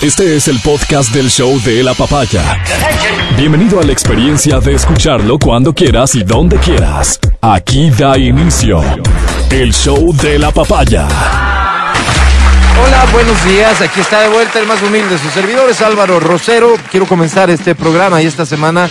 [0.00, 2.62] Este es el podcast del show de la papaya.
[3.36, 7.18] Bienvenido a la experiencia de escucharlo cuando quieras y donde quieras.
[7.40, 8.80] Aquí da inicio
[9.50, 11.08] el show de la papaya.
[12.80, 13.80] Hola, buenos días.
[13.80, 16.76] Aquí está de vuelta el más humilde de sus servidores, Álvaro Rosero.
[16.92, 18.88] Quiero comenzar este programa y esta semana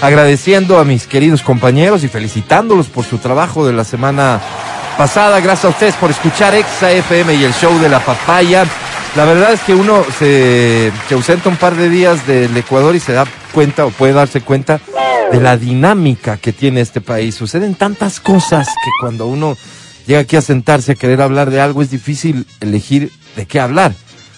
[0.00, 4.40] agradeciendo a mis queridos compañeros y felicitándolos por su trabajo de la semana
[4.96, 5.38] pasada.
[5.40, 8.64] Gracias a ustedes por escuchar Exa FM y el show de la papaya.
[9.16, 13.00] La verdad es que uno se, se ausenta un par de días del Ecuador y
[13.00, 14.78] se da cuenta o puede darse cuenta
[15.32, 17.34] de la dinámica que tiene este país.
[17.34, 19.56] Suceden tantas cosas que cuando uno
[20.06, 23.94] llega aquí a sentarse a querer hablar de algo es difícil elegir de qué hablar,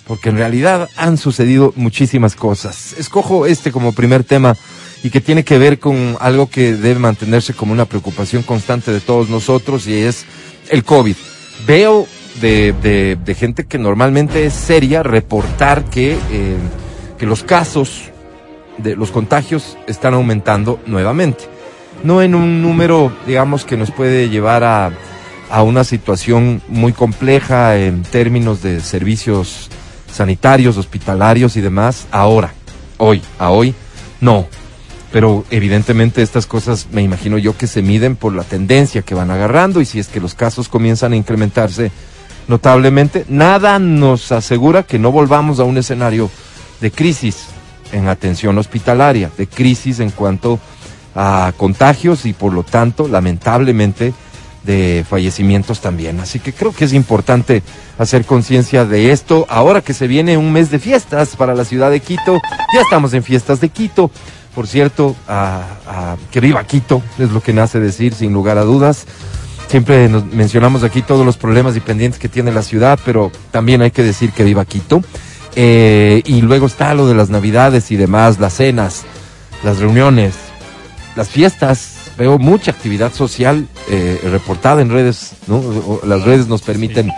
[0.06, 2.94] porque en realidad han sucedido muchísimas cosas.
[2.98, 4.56] Escojo este como primer tema
[5.02, 9.00] y que tiene que ver con algo que debe mantenerse como una preocupación constante de
[9.00, 10.24] todos nosotros y es
[10.68, 11.16] el COVID.
[11.66, 12.06] Veo
[12.40, 16.56] de, de, gente que normalmente es seria reportar que, eh,
[17.18, 18.10] que los casos
[18.78, 21.44] de los contagios están aumentando nuevamente.
[22.04, 24.92] No en un número, digamos, que nos puede llevar a,
[25.50, 29.68] a una situación muy compleja en términos de servicios
[30.12, 32.52] sanitarios, hospitalarios y demás, ahora,
[32.98, 33.74] hoy, a hoy,
[34.20, 34.46] no.
[35.12, 39.30] Pero evidentemente estas cosas me imagino yo que se miden por la tendencia que van
[39.30, 41.90] agarrando y si es que los casos comienzan a incrementarse
[42.48, 46.30] notablemente, nada nos asegura que no volvamos a un escenario
[46.80, 47.46] de crisis
[47.92, 50.58] en atención hospitalaria, de crisis en cuanto
[51.14, 54.12] a contagios y por lo tanto, lamentablemente,
[54.64, 56.20] de fallecimientos también.
[56.20, 57.62] Así que creo que es importante
[57.98, 59.46] hacer conciencia de esto.
[59.48, 62.40] Ahora que se viene un mes de fiestas para la ciudad de Quito,
[62.74, 64.10] ya estamos en fiestas de Quito.
[64.54, 69.06] Por cierto, a, que viva Quito, es lo que nace decir sin lugar a dudas.
[69.68, 73.82] Siempre nos mencionamos aquí todos los problemas y pendientes que tiene la ciudad, pero también
[73.82, 75.02] hay que decir que viva Quito.
[75.56, 79.02] Eh, y luego está lo de las navidades y demás, las cenas,
[79.62, 80.34] las reuniones,
[81.16, 81.94] las fiestas.
[82.16, 85.62] Veo mucha actividad social eh, reportada en redes, ¿no?
[86.04, 87.10] Las redes nos permiten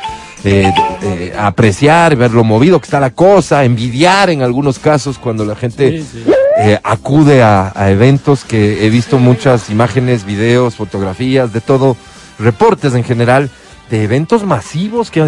[0.45, 0.71] eh,
[1.03, 5.55] eh, apreciar, ver lo movido que está la cosa, envidiar en algunos casos cuando la
[5.57, 6.25] gente Sí, sí.
[6.59, 11.97] eh, acude a, a eventos que he visto muchas imágenes, videos, fotografías, de todo,
[12.41, 13.51] reportes en general
[13.91, 15.21] de eventos masivos que,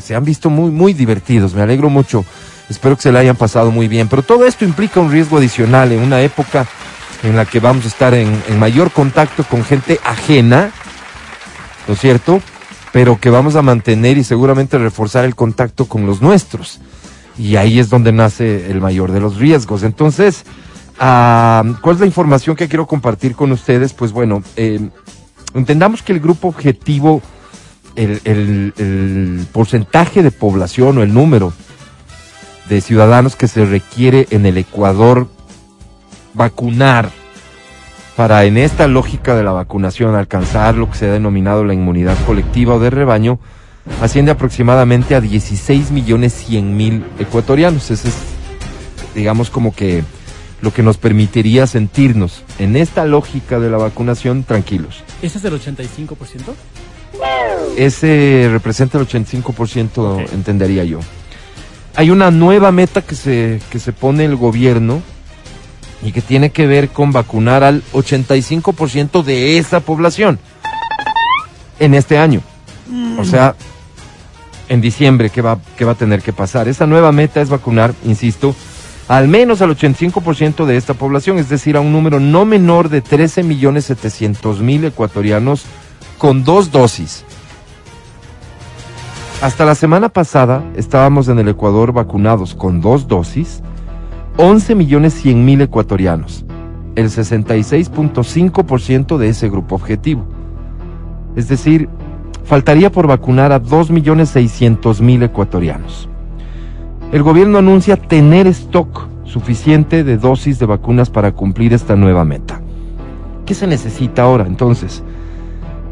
[0.00, 1.54] se han visto muy, muy divertidos.
[1.54, 2.24] Me alegro mucho.
[2.68, 4.08] Espero que se la hayan pasado muy bien.
[4.08, 6.66] Pero todo esto implica un riesgo adicional en una época
[7.22, 10.70] en la que vamos a estar en, en mayor contacto con gente ajena,
[11.88, 12.40] ¿no es cierto?
[12.92, 16.80] Pero que vamos a mantener y seguramente reforzar el contacto con los nuestros.
[17.38, 19.82] Y ahí es donde nace el mayor de los riesgos.
[19.82, 20.44] Entonces,
[21.00, 23.94] ah, ¿cuál es la información que quiero compartir con ustedes?
[23.94, 24.90] Pues bueno, eh,
[25.54, 27.22] entendamos que el grupo objetivo,
[27.96, 31.52] el, porcentaje de población o el número
[32.68, 35.28] de ciudadanos que se requiere en el Ecuador
[36.32, 37.10] vacunar
[38.16, 42.16] para en esta lógica de la vacunación alcanzar lo que se ha denominado la inmunidad
[42.26, 43.38] colectiva o de rebaño,
[44.00, 47.90] asciende aproximadamente a 16 millones 100 mil ecuatorianos.
[47.90, 48.16] Ese es,
[49.14, 50.04] digamos, como que
[50.64, 55.02] lo que nos permitiría sentirnos en esta lógica de la vacunación tranquilos.
[55.22, 56.16] ¿Ese es el 85%?
[57.76, 60.32] Ese representa el 85%, Ok.
[60.32, 61.00] entendería yo.
[61.96, 65.02] Hay una nueva meta que se, que se pone el gobierno
[66.02, 70.38] y que tiene que ver con vacunar al 85% de esa población
[71.78, 72.40] en este año.
[73.18, 73.54] O sea,
[74.68, 76.68] en diciembre, ¿qué va, qué va a tener que pasar?
[76.68, 78.54] Esa nueva meta es vacunar, insisto,
[79.08, 83.00] al menos al 85% de esta población, es decir, a un número no menor de
[83.00, 85.64] 13 millones 700 mil ecuatorianos
[86.18, 87.24] con dos dosis.
[89.42, 93.62] Hasta la semana pasada estábamos en el Ecuador vacunados con dos dosis
[94.36, 96.44] 11 millones 100 mil ecuatorianos,
[96.96, 100.24] el 66.5% de ese grupo objetivo.
[101.36, 101.88] Es decir,
[102.44, 106.08] faltaría por vacunar a 2 millones 600 mil ecuatorianos.
[107.14, 112.60] El gobierno anuncia tener stock suficiente de dosis de vacunas para cumplir esta nueva meta.
[113.46, 115.04] ¿Qué se necesita ahora entonces?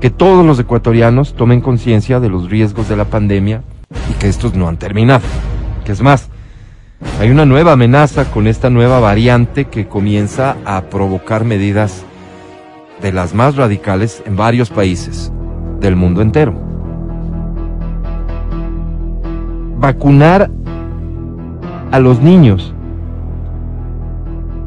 [0.01, 3.63] Que todos los ecuatorianos tomen conciencia de los riesgos de la pandemia
[4.11, 5.23] y que estos no han terminado.
[5.85, 6.29] Que es más,
[7.21, 12.03] hay una nueva amenaza con esta nueva variante que comienza a provocar medidas
[13.01, 15.31] de las más radicales en varios países
[15.79, 16.61] del mundo entero.
[19.79, 20.51] Vacunar
[21.93, 22.75] a los niños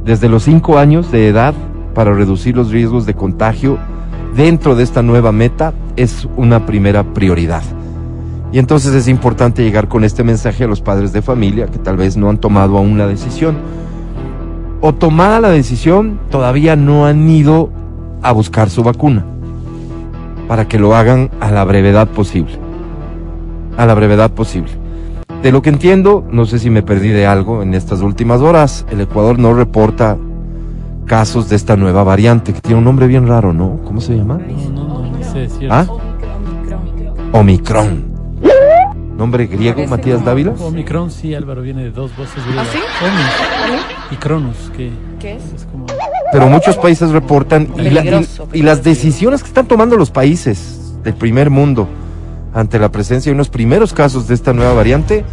[0.05, 1.55] desde los 5 años de edad
[1.95, 3.79] para reducir los riesgos de contagio
[4.35, 7.63] dentro de esta nueva meta es una primera prioridad.
[8.51, 11.97] Y entonces es importante llegar con este mensaje a los padres de familia que tal
[11.97, 13.57] vez no han tomado aún la decisión.
[14.81, 17.71] O tomada la decisión, todavía no han ido
[18.21, 19.25] a buscar su vacuna.
[20.47, 22.59] Para que lo hagan a la brevedad posible.
[23.77, 24.84] A la brevedad posible.
[25.45, 28.83] De lo que entiendo, no sé si me perdí de algo en estas últimas horas,
[28.89, 30.17] el Ecuador no reporta
[31.05, 33.79] casos de esta nueva variante, que tiene un nombre bien raro, ¿no?
[33.85, 34.39] ¿Cómo se llama?
[34.73, 35.47] No, no, no, sé.
[35.69, 35.85] ¿Ah?
[37.31, 38.05] Omicron.
[39.15, 40.53] ¿Nombre griego, Matías Dávila?
[40.59, 42.65] Omicron, sí, Álvaro, viene de dos voces griegas.
[42.67, 42.79] ¿Ah, sí?
[43.05, 43.77] Omi
[44.09, 44.89] y Cronus, que
[45.19, 45.43] ¿Qué es?
[45.55, 45.85] es como...
[46.31, 50.95] Pero muchos países reportan y, la- y- y las decisiones que están tomando los países
[51.03, 51.87] del primer mundo
[52.55, 55.25] ante la presencia de unos primeros casos de esta nueva variante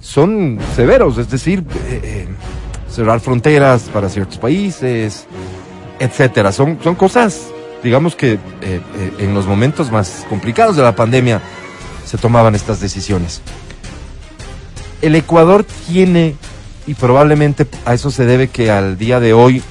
[0.00, 2.28] son severos, es decir, eh, eh,
[2.90, 5.26] cerrar fronteras para ciertos países,
[6.00, 6.50] etcétera.
[6.50, 7.46] Son, son cosas,
[7.82, 8.80] digamos que eh,
[9.18, 11.40] en los momentos más complicados de la pandemia
[12.04, 13.40] se tomaban estas decisiones.
[15.00, 16.34] El Ecuador tiene,
[16.88, 19.62] y probablemente a eso se debe que al día de hoy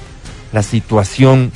[0.52, 1.52] la situación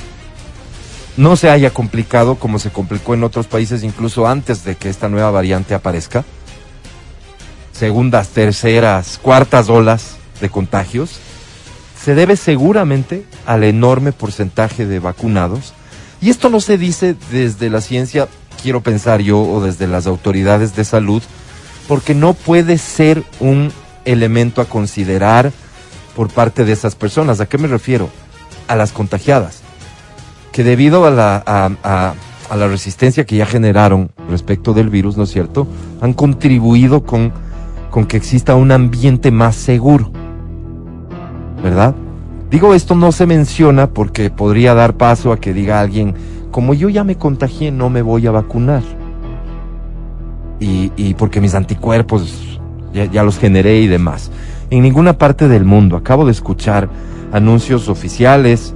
[1.19, 5.09] no se haya complicado como se complicó en otros países incluso antes de que esta
[5.09, 6.23] nueva variante aparezca.
[7.73, 11.19] Segundas, terceras, cuartas olas de contagios.
[12.01, 15.73] Se debe seguramente al enorme porcentaje de vacunados.
[16.21, 18.29] Y esto no se dice desde la ciencia,
[18.63, 21.21] quiero pensar yo, o desde las autoridades de salud,
[21.89, 23.73] porque no puede ser un
[24.05, 25.51] elemento a considerar
[26.15, 27.41] por parte de esas personas.
[27.41, 28.09] ¿A qué me refiero?
[28.69, 29.58] A las contagiadas,
[30.51, 35.31] que debido a la, a, la resistencia que ya generaron respecto del virus, ¿no es
[35.31, 35.67] cierto?,
[36.01, 37.31] han contribuido con,
[37.89, 40.11] con que exista un ambiente más seguro.
[41.63, 41.93] ¿Verdad?
[42.49, 46.15] Digo, esto no se menciona porque podría dar paso a que diga alguien,
[46.51, 48.81] como yo ya me contagié, no me voy a vacunar.
[50.59, 52.59] Y, y porque mis anticuerpos
[52.93, 54.31] ya, ya los generé y demás.
[54.71, 56.89] En ninguna parte del mundo, acabo de escuchar
[57.31, 58.73] anuncios oficiales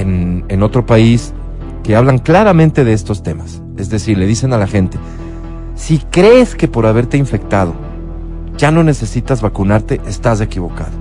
[0.00, 1.32] en, otro país
[1.82, 3.62] que hablan claramente de estos temas.
[3.76, 4.98] Es decir, le dicen a la gente,
[5.74, 7.74] si crees que por haberte infectado
[8.56, 10.92] ya no necesitas vacunarte, estás equivocado.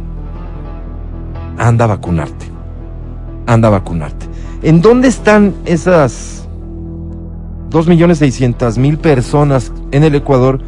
[1.58, 2.46] Anda a vacunarte.
[3.48, 4.26] Anda a vacunarte.
[4.62, 6.48] ¿En dónde están esas
[7.70, 10.60] 2.600.000 personas en el Ecuador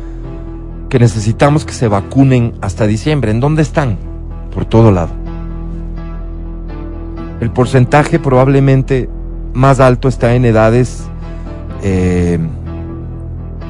[0.90, 3.32] que necesitamos que se vacunen hasta diciembre?
[3.32, 3.98] ¿En dónde están?
[4.54, 5.27] Por todo lado.
[7.39, 9.10] El porcentaje probablemente
[9.54, 11.07] más alto está en edades
[11.84, 12.39] eh,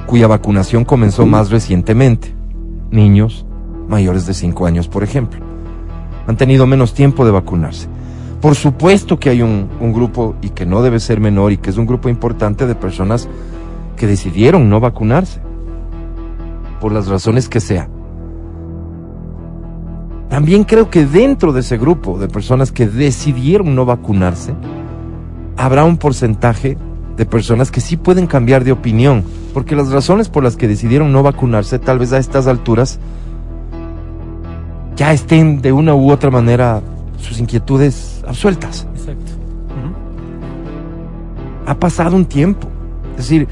[0.06, 2.34] cuya vacunación comenzó más recientemente.
[2.92, 3.46] Niños
[3.88, 5.42] mayores de 5 años, por ejemplo.
[6.28, 7.88] Han tenido menos tiempo de vacunarse.
[8.42, 11.70] Por supuesto que hay un, un grupo, y que no debe ser menor, y que
[11.70, 13.28] es un grupo importante de personas
[13.96, 15.42] que decidieron no vacunarse.
[16.80, 17.90] Por las razones que sea.
[20.30, 24.54] También creo que dentro de ese grupo de personas que decidieron no vacunarse,
[25.56, 26.78] habrá un porcentaje
[27.16, 31.12] de personas que sí pueden cambiar de opinión, porque las razones por las que decidieron
[31.12, 33.00] no vacunarse, tal vez a estas alturas,
[34.96, 36.82] ya estén de una u otra manera
[37.18, 38.88] sus inquietudes absueltas.
[38.96, 39.32] Exacto.
[41.66, 42.68] Ha pasado un tiempo.
[43.12, 43.48] Es decir,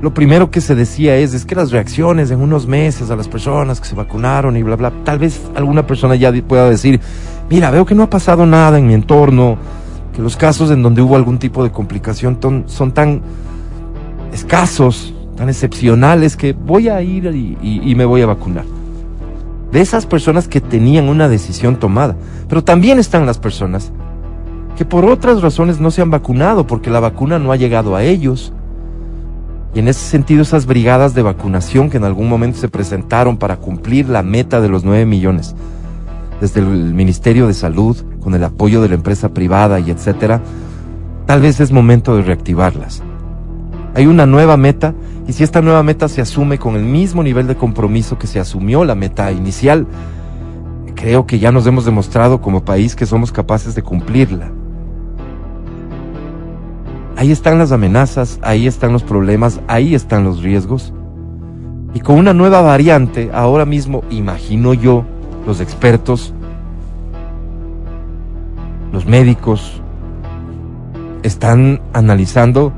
[0.00, 3.26] lo primero que se decía es, es que las reacciones en unos meses a las
[3.28, 7.00] personas que se vacunaron y bla, bla, tal vez alguna persona ya pueda decir,
[7.50, 9.56] mira, veo que no ha pasado nada en mi entorno,
[10.14, 13.22] que los casos en donde hubo algún tipo de complicación ton- son tan
[14.32, 17.26] escasos, tan excepcionales, que voy a ir
[17.62, 18.64] y me voy a vacunar.
[19.72, 22.16] De esas personas que tenían una decisión tomada.
[22.48, 23.92] Pero también están las personas
[24.76, 28.02] que por otras razones no se han vacunado, porque la vacuna no ha llegado a
[28.02, 28.52] ellos.
[29.74, 33.56] Y en ese sentido, esas brigadas de vacunación que en algún momento se presentaron para
[33.56, 35.54] cumplir la meta de los 9 millones,
[36.40, 40.40] desde el Ministerio de Salud, con el apoyo de la empresa privada y etcétera,
[41.26, 43.02] tal vez es momento de reactivarlas.
[43.94, 44.94] Hay una nueva meta
[45.26, 48.40] y si esta nueva meta se asume con el mismo nivel de compromiso que se
[48.40, 49.86] asumió la meta inicial,
[50.94, 54.50] creo que ya nos hemos demostrado como país que somos capaces de cumplirla.
[57.18, 60.92] Ahí están las amenazas, ahí están los problemas, ahí están los riesgos.
[61.92, 65.04] Y con una nueva variante, ahora mismo, imagino yo,
[65.44, 66.32] los expertos,
[68.92, 69.82] los médicos,
[71.24, 72.72] están analizando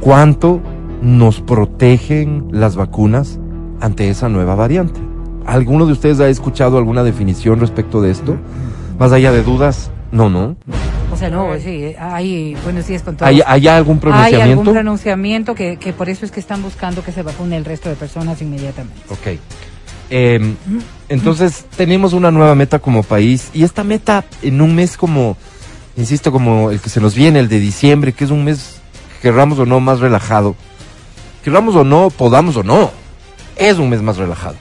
[0.00, 0.62] cuánto
[1.02, 3.38] nos protegen las vacunas
[3.82, 4.98] ante esa nueva variante.
[5.44, 8.36] ¿Alguno de ustedes ha escuchado alguna definición respecto de esto?
[8.98, 10.56] Más allá de dudas, no, no.
[11.16, 13.26] O sea, no, sí, hay buenos días con todos.
[13.26, 14.60] ¿Hay, hay algún Hay pronunciamiento?
[14.60, 17.88] algún pronunciamiento que, que por eso es que están buscando que se vacune el resto
[17.88, 19.00] de personas inmediatamente.
[19.08, 19.40] Ok.
[20.10, 20.54] Eh,
[21.08, 25.38] entonces, tenemos una nueva meta como país y esta meta en un mes como,
[25.96, 28.82] insisto, como el que se nos viene, el de diciembre, que es un mes,
[29.22, 30.54] querramos o no, más relajado.
[31.42, 32.90] Querramos o no, podamos o no,
[33.56, 34.56] es un mes más relajado.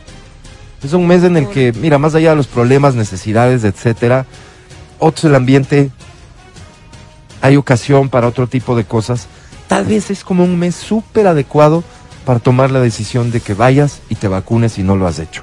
[0.82, 4.26] Es un mes en el que, mira, más allá de los problemas, necesidades, etcétera,
[5.00, 5.92] otro es el ambiente,
[7.42, 9.28] hay ocasión para otro tipo de cosas.
[9.68, 11.84] Tal vez es como un mes súper adecuado
[12.26, 15.42] para tomar la decisión de que vayas y te vacunes si no lo has hecho.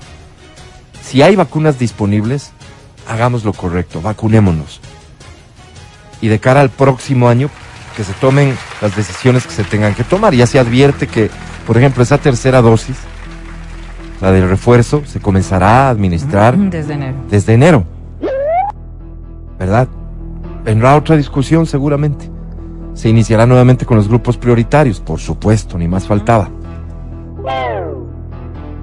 [1.03, 2.53] Si hay vacunas disponibles,
[3.09, 4.81] hagamos lo correcto, vacunémonos.
[6.21, 7.51] Y de cara al próximo año,
[7.97, 10.35] que se tomen las decisiones que se tengan que tomar.
[10.35, 11.31] Ya se advierte que,
[11.67, 12.97] por ejemplo, esa tercera dosis,
[14.21, 17.17] la del refuerzo, se comenzará a administrar Desde enero.
[17.29, 17.85] desde enero.
[19.59, 19.89] ¿Verdad?
[20.65, 22.31] Vendrá otra discusión seguramente.
[22.95, 26.51] Se iniciará nuevamente con los grupos prioritarios, por supuesto, ni más faltaba.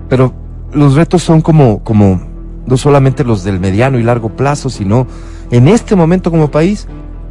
[0.10, 0.34] Pero
[0.74, 2.20] los retos son como, como,
[2.66, 5.08] no solamente los del mediano y largo plazo, sino
[5.52, 6.88] en este momento como país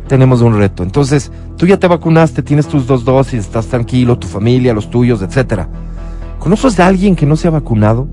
[0.07, 0.83] tenemos un reto.
[0.83, 5.21] Entonces, tú ya te vacunaste, tienes tus dos dosis, estás tranquilo, tu familia, los tuyos,
[5.21, 5.69] etcétera.
[6.38, 8.09] ¿Conoces a alguien que no se ha vacunado?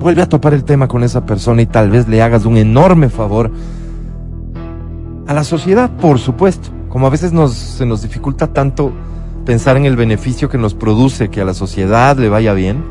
[0.00, 3.08] Vuelve a topar el tema con esa persona y tal vez le hagas un enorme
[3.08, 3.50] favor
[5.26, 6.70] a la sociedad, por supuesto.
[6.88, 8.92] Como a veces nos, se nos dificulta tanto
[9.44, 12.84] pensar en el beneficio que nos produce que a la sociedad le vaya bien,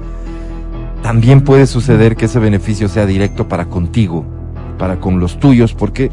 [1.02, 4.26] también puede suceder que ese beneficio sea directo para contigo,
[4.78, 6.12] para con los tuyos, porque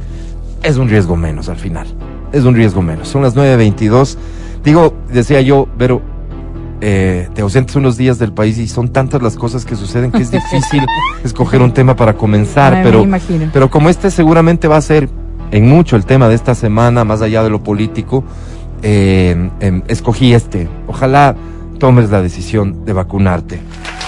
[0.62, 1.87] es un riesgo menos al final.
[2.33, 3.09] Es un riesgo menos.
[3.09, 4.17] Son las 9.22.
[4.64, 6.02] Digo, decía yo, pero
[6.81, 10.23] eh, te ausentes unos días del país y son tantas las cosas que suceden que
[10.23, 10.85] es difícil
[11.25, 13.07] escoger un tema para comenzar, Me pero,
[13.52, 15.09] pero como este seguramente va a ser
[15.52, 18.25] en mucho el tema de esta semana, más allá de lo político,
[18.82, 20.68] eh, em, escogí este.
[20.88, 21.37] Ojalá
[21.78, 23.61] tomes la decisión de vacunarte.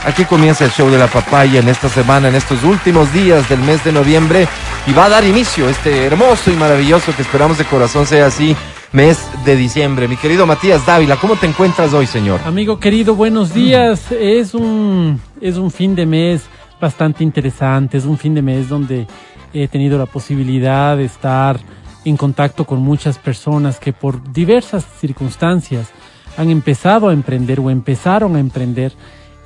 [0.05, 3.61] Aquí comienza el show de la papaya en esta semana, en estos últimos días del
[3.61, 4.49] mes de noviembre
[4.87, 8.55] y va a dar inicio este hermoso y maravilloso que esperamos de corazón sea así,
[8.93, 10.07] mes de diciembre.
[10.07, 12.41] Mi querido Matías Dávila, ¿cómo te encuentras hoy, señor?
[12.45, 14.13] Amigo querido, buenos días.
[14.13, 16.43] Es un, es un fin de mes
[16.81, 17.97] bastante interesante.
[17.97, 19.07] Es un fin de mes donde
[19.55, 21.61] he tenido la posibilidad de estar
[22.05, 25.91] en contacto con muchas personas que por diversas circunstancias
[26.37, 28.93] han empezado a emprender o empezaron a emprender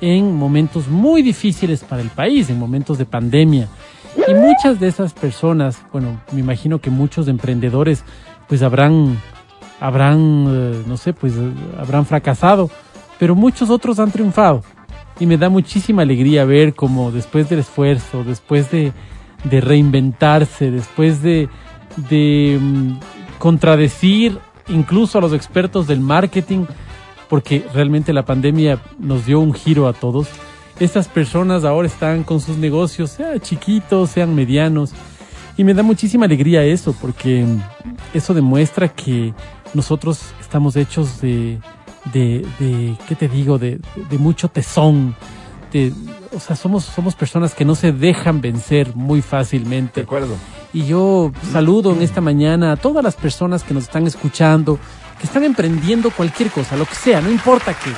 [0.01, 3.67] en momentos muy difíciles para el país, en momentos de pandemia.
[4.27, 8.03] Y muchas de esas personas, bueno, me imagino que muchos emprendedores
[8.47, 9.17] pues habrán,
[9.79, 12.69] habrán, eh, no sé, pues eh, habrán fracasado,
[13.19, 14.63] pero muchos otros han triunfado.
[15.19, 18.93] Y me da muchísima alegría ver cómo después del esfuerzo, después de,
[19.43, 21.49] de reinventarse, después de,
[22.09, 22.99] de mm,
[23.37, 26.65] contradecir incluso a los expertos del marketing,
[27.27, 30.27] porque realmente la pandemia nos dio un giro a todos.
[30.79, 34.93] Estas personas ahora están con sus negocios, sean chiquitos, sean medianos,
[35.57, 37.45] y me da muchísima alegría eso, porque
[38.13, 39.33] eso demuestra que
[39.73, 41.59] nosotros estamos hechos de,
[42.13, 43.57] de, de ¿qué te digo?
[43.59, 43.79] De,
[44.09, 45.15] de mucho tesón.
[45.73, 45.93] De,
[46.31, 50.01] o sea, somos, somos personas que no se dejan vencer muy fácilmente.
[50.01, 50.35] acuerdo.
[50.73, 54.79] Y yo saludo en esta mañana a todas las personas que nos están escuchando,
[55.19, 57.91] que están emprendiendo cualquier cosa, lo que sea, no importa qué.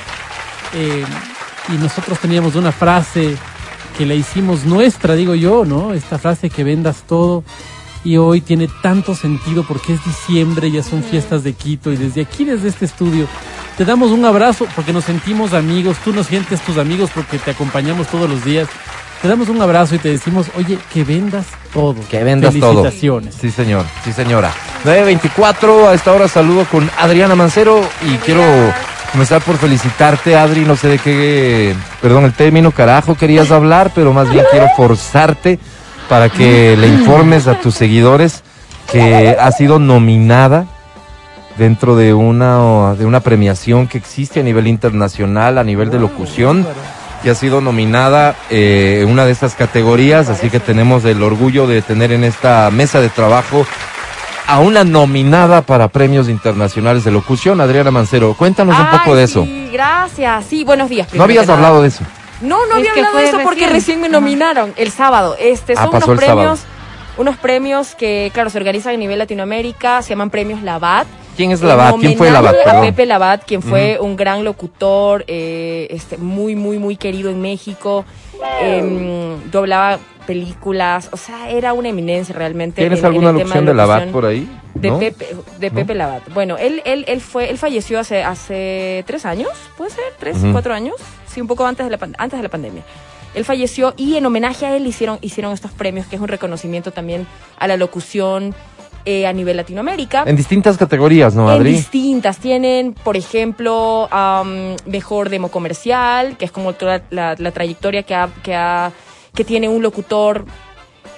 [0.78, 1.04] Eh,
[1.68, 3.36] y nosotros teníamos una frase
[3.96, 5.92] que la hicimos nuestra, digo yo, ¿no?
[5.92, 7.44] Esta frase que vendas todo.
[8.04, 12.22] Y hoy tiene tanto sentido porque es diciembre, ya son fiestas de Quito y desde
[12.22, 13.28] aquí, desde este estudio,
[13.76, 17.52] te damos un abrazo porque nos sentimos amigos, tú nos sientes tus amigos porque te
[17.52, 18.68] acompañamos todos los días.
[19.22, 21.94] Te damos un abrazo y te decimos, oye, que vendas todo.
[22.10, 22.82] Que vendas todo.
[22.82, 23.36] Felicitaciones.
[23.36, 23.84] Sí, señor.
[24.02, 24.52] Sí, señora.
[24.84, 28.42] 924, a esta hora saludo con Adriana Mancero y quiero
[29.12, 30.64] comenzar por felicitarte, Adri.
[30.64, 35.60] No sé de qué, perdón el término, carajo, querías hablar, pero más bien quiero forzarte
[36.08, 38.42] para que le informes a tus seguidores
[38.90, 40.66] que ha sido nominada
[41.56, 46.66] dentro de una, de una premiación que existe a nivel internacional, a nivel de locución
[47.24, 51.66] y ha sido nominada eh, en una de estas categorías, así que tenemos el orgullo
[51.66, 53.64] de tener en esta mesa de trabajo
[54.46, 58.34] a una nominada para premios internacionales de locución, Adriana Mancero.
[58.34, 59.44] Cuéntanos un poco de eso.
[59.44, 60.44] Sí, gracias.
[60.46, 61.08] Sí, buenos días.
[61.14, 61.58] No habías que nada.
[61.58, 62.04] hablado de eso.
[62.42, 63.72] No, no Es había hablado de eso porque recién.
[63.72, 64.12] recién me Ajá.
[64.20, 65.36] nominaron el sábado.
[65.38, 66.40] Este Ah, son pasó unos el sábado.
[66.48, 66.60] premios,
[67.18, 71.06] unos premios que, claro, se organizan a nivel Latinoamérica, se llaman premios Labat.
[71.36, 71.96] ¿Quién es En Labat?
[71.98, 72.54] ¿Quién fue Labat?
[72.66, 72.80] A.
[72.82, 78.04] Pepe Labat, quien fue un gran locutor, eh, este, muy, muy, muy querido en México.
[78.60, 82.82] em, doblaba películas, o sea, era una eminencia realmente.
[82.82, 84.48] ¿Tienes en- en alguna el tema locución de locución Labat por ahí?
[84.74, 84.98] De ¿No?
[84.98, 85.28] Pepe,
[85.60, 85.74] de ¿No?
[85.76, 86.22] Pepe Labat.
[86.34, 90.74] Bueno, él, él, él fue, él falleció hace, hace tres años, puede ser, tres, cuatro
[90.74, 90.96] años,
[91.32, 92.82] sí, un poco antes de la, antes de la pandemia.
[93.34, 96.90] Él falleció y en homenaje a él hicieron, hicieron estos premios, que es un reconocimiento
[96.90, 97.26] también
[97.58, 98.54] a la locución
[99.06, 100.24] eh, a nivel Latinoamérica.
[100.26, 101.72] En distintas categorías, ¿no, En Adri?
[101.72, 102.38] distintas.
[102.38, 108.14] Tienen, por ejemplo, am, mejor demo comercial, que es como toda la, la trayectoria que,
[108.14, 108.92] ha, que, ha-
[109.34, 110.44] que tiene un locutor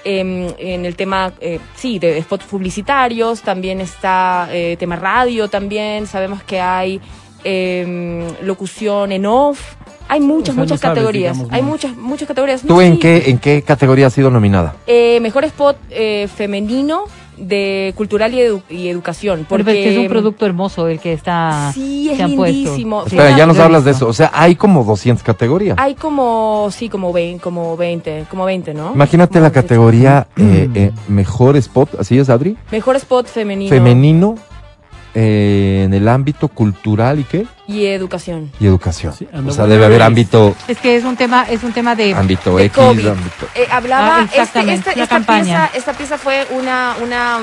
[0.04, 3.42] em, en el tema, eh, sí, de spots publicitarios.
[3.42, 6.06] También está eh, tema radio también.
[6.06, 7.00] Sabemos que hay
[7.42, 9.74] em, locución en off.
[10.08, 11.32] Hay muchas, O sea, no muchas sabes, categorías.
[11.36, 11.68] digamos, Hay ¿no?
[11.68, 12.62] muchas, muchas categorías.
[12.62, 12.98] ¿Tú No, en sí.
[12.98, 14.74] qué, en qué categoría has sido nominada?
[14.86, 17.04] Eh, mejor spot eh, femenino
[17.36, 19.44] de cultural y, edu- y educación.
[19.48, 21.72] Porque Porque es un producto hermoso el que está.
[21.74, 23.02] Sí, es que lindísimo.
[23.06, 24.06] Espera, ya nos hablas de eso.
[24.06, 25.76] O sea, hay como 200 categorías.
[25.80, 28.92] Hay como, sí, como 20, como 20, como 20, ¿no?
[28.94, 29.60] Imagínate Como la 20.
[29.62, 32.56] categoría eh, eh, mejor spot, ¿así es, Adri?
[32.70, 33.68] Mejor spot femenino.
[33.68, 34.36] Femenino
[35.14, 37.46] eh, en el ámbito cultural y qué?
[37.68, 38.50] Y educación.
[38.60, 39.14] Y educación.
[39.14, 42.12] Sí, o sea, debe haber ámbito, Es que es un tema, es un tema de.
[42.14, 43.06] ámbito de X, COVID.
[43.08, 43.46] ámbito...
[43.54, 45.44] Eh, hablaba, Ah, este, exactamente, este- la esta, campaña.
[45.44, 47.38] pieza, esta pieza fue una, una,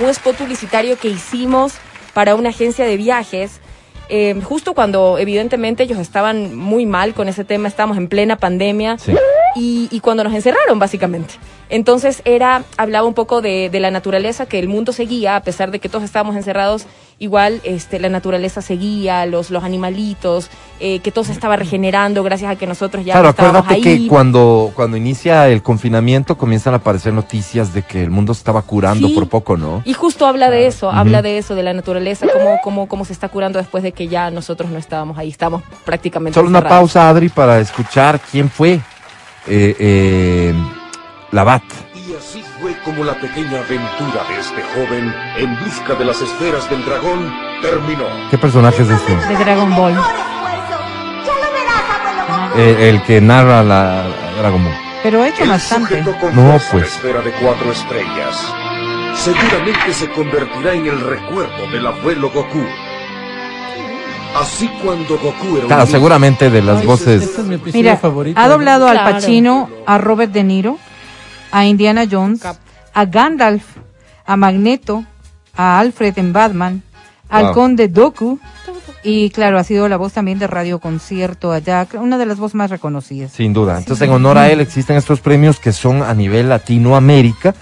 [0.00, 1.74] un spot publicitario que hicimos
[2.12, 3.60] para una agencia de viajes.
[4.08, 8.98] eh, justo cuando evidentemente ellos estaban muy mal con ese tema, estábamos en plena pandemia.
[8.98, 9.12] Sí.
[9.54, 11.34] Y, y cuando nos encerraron, básicamente.
[11.68, 15.70] Entonces era, hablaba un poco de, de la naturaleza, que el mundo seguía, a pesar
[15.70, 16.86] de que todos estábamos encerrados,
[17.18, 22.50] igual este, la naturaleza seguía, los, los animalitos, eh, que todo se estaba regenerando gracias
[22.50, 24.02] a que nosotros ya Claro, estábamos acuérdate ahí.
[24.02, 28.38] que cuando, cuando inicia el confinamiento comienzan a aparecer noticias de que el mundo se
[28.40, 29.14] estaba curando Sí.
[29.14, 29.80] por poco, ¿no?
[29.86, 33.12] Y justo habla de eso, habla de eso, de la naturaleza, cómo, cómo, cómo se
[33.14, 37.08] está curando después de que ya nosotros no estábamos ahí, estamos prácticamente Solo una pausa,
[37.08, 38.80] Adri, para escuchar quién fue
[39.46, 40.54] eh, eh,
[41.30, 41.62] Labat.
[41.94, 46.68] Y así fue como la pequeña aventura de este joven en busca de las esferas
[46.70, 47.32] del dragón
[47.62, 48.04] terminó.
[48.30, 49.14] ¿Qué personaje es este?
[49.16, 49.96] de Dragon Ball.
[52.56, 54.04] Eh, el que narra la
[54.38, 54.74] Dragon Ball.
[55.02, 55.98] Pero he hecho El bastante.
[55.98, 56.82] sujeto con No, fuerza pues.
[56.82, 58.54] la esfera de cuatro estrellas.
[59.14, 62.64] Seguramente se convertirá en el recuerdo del abuelo Goku.
[64.34, 67.22] Así cuando Goku era Claro, seguramente de las Ay, voces.
[67.22, 68.40] Este es Mira, favorito.
[68.40, 68.96] ha doblado al.
[68.98, 70.78] Pacino, a Robert De Niro,
[71.50, 72.56] a Indiana Jones, Cap.
[72.94, 73.64] a Gandalf,
[74.24, 75.04] a Magneto,
[75.54, 76.82] a Alfred en Batman,
[77.28, 77.54] al Wow.
[77.54, 78.38] Conde Doku
[79.04, 82.54] y claro, ha sido la voz también de Radio Concierto allá, una de las voces
[82.54, 83.32] más reconocidas.
[83.32, 83.78] Sin duda.
[83.78, 87.54] Entonces, en honor a él existen estos premios que son a nivel Latinoamérica.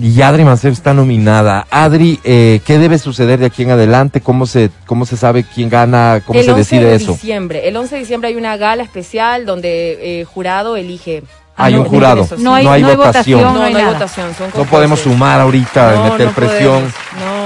[0.00, 1.66] Y Adri Manceb está nominada.
[1.70, 4.20] Adri, eh, ¿qué debe suceder de aquí en adelante?
[4.20, 6.22] ¿Cómo se, cómo se sabe quién gana?
[6.24, 7.12] ¿Cómo el se 11 decide de eso?
[7.14, 7.66] diciembre.
[7.66, 11.24] El 11 de diciembre hay una gala especial donde eh, jurado elige.
[11.60, 12.22] Hay Ah, un no, jurado.
[12.22, 12.42] eso sí.
[12.44, 13.40] No hay, No hay no hay votación.
[13.42, 13.94] No, no hay no hay nada.
[13.94, 14.34] votación.
[14.38, 16.92] Son No podemos sumar ahorita, No, meter no presión.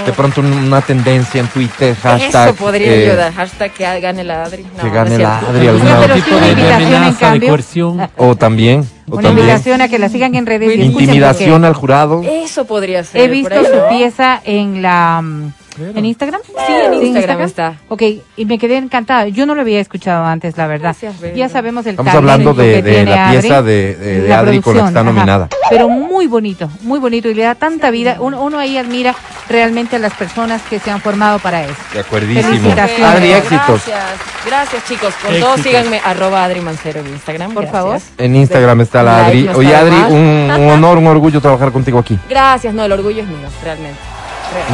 [0.05, 2.48] De pronto un- una tendencia en Twitter, hashtag.
[2.51, 3.33] Eso podría eh, ayudar.
[3.33, 4.64] Hashtag que gane la Adri.
[4.77, 5.38] No, que gane la.
[5.38, 5.68] Adri,
[6.01, 7.48] pero tipo de invitación en amenaza, de cambio.
[7.48, 8.09] coerción.
[8.18, 8.81] O también.
[9.09, 9.46] O Una también.
[9.48, 12.22] invitación a que la sigan en redes Intimidación al jurado.
[12.22, 13.22] Eso podría ser.
[13.22, 15.93] He visto su pieza en la mm, Claro.
[15.97, 16.41] en Instagram.
[16.45, 17.75] Sí, en Instagram está.
[17.89, 18.03] Ok,
[18.37, 19.29] y me quedé encantada.
[19.29, 20.95] Yo no lo había escuchado antes, la verdad.
[21.01, 24.21] Gracias, ya sabemos el Estamos hablando de, que de tiene la Adri, pieza de, de-
[24.23, 25.13] de la Adri con la que está producción, ajá.
[25.13, 25.49] nominada.
[25.71, 28.17] Pero muy bonito, muy bonito y le da tanta vida.
[28.21, 29.15] Uno, uno ahí admira
[29.49, 31.75] realmente a las personas que se han formado para eso.
[31.95, 32.73] De acuerdísimo.
[33.07, 33.87] Adri, éxitos.
[33.87, 34.05] Gracias.
[34.47, 35.15] Gracias, chicos.
[35.23, 35.61] Con todo, Éxitos.
[35.63, 36.01] síganme.
[36.05, 37.53] Arroba Adri Mancero en Instagram.
[37.55, 37.81] Por Gracias.
[37.83, 37.99] favor.
[38.19, 39.43] En Instagram está la Like, Adri.
[39.45, 42.19] no Oye, Adri, un, un honor, un orgullo trabajar contigo aquí.
[42.29, 42.75] Gracias.
[42.75, 43.99] No, el orgullo es mío, realmente.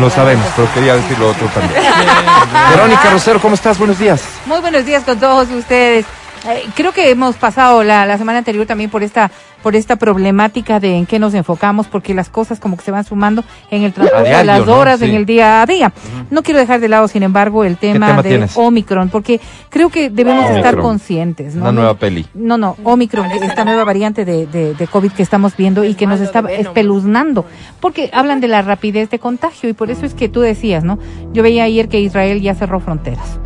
[0.00, 1.80] Lo sabemos, pero quería decir lo otro también.
[2.70, 3.78] Verónica Rosero, ¿cómo estás?
[3.78, 4.22] Buenos días.
[4.46, 6.06] Muy buenos días con todos ustedes.
[6.48, 9.30] Eh, creo que hemos pasado la, la semana anterior también por esta
[9.62, 13.04] por esta problemática de en qué nos enfocamos, porque las cosas como que se van
[13.04, 14.76] sumando en el transcurso de las ¿no?
[14.78, 15.06] horas, Sí.
[15.06, 15.92] en el día a día.
[16.30, 18.56] No quiero dejar de lado, sin embargo, el tema, tema de tienes?
[18.56, 20.58] Omicron, porque creo que debemos Omicron.
[20.58, 21.56] estar conscientes.
[21.56, 21.62] ¿no?
[21.62, 22.24] Una nueva peli.
[22.34, 26.06] No, no, Omicron, esta nueva variante de, de, de COVID que estamos viendo y que
[26.06, 27.44] nos está espeluznando,
[27.80, 31.00] porque hablan de la rapidez de contagio y por eso es que tú decías, ¿no?
[31.32, 33.40] Yo veía ayer que Israel ya cerró fronteras.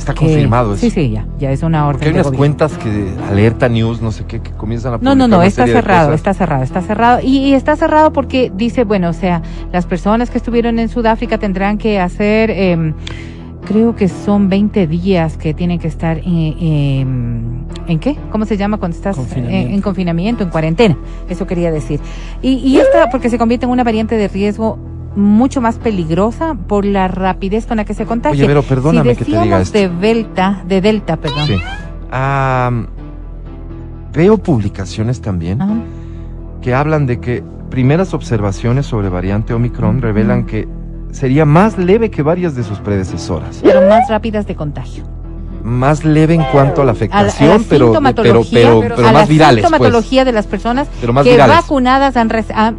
[0.00, 0.80] Está que- confirmado eso.
[0.80, 1.92] Sí, sí, ya, ya es una orden.
[2.00, 2.38] Porque hay de unas gobierno.
[2.58, 6.12] cuentas que alerta news, no sé qué, que comienzan a No, no, no, está cerrado,
[6.14, 7.20] está cerrado, está cerrado.
[7.22, 11.38] Y, y está cerrado porque dice, bueno, o sea, las personas que estuvieron en Sudáfrica
[11.38, 12.94] tendrán que hacer, em,
[13.66, 16.26] creo que son 20 días que tienen que estar en,
[16.58, 18.16] em, ¿en qué?
[18.32, 19.68] ¿Cómo se llama cuando estás Confinamiento.
[19.68, 20.96] En, en confinamiento, en cuarentena?
[21.28, 22.00] Eso quería decir.
[22.42, 24.78] Y, y esta, porque se convierte en una variante de riesgo
[25.16, 28.38] mucho más peligrosa por la rapidez con la que se contagia.
[28.38, 29.78] Oye, Vero, perdóname si que te diga esto.
[29.78, 31.46] de Delta, de Delta, perdón.
[31.46, 31.56] Sí.
[34.12, 35.74] Veo publicaciones también Ajá.
[36.62, 40.68] que hablan de que primeras observaciones sobre variante Omicron revelan que
[41.12, 43.60] sería más leve que varias de sus predecesoras.
[43.62, 45.04] Pero más rápidas de contagio.
[45.62, 48.96] Más leve en cuanto a la la, a afectación, la pero, pero, sintomatología, pero, pero
[48.96, 49.60] pero a más la virales.
[49.62, 49.70] Pues.
[49.72, 51.56] sintomatología de las personas Pero más que virales.
[51.56, 52.16] vacunadas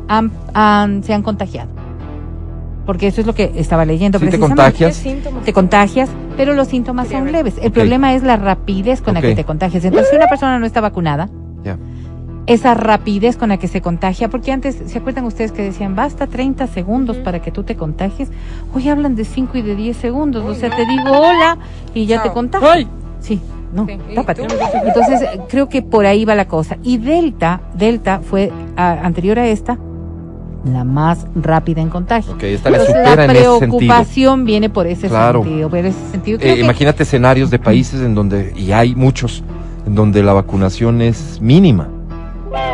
[0.08, 1.70] han- han- se han contagiado.
[2.92, 4.20] Porque eso es lo que estaba leyendo.
[4.20, 5.02] Sí te contagias.
[5.46, 7.32] Te contagias, pero los síntomas son ver.
[7.32, 7.54] leves.
[7.62, 9.86] El problema es la rapidez con la que te contagias.
[9.86, 11.30] Entonces, si una persona no está vacunada,
[11.64, 11.78] Ya.
[12.48, 16.28] esa rapidez con la que se contagia, porque antes, ¿se acuerdan ustedes que decían, basta
[16.28, 18.30] 30 segundos para que tú te contagies?
[18.76, 20.44] Hoy hablan de 5 y de 10 segundos.
[20.44, 21.58] o sea, te digo hola
[21.94, 22.72] y ya te contagias.
[22.76, 22.88] ¡Ay!
[23.22, 23.40] Sí,
[23.74, 24.42] no, Sí, tápate.
[24.86, 26.76] Entonces, creo que por ahí va la cosa.
[26.84, 29.78] Y Delta, Delta fue a- anterior a esta,
[30.66, 32.34] la más rápida en contagio.
[32.34, 35.44] Ok, esta Entonces, supera la en ese preocupación viene por ese Claro.
[35.44, 35.70] sentido.
[35.70, 36.38] Por ese sentido.
[36.40, 39.44] Eh, que- imagínate escenarios de países en donde, y hay muchos,
[39.88, 41.88] en donde la vacunación es mínima.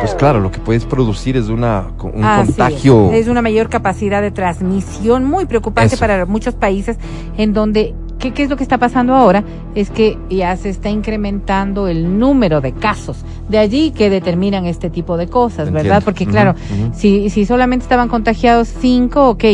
[0.00, 3.10] Pues claro, lo que puedes producir es una, un Así contagio.
[3.12, 3.22] Es.
[3.22, 6.00] Es una mayor capacidad de transmisión muy preocupante Eso.
[6.00, 6.98] para muchos países
[7.36, 9.44] en donde, ¿qué, ¿qué es lo que está pasando ahora?
[9.74, 13.24] Es que ya se está incrementando el número de casos.
[13.48, 15.82] De allí que determinan este tipo de cosas, Entiendo.
[15.82, 16.02] ¿verdad?
[16.04, 16.54] Porque claro,
[16.92, 19.44] si, si solamente estaban contagiados cinco, ok,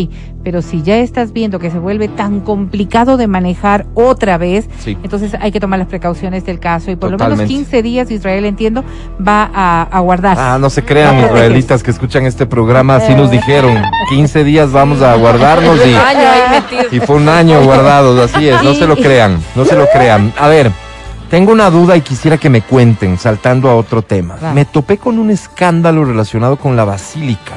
[0.44, 4.96] pero si ya estás viendo que se vuelve tan complicado de manejar otra vez, Sí.
[5.02, 8.44] entonces hay que tomar las precauciones del caso y por lo menos 15 días Israel,
[8.44, 8.84] entiendo,
[9.26, 10.36] va a, a guardar.
[10.38, 13.16] Ah, no se crean, No, israelitas que escuchan este programa, así Eh.
[13.16, 13.82] nos dijeron.
[14.10, 15.78] 15 días vamos a guardarnos
[16.92, 19.86] y, y fue un año guardados, así es, no se lo crean, no se lo
[19.92, 20.32] crean.
[20.38, 20.70] A ver,
[21.30, 24.36] tengo una duda y quisiera que me cuenten, saltando a otro tema.
[24.54, 27.54] Me topé con un escándalo relacionado con la basílica.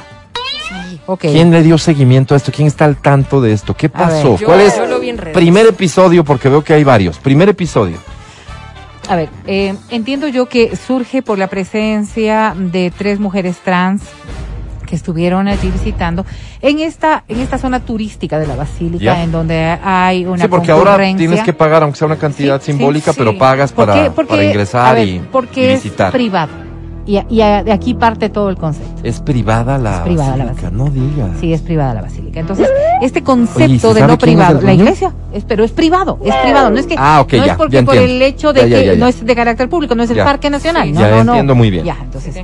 [1.15, 2.51] ¿Quién le dio seguimiento a esto?
[2.51, 3.73] ¿Quién está al tanto de esto?
[3.75, 3.97] ¿Qué ver.
[3.97, 4.37] pasó?
[4.37, 4.73] Yo- ¿Cuál es?
[5.33, 7.17] Primer episodio, porque veo que hay varios.
[7.19, 7.97] Primer episodio.
[9.09, 14.01] A ver, eh, entiendo yo que surge por la presencia de tres mujeres trans
[14.85, 16.25] que estuvieron allí visitando
[16.61, 20.71] en esta en esta zona turística de la basílica en donde hay una sí, porque
[20.71, 23.17] ahora tienes que pagar, aunque sea una cantidad Sí, sí, simbólica, sí.
[23.17, 24.11] pero pagas ¿Por para, qué?
[24.11, 26.11] Porque, para ingresar ver, y, porque y es visitar.
[26.11, 26.51] privado
[27.07, 29.01] y, a- y a- de aquí parte todo el concepto.
[29.03, 31.29] Es privada la Es privada la basílica, no digas.
[31.39, 32.39] Sí, es privada la basílica.
[32.39, 32.67] Entonces,
[33.01, 36.69] este Oye, ¿y concepto de no privado, la iglesia, es, pero es privado, es privado,
[36.69, 38.67] no es que Ah, ok, no ya, es porque ya por el hecho de Ya,
[38.67, 38.99] ya, que ya, ya.
[38.99, 40.25] no es de carácter público, no es el Ya.
[40.25, 41.31] parque nacional, Sí, no, ya no, no.
[41.33, 41.85] entiendo muy bien.
[41.85, 42.35] Ya, entonces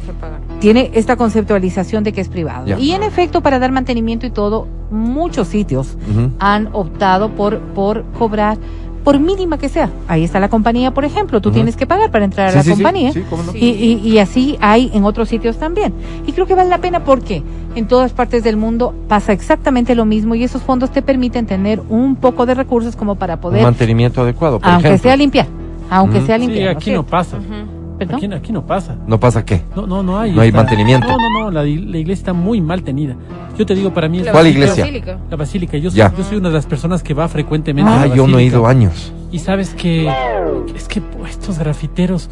[0.59, 2.65] tiene esta conceptualización de que es privado.
[2.65, 2.79] Ya.
[2.79, 5.97] Y en efecto, para dar mantenimiento y todo, muchos sitios
[6.39, 8.57] han optado por, por cobrar,
[9.03, 9.89] por mínima que sea.
[10.07, 12.63] Ahí está la compañía, por ejemplo, tú tienes que pagar para entrar Sí, a la
[12.63, 13.11] sí, sí, compañía.
[13.11, 13.51] sí, cómo no.
[13.51, 13.57] Sí.
[13.59, 15.93] Y, y- y así hay en otros sitios también.
[16.25, 17.43] Y creo que vale la pena porque
[17.75, 21.81] en todas partes del mundo pasa exactamente lo mismo y esos fondos te permiten tener
[21.89, 25.03] un poco de recursos como para Un poder, mantenimiento adecuado, por aunque ejemplo.
[25.09, 25.47] sea limpiar,
[25.89, 26.73] aunque sea Sí, limpiar.
[26.73, 27.37] ¿no aquí no pasa.
[27.37, 27.82] Ujú.
[28.05, 28.25] ¿Perdón?
[28.25, 28.95] Aquí, aquí no pasa.
[29.07, 29.61] ¿No pasa qué?
[29.75, 30.31] No, no, no hay.
[30.31, 31.07] No hay mantenimiento.
[31.07, 31.51] No, no, no.
[31.51, 33.15] La, la iglesia está muy mal tenida.
[33.57, 34.59] Yo te digo, para mí es ¿Cuál basílica.
[34.59, 34.83] iglesia?
[34.83, 35.19] Basílica.
[35.29, 35.77] La basílica.
[35.77, 36.13] Yo soy, Ya.
[36.17, 38.43] yo soy una de las personas que va frecuentemente a Ah, la yo no he
[38.43, 38.57] basílica.
[38.57, 39.13] ido años.
[39.31, 40.07] Y sabes que
[40.75, 42.29] es que estos grafiteros.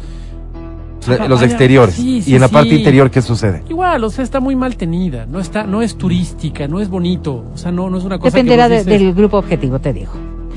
[1.08, 1.96] La- Los exteriores.
[1.96, 2.54] sí, sí, y en la sí.
[2.54, 3.64] parte interior, ¿qué sucede?
[3.68, 5.26] Igual, o sea, está muy mal tenida.
[5.26, 7.44] No está, no es turística, no es bonito.
[7.52, 9.80] O sea, no, no es una cosa Dependerá que de- vos dices, del grupo objetivo,
[9.80, 10.12] te digo.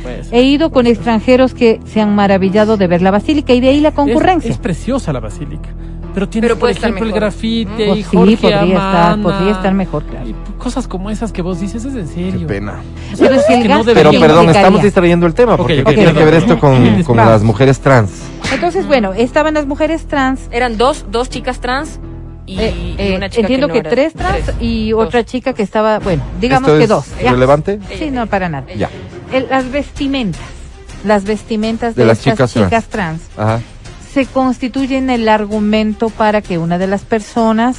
[0.06, 3.70] Pues, He ido con extranjeros que se han maravillado de ver la basílica y de
[3.70, 4.50] ahí la concurrencia.
[4.50, 5.70] Es, es preciosa la basílica.
[6.14, 9.74] Pero tienes, Pero por ejemplo, el grafite Pues y sí, Jorge podría estar, podría estar
[9.74, 10.26] mejor, claro.
[10.30, 12.48] y cosas como esas que vos dices, es en Qué serio.
[12.48, 12.82] pena.
[13.12, 15.58] O sea, Pero cosas si el que no gasto Pero perdón, estamos distrayendo el tema,
[15.58, 16.20] porque ok, ¿qué tiene perdón.
[16.20, 18.12] que ver esto con, Sí, las mujeres trans?
[18.54, 20.48] Entonces, bueno, estaban las mujeres trans.
[20.52, 22.00] Eran dos, dos chicas trans
[22.46, 25.08] y, eh, y eh, una chica entiendo que, que, no tres trans y Dos.
[25.08, 27.06] otra chica que estaba, bueno, digamos ¿Esto que es dos.
[27.22, 27.32] ya.
[27.32, 27.80] relevante?
[28.00, 28.68] Sí, no, para nada.
[28.78, 28.90] Ya.
[29.32, 30.42] El- las vestimentas,
[31.04, 32.66] las vestimentas de, De las estas chicas trans.
[32.70, 33.62] chicas trans Ajá.
[34.14, 37.78] se constituyen el argumento para que una de las personas,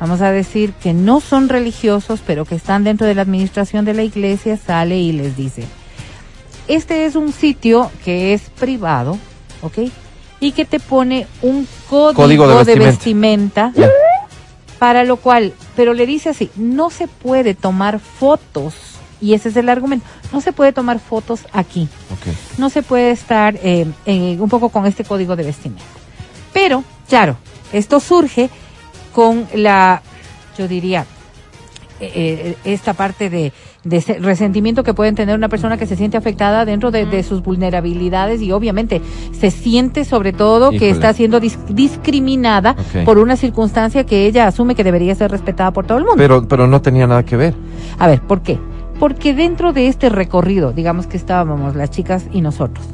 [0.00, 3.94] vamos a decir que no son religiosos, pero que están dentro de la administración de
[3.94, 5.64] la iglesia, sale y les dice,
[6.66, 9.18] este es un sitio que es privado,
[9.62, 9.78] ¿ok?
[10.40, 13.72] Y que te pone un código, Código de de vestimenta.
[14.78, 18.74] para lo cual, pero le dice así, no se puede tomar fotos,
[19.20, 21.88] y ese es el argumento, no se puede tomar fotos aquí
[22.58, 25.82] no se puede estar eh, un poco con este código de vestimenta.
[26.52, 27.36] Pero, claro,
[27.72, 28.50] esto surge
[29.12, 30.02] con la,
[30.56, 31.04] yo diría,
[32.00, 33.52] eh, eh, esta parte de,
[33.84, 37.22] de ese resentimiento que pueden tener una persona que se siente afectada dentro de, de
[37.22, 39.00] sus vulnerabilidades y obviamente
[39.32, 40.78] se siente sobre todo Híjole.
[40.78, 42.74] que está siendo dis- discriminada
[43.04, 46.18] por una circunstancia que ella asume que debería ser respetada por todo el mundo.
[46.18, 47.54] Pero, pero no tenía nada que ver.
[47.98, 48.58] A ver, ¿por qué?
[48.98, 52.86] Porque dentro de este recorrido, digamos que estábamos las chicas y nosotros,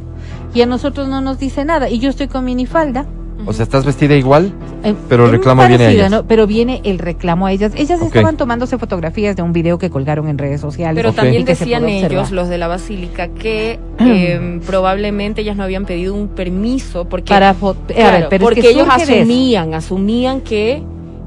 [0.54, 3.06] y a nosotros no nos dice nada, y yo estoy con minifalda,
[3.46, 6.10] O sea, estás vestida igual, Eh, Pero el reclamo viene a ellas.
[6.10, 6.24] ¿no?
[6.26, 7.72] Pero viene el reclamo a ellas.
[7.74, 8.08] Ellas Ok.
[8.08, 10.96] estaban tomándose fotografías de un video que colgaron en redes sociales.
[11.02, 16.14] Pero también decían ellos, los de la basílica, que eh, probablemente ellas no habían pedido
[16.14, 20.40] un permiso porque, Para eh, a claro, ver, pero es porque que ellos asumían, asumían
[20.42, 20.82] que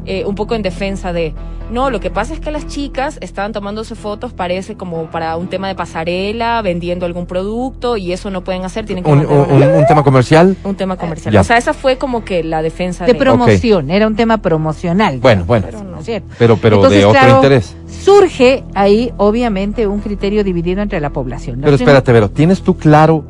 [0.05, 1.33] eh, un poco en defensa de
[1.71, 5.47] no, lo que pasa es que las chicas estaban tomándose fotos, parece como para un
[5.47, 9.85] tema de pasarela, vendiendo algún producto y eso no pueden hacer, tienen que un, un-
[9.87, 10.55] tema comercial.
[10.63, 11.33] un tema comercial.
[11.33, 11.41] Ya.
[11.41, 15.19] O sea, esa fue como que la defensa de de, promoción, era un tema promocional.
[15.19, 15.91] Bueno, bueno, Pero no.
[15.91, 15.99] ¿no
[16.37, 17.75] pero, pero Entonces, de otro claro, interés.
[17.87, 21.59] Surge ahí, obviamente, un criterio dividido entre la población.
[21.61, 23.23] Pero Los espérate, Vero, ¿tienes tú claro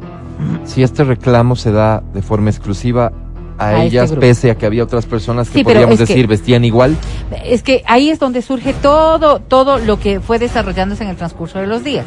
[0.65, 3.11] si este reclamo se da de forma exclusiva
[3.57, 4.21] a, A este ellas, grupo.
[4.21, 6.97] pese a que había otras personas que Sí, podríamos que- decir vestían igual?
[7.45, 11.59] Es que ahí es donde surge todo, todo lo que fue desarrollándose en el transcurso
[11.59, 12.05] de los días.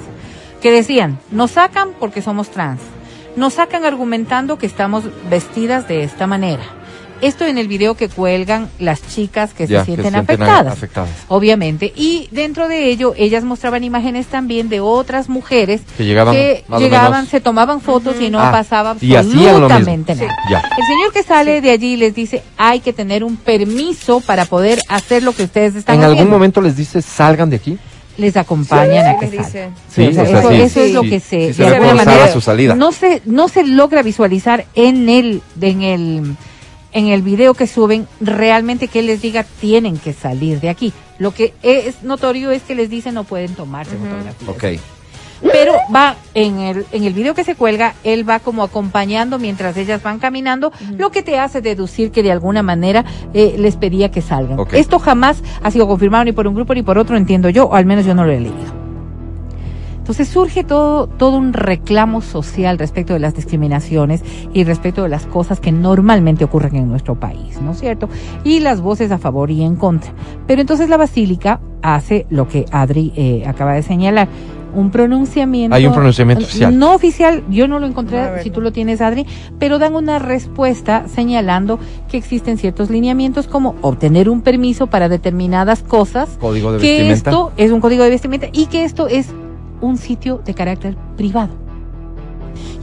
[0.62, 2.80] Que decían, nos sacan porque somos trans.
[3.37, 6.62] Nos sacan argumentando que estamos vestidas de esta manera.
[7.22, 10.72] Esto en el video que cuelgan las chicas que Ya, se sienten sienten afectadas.
[10.72, 11.11] afectadas.
[11.29, 11.92] Obviamente.
[11.96, 17.40] Y dentro de ello, ellas mostraban imágenes también de otras mujeres Que llegaban que se
[17.40, 20.29] tomaban fotos y no Ah, pasaba absolutamente nada.
[20.50, 20.59] Ya.
[20.59, 24.79] El señor que sale de allí les dice, hay que tener un permiso para poder
[24.88, 26.20] hacer lo que ustedes están ¿En haciendo.
[26.22, 27.79] algún momento les dices salgan de aquí?
[28.18, 29.74] Les acompañan a Sí, que les salgan.
[29.74, 29.92] dice.
[29.94, 31.11] Sí, o sea, o sea, eso, sí, eso es sí, lo sí.
[31.11, 32.74] que se, Sí se de ve alguna manera, su salida.
[32.74, 36.37] no se no se logra visualizar en el en el
[36.96, 40.94] en el video que suben realmente que él les diga tienen que salir de aquí.
[41.18, 44.48] Lo que es notorio es que les dicen no pueden tomarse fotografías.
[44.48, 44.80] Ok.
[45.42, 49.76] Pero va en el, en el video que se cuelga, él va como acompañando mientras
[49.76, 53.04] ellas van caminando, lo que te hace deducir que de alguna manera
[53.35, 54.59] eh, les pedía que salgan.
[54.72, 57.74] Esto jamás ha sido confirmado ni por un grupo ni por otro, entiendo yo, o
[57.74, 58.86] al menos yo no lo he leído.
[60.07, 64.23] Entonces surge todo, todo un reclamo social respecto de las discriminaciones
[64.55, 68.09] y respecto de las cosas que normalmente ocurren en nuestro país, ¿no es cierto?
[68.45, 70.12] Y las voces a favor y en contra.
[70.47, 74.29] Pero entonces la Basílica hace lo que Adri eh, acaba de señalar,
[74.77, 75.75] un pronunciamiento.
[75.75, 76.79] Hay un pronunciamiento oficial.
[76.79, 79.27] No oficial, yo no lo encontré, si tú lo tienes, Adri,
[79.59, 85.83] pero dan una respuesta señalando que existen ciertos lineamientos como obtener un permiso para determinadas
[85.83, 87.31] cosas Código de que vestimenta.
[87.31, 89.35] esto es un código de vestimenta y que esto es
[89.81, 91.67] un sitio de carácter privado.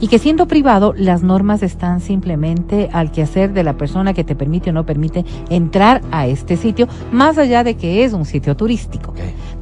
[0.00, 4.34] Y que siendo privado, las normas están simplemente al quehacer de la persona que te
[4.34, 8.56] permite o no permite entrar a este sitio, más allá de que es un sitio
[8.56, 9.14] turístico.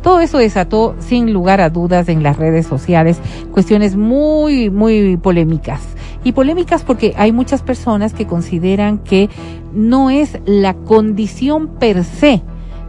[0.03, 3.21] Todo eso desató, sin lugar a dudas, en las redes sociales
[3.53, 5.81] cuestiones muy, muy polémicas.
[6.25, 9.29] Y polémicas porque hay muchas personas que consideran que
[9.73, 12.43] no es la condición per se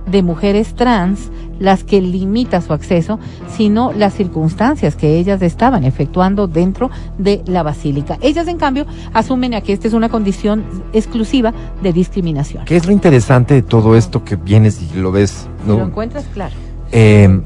[0.06, 3.20] de mujeres trans las que limita su acceso,
[3.56, 8.18] sino las circunstancias que ellas estaban efectuando dentro de la basílica.
[8.22, 12.66] Ellas, en cambio, asumen a que esta es una condición exclusiva de discriminación.
[12.66, 15.48] ¿Qué es lo interesante de todo esto que vienes y lo ves?
[15.62, 15.86] Si lo ¿no?
[15.86, 16.54] encuentras, claro.
[16.92, 17.42] Eh,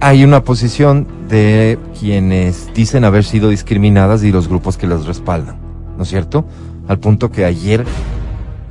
[0.00, 5.58] hay una posición de quienes dicen haber sido discriminadas y los grupos que las respaldan,
[5.96, 6.46] ¿no es cierto?
[6.88, 7.84] Al punto que ayer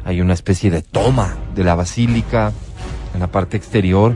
[0.03, 2.51] hay una especie de toma de la basílica
[3.19, 4.15] en la parte exterior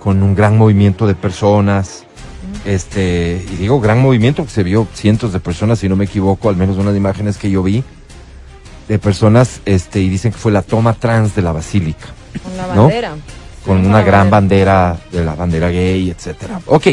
[0.00, 2.04] con un gran movimiento de personas.
[2.64, 6.48] Este, y digo gran movimiento que se vio cientos de personas, si no me equivoco,
[6.48, 7.84] al menos unas imágenes que yo vi
[8.88, 12.06] de personas, este, y dicen que fue la toma trans de la basílica
[12.42, 12.82] Con la ¿No?
[12.84, 13.12] bandera.
[13.64, 16.60] con Sí, una gran bandera de la bandera gay, etcétera.
[16.66, 16.86] Ok.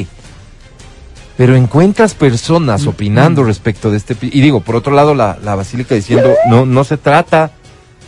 [1.37, 5.95] Pero encuentras personas opinando respecto de este y digo, por otro lado la, la basílica
[5.95, 7.51] diciendo no no se trata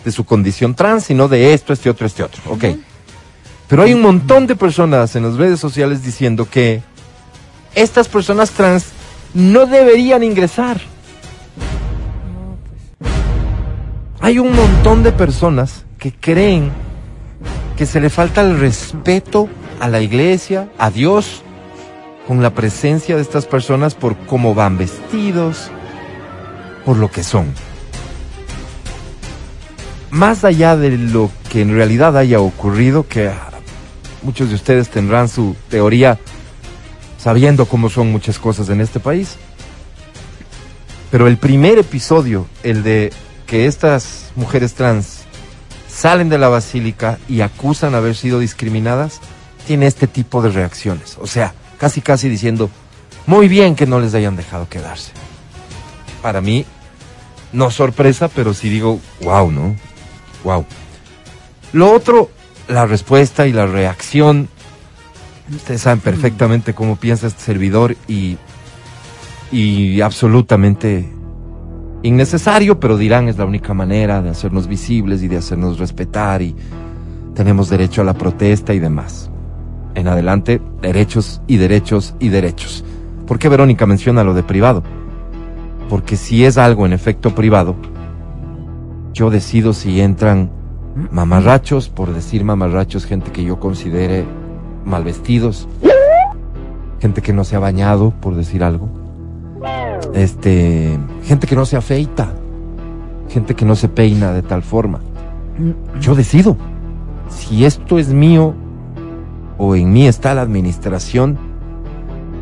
[0.04, 2.42] de su condición trans, sino de esto, este otro, este otro.
[2.50, 2.66] Ok.
[3.68, 6.82] Pero hay un montón de personas en las redes sociales diciendo que
[7.76, 8.86] estas personas trans
[9.34, 10.80] no deberían ingresar.
[14.20, 16.72] Hay un montón de personas que creen
[17.78, 19.50] que se le falta el respeto
[19.80, 21.42] a la iglesia, a Dios,
[22.28, 25.70] con la presencia de estas personas por cómo van vestidos,
[26.86, 27.48] por lo que son.
[30.10, 33.32] Más allá de lo que en realidad haya ocurrido, que
[34.24, 36.20] muchos de ustedes tendrán su teoría
[37.18, 39.38] sabiendo cómo son muchas cosas en este país,
[41.12, 43.14] pero el primer episodio, el de
[43.46, 45.20] que estas mujeres trans
[45.88, 49.20] salen de la basílica y acusan haber sido discriminadas,
[49.68, 51.18] tiene este tipo de reacciones.
[51.22, 52.70] O sea, casi casi diciendo,
[53.28, 55.12] muy bien que no les hayan dejado quedarse.
[56.22, 56.66] Para mí,
[57.52, 59.76] no sorpresa, pero sí digo, wow, ¿no?
[60.44, 60.66] Wow.
[61.74, 62.32] Lo otro,
[62.68, 64.48] la respuesta y la reacción.
[65.54, 68.38] Ustedes saben perfectamente cómo piensa este servidor y,
[69.52, 71.12] y absolutamente
[72.02, 76.56] innecesario, pero dirán es la única manera de hacernos visibles y de hacernos respetar y
[77.34, 79.30] tenemos derecho a la protesta y demás.
[79.96, 82.84] En adelante, derechos y derechos y derechos.
[83.28, 84.84] ¿Por qué Verónica menciona lo de privado?
[85.90, 87.76] Porque si es algo en efecto privado,
[89.14, 90.52] yo decido si entran
[91.12, 94.26] mamarrachos, por decir mamarrachos, gente que yo considere
[94.86, 95.68] mal vestidos,
[97.00, 98.90] gente que no se ha bañado, por decir algo,
[100.14, 102.30] este, gente que no se afeita,
[103.30, 105.00] gente que no se peina de tal forma.
[106.00, 106.58] Yo decido
[107.30, 108.54] si esto es mío
[109.58, 111.38] o en mí está la administración,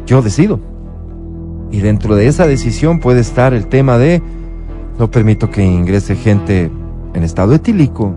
[0.06, 0.60] yo decido.
[1.72, 4.22] Y dentro de esa decisión puede estar el tema de
[5.00, 6.70] no permito que ingrese gente
[7.14, 8.14] en estado etílico,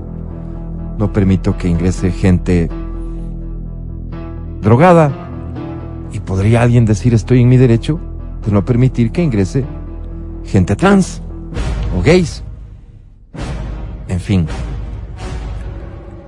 [0.98, 2.68] no permito que ingrese gente
[4.60, 5.12] drogada.
[6.12, 8.00] Y podría alguien decir estoy en mi derecho
[8.44, 9.64] de no permitir que ingrese
[10.44, 11.20] gente trans
[11.96, 12.42] o gays.
[14.08, 14.46] En fin.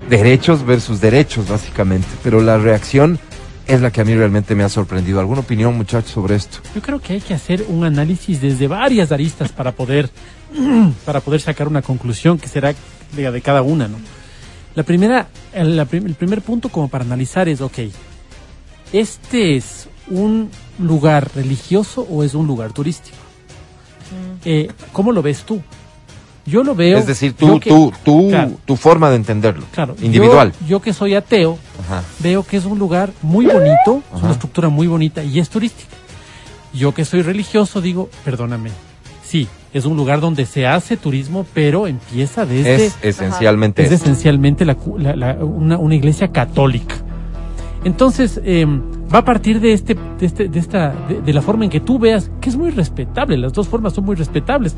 [0.08, 2.08] Derechos versus derechos, básicamente.
[2.22, 3.18] Pero la reacción
[3.66, 5.20] es la que a mí realmente me ha sorprendido.
[5.20, 6.58] ¿Alguna opinión, muchachos, sobre esto?
[6.74, 10.10] Yo creo que hay que hacer un análisis desde varias aristas para poder,
[11.04, 12.74] para poder sacar una conclusión que será
[13.14, 13.98] de, de cada una, ¿no?
[14.76, 17.78] La primera, el, la prim- el primer punto como para analizar es, ok,
[18.92, 23.16] ¿este es un lugar religioso o es un lugar turístico?
[24.44, 25.60] Eh, ¿Cómo lo ves tú?
[26.44, 26.96] Yo lo veo...
[26.98, 28.52] es decir, tú, que- tú, tú, Claro.
[28.64, 29.64] tu forma de entenderlo.
[29.72, 30.52] Claro, Individual.
[30.60, 32.04] Yo, yo que soy ateo, Ajá.
[32.20, 35.90] veo que es un lugar muy bonito, es una estructura muy bonita y es turística.
[36.72, 38.70] Yo que soy religioso digo, perdóname,
[39.26, 42.86] sí, es un lugar donde se hace turismo, pero empieza desde...
[42.86, 46.94] Es esencialmente es esencialmente la cu- la- la- una, una iglesia católica.
[47.84, 48.66] Entonces, eh,
[49.14, 51.78] va a partir de este, de este, de esta, de, de la forma en que
[51.80, 54.74] tú veas, que es muy respetable, las dos formas son muy respetables.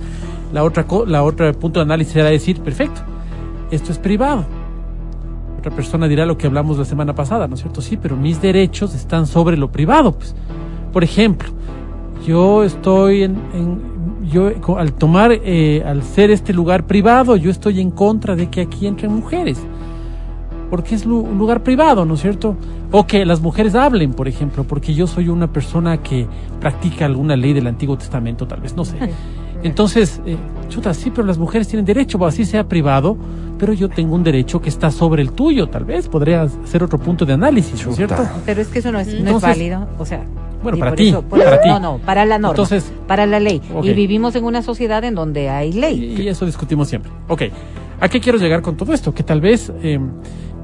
[0.52, 3.00] La otra, la otra punto de análisis será decir, perfecto,
[3.70, 4.44] esto es privado.
[5.58, 7.80] Otra persona dirá lo que hablamos la semana pasada, ¿no es cierto?
[7.80, 10.34] Sí, pero mis derechos están sobre lo privado, pues.
[10.92, 11.48] Por ejemplo,
[12.26, 13.97] yo estoy en, en-
[14.28, 18.60] yo al tomar, eh, al ser este lugar privado, yo estoy en contra de que
[18.62, 19.58] aquí entren mujeres,
[20.70, 22.56] porque es lu- un lugar privado, ¿no es cierto?
[22.92, 26.26] O que las mujeres hablen, por ejemplo, porque yo soy una persona que
[26.60, 28.96] practica alguna ley del Antiguo Testamento, tal vez, no sé.
[29.62, 30.36] Entonces, eh,
[30.68, 33.16] chuta, sí, pero las mujeres tienen derecho, así sea privado,
[33.58, 36.98] pero yo tengo un derecho que está sobre el tuyo, tal vez, podría ser otro
[36.98, 38.26] punto de análisis, ¿no es cierto?
[38.46, 39.86] Pero es que eso no es, no es válido.
[39.98, 40.24] O sea.
[40.62, 41.68] Bueno, para por ti, eso- por para ti.
[41.68, 42.50] No, no, para la norma.
[42.50, 43.60] Entonces- para la ley.
[43.82, 46.16] Y vivimos en una sociedad en donde hay ley.
[46.18, 47.10] Y eso discutimos siempre.
[47.28, 47.42] Ok,
[48.00, 49.14] ¿a qué quiero llegar con todo esto?
[49.14, 50.00] Que tal vez eh,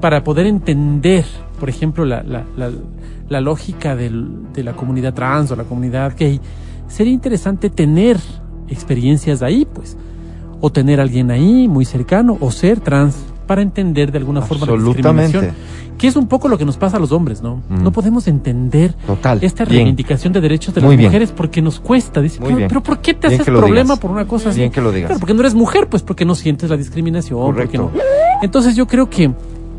[0.01, 1.23] para poder entender,
[1.59, 2.71] por ejemplo, la, la, la,
[3.29, 6.41] la lógica del- de la comunidad trans o la comunidad gay,
[6.87, 8.17] sería interesante tener
[8.67, 9.97] experiencias ahí, pues.
[10.65, 14.65] O tener a alguien ahí muy cercano, o ser trans, para entender de alguna forma
[14.65, 15.49] la discriminación.
[15.95, 17.57] Que es un poco lo que nos pasa a los hombres, ¿no?
[17.69, 17.83] Mm.
[17.83, 19.37] No podemos entender Total.
[19.43, 19.77] esta Bien.
[19.81, 21.09] reivindicación de derechos de Muy las bien.
[21.09, 22.19] mujeres porque nos cuesta.
[22.19, 23.99] Dice, pero, ¿por qué te Bien haces problema digas.
[23.99, 24.59] por una cosa así?
[24.61, 25.09] Bien que lo digas.
[25.09, 27.37] Claro, porque no eres mujer, pues porque no sientes la discriminación.
[27.53, 27.91] porque Correcto.
[27.95, 28.01] no.
[28.41, 29.31] Entonces yo creo que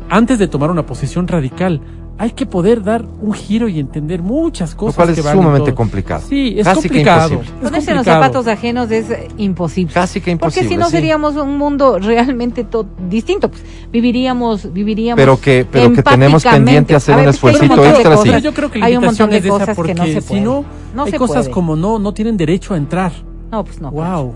[0.09, 1.81] antes de tomar una posición radical,
[2.19, 5.35] hay que poder dar un giro y entender muchas Lo cosas cual que es van
[5.37, 5.75] en sumamente todo.
[5.75, 6.23] complicado.
[6.27, 7.33] Sí, es Casi que complicado.
[7.33, 7.61] imposible.
[7.61, 9.93] Ponerse en los zapatos ajenos es eh, imposible.
[9.93, 10.61] Casi que imposible.
[10.63, 10.91] Porque si no sí.
[10.93, 15.19] seríamos un mundo realmente to- distinto, pues viviríamos, viviríamos.
[15.21, 16.65] Pero que- pero que tenemos empáticamente.
[16.65, 18.43] pendiente hacer A un ver, es que hay esfuercito montón de extra, sí.
[18.43, 20.43] Yo creo que la hay un montón de cosas porque que no se si pueden.
[20.45, 21.51] no, No hay se cosas puede.
[21.51, 23.11] como no no tienen derecho a entrar.
[23.51, 23.91] No, pues no.
[23.91, 24.33] Wow.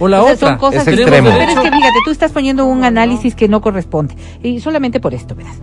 [0.00, 0.48] O la O sea, otra.
[0.48, 1.28] son cosas Es que extremo.
[1.30, 4.16] Pero es que fíjate, tú estás poniendo un análisis que no corresponde.
[4.42, 5.56] Y solamente por esto, verás.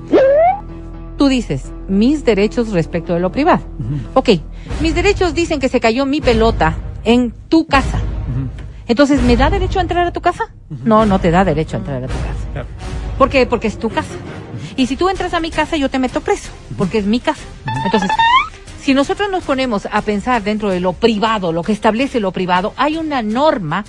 [1.21, 3.61] Tú dices, mis derechos respecto de lo privado.
[4.15, 4.29] Ok,
[4.81, 7.99] mis derechos dicen que se cayó mi pelota en tu casa.
[8.87, 10.45] Entonces, ¿me da derecho a entrar a tu casa?
[10.83, 12.49] No, no te da derecho a entrar a tu casa.
[12.53, 12.67] Claro.
[13.19, 13.45] ¿Por qué?
[13.45, 14.15] Porque es tu casa.
[14.75, 17.43] Y si tú entras a mi casa, yo te meto preso, porque es mi casa.
[17.85, 18.09] Entonces,
[18.81, 22.73] si nosotros nos ponemos a pensar dentro de lo privado, lo que establece lo privado,
[22.77, 23.85] hay una norma,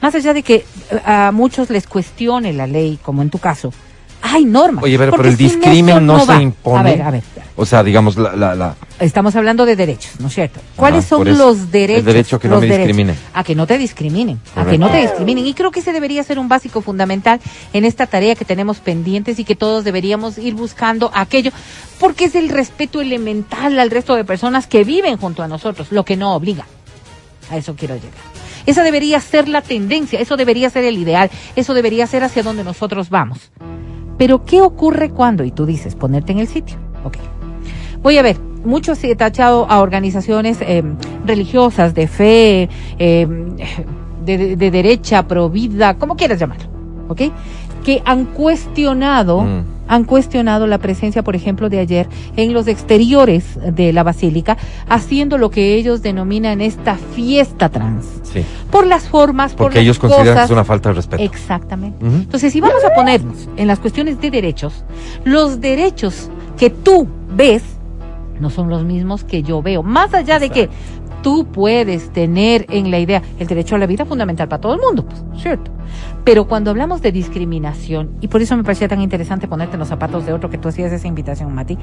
[0.00, 0.64] más allá de que eh,
[1.04, 3.72] a muchos les cuestione la ley, como en tu caso,
[4.22, 4.84] hay normas.
[4.84, 6.78] Oye, pero, pero el discrimen no, se impone.
[6.78, 7.22] A ver, a ver.
[7.56, 10.60] O sea, digamos, la, la, la- Estamos hablando de derechos, ¿no es cierto?
[10.76, 11.98] ¿Cuáles Ajá, son los derechos?
[12.00, 13.16] El derecho a que no me discriminen.
[13.34, 15.46] A que no te discriminen, a que no te discriminen.
[15.46, 17.40] Y creo que ese debería ser un básico fundamental
[17.72, 21.50] en esta tarea que tenemos pendientes y que todos deberíamos ir buscando aquello,
[21.98, 26.04] porque es el respeto elemental al resto de personas que viven junto a nosotros, lo
[26.04, 26.66] que no obliga.
[27.50, 28.10] A eso quiero llegar.
[28.64, 32.64] Esa debería ser la tendencia, eso debería ser el ideal, eso debería ser hacia donde
[32.64, 33.50] nosotros vamos.
[34.22, 35.42] Pero ¿qué ocurre cuando?
[35.42, 36.76] Y tú dices, ponerte en el sitio.
[37.02, 37.16] Ok.
[38.04, 40.84] Voy a ver, mucho se ha tachado a organizaciones eh,
[41.26, 42.68] religiosas de fe,
[43.00, 43.26] eh,
[44.24, 46.68] de, de derecha, pro vida, como quieras llamarlo,
[47.08, 47.22] ¿ok?
[47.84, 49.64] Que han cuestionado, Mm.
[49.88, 54.56] han cuestionado la presencia, por ejemplo, de ayer en los exteriores de la basílica,
[54.88, 58.06] haciendo lo que ellos denominan esta fiesta trans.
[58.22, 58.44] Sí.
[58.70, 61.22] Por las formas, por Porque las ellos consideran que es una falta de respeto.
[61.22, 62.04] Exactamente.
[62.06, 64.84] Entonces, si vamos a ponernos en las cuestiones de derechos,
[65.24, 67.62] los derechos que tú ves
[68.40, 69.82] no son los mismos que yo veo.
[69.82, 70.68] Más allá de que
[71.22, 74.80] tú puedes tener en la idea el derecho a la vida fundamental para todo el
[74.80, 75.70] mundo, pues, ¿cierto?
[76.24, 79.88] Pero cuando hablamos de discriminación, y por eso me parecía tan interesante ponerte en los
[79.88, 81.76] zapatos de otro que tú hacías esa invitación, Mati,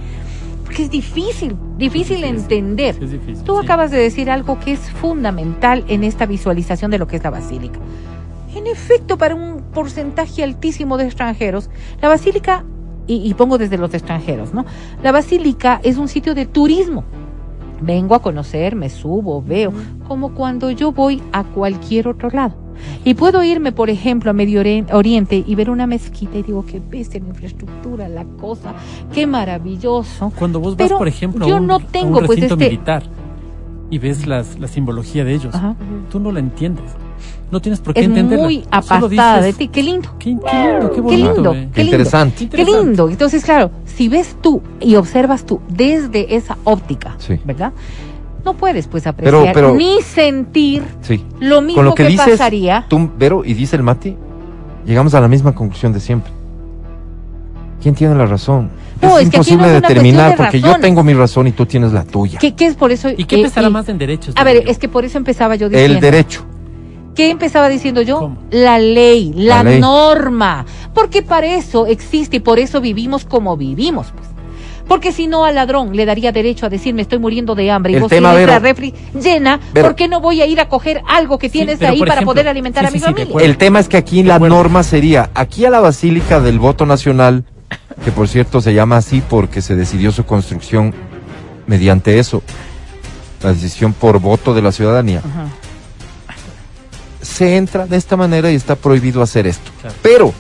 [0.64, 2.96] porque es difícil, difícil entender.
[3.02, 3.44] Es difícil.
[3.44, 3.66] Tú sí.
[3.66, 7.32] acabas de decir algo que es fundamental en esta visualización de lo que es la
[7.32, 7.80] basílica.
[8.56, 11.70] En efecto, para un porcentaje altísimo de extranjeros,
[12.02, 12.64] la basílica,
[13.08, 14.66] y, y pongo desde los extranjeros, ¿no?
[15.04, 17.04] La basílica es un sitio de turismo.
[17.82, 19.72] Vengo a conocer, me subo, veo,
[20.08, 22.56] como cuando yo voy a cualquier otro lado.
[23.04, 26.66] Y puedo irme, por ejemplo, a Medio Ori- Oriente y ver una mezquita y digo,
[26.66, 28.74] qué bestia la infraestructura, la cosa,
[29.14, 30.32] qué maravilloso.
[30.38, 33.04] Cuando vos vas, por ejemplo, yo a un, no a tengo, pues, recinto este- militar
[33.90, 35.76] y ves las, la simbología de ellos, Ajá.
[36.10, 36.86] tú no la entiendes.
[37.52, 38.44] No tienes por qué Es entenderla.
[38.46, 40.10] muy apastada de dices, ti, qué lindo.
[40.20, 41.34] Qué, qué lindo, qué Qué bonito.
[41.34, 41.70] lindo, eh".
[41.74, 42.48] Qué interesante.
[42.50, 43.10] Qué lindo.
[43.10, 47.40] Entonces, claro, si ves tú y observas tú desde esa óptica, Sí.
[47.44, 47.74] ¿verdad?
[48.46, 51.24] No puedes pues apreciar pero- ni sentir Sí.
[51.40, 52.86] lo mismo Con lo que, dices, pasaría.
[52.88, 54.16] tú, Vero, y dice el Mati,
[54.86, 56.32] llegamos a la misma conclusión de siempre.
[57.82, 58.70] ¿Quién tiene la razón?
[59.02, 61.14] No, es es que aquí imposible no es una determinar de porque yo tengo mi
[61.14, 62.38] razón y tú tienes la tuya.
[62.40, 63.10] ¿Qué, qué es por eso?
[63.10, 64.36] ¿Y qué eh, pesará eh, más en derechos?
[64.38, 65.96] A ver, es que por eso empezaba yo diciendo.
[65.96, 66.44] El derecho.
[67.20, 68.18] ¿Qué empezaba diciendo yo?
[68.20, 68.38] ¿Cómo?
[68.50, 69.82] La ley, la, La ley.
[69.82, 70.66] norma.
[70.94, 74.08] Porque para eso existe y por eso vivimos como vivimos.
[74.16, 74.30] Pues.
[74.88, 77.92] Porque si no al ladrón le daría derecho a decir me estoy muriendo de hambre
[77.92, 79.88] y El vos tema, tienes la refri llena, Vero.
[79.88, 82.86] ¿por qué no voy a ir a coger algo que tienes ahí para poder alimentar
[82.86, 83.46] sí, a mi sí, familia?
[83.46, 87.44] El tema es que aquí la norma sería, aquí a la Basílica del Voto Nacional,
[88.06, 90.94] que por cierto se llama así porque se decidió su construcción
[91.68, 92.44] mediante eso,
[93.44, 95.48] la decisión por voto de la ciudadanía, Ajá.
[97.22, 99.72] Se entra de esta manera y está prohibido hacer esto.
[99.82, 99.96] Claro.
[100.02, 100.34] Pero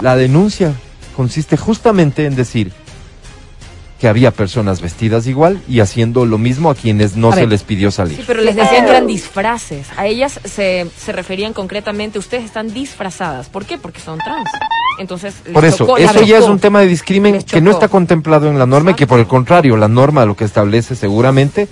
[0.00, 0.72] la denuncia
[1.16, 2.72] consiste justamente en decir
[3.98, 7.48] que había personas vestidas igual y haciendo lo mismo a quienes no A se ver.
[7.48, 8.18] les pidió salir.
[8.18, 9.86] Sí, pero les decían que eran disfraces.
[9.96, 13.48] A ellas se, se referían concretamente, ustedes están disfrazadas.
[13.48, 13.78] ¿Por qué?
[13.78, 14.50] Porque son trans.
[14.98, 18.48] Entonces, les Por eso, eso ya es un tema de discrimen que no está contemplado
[18.48, 21.68] en la norma y que por el contrario, la norma lo que establece seguramente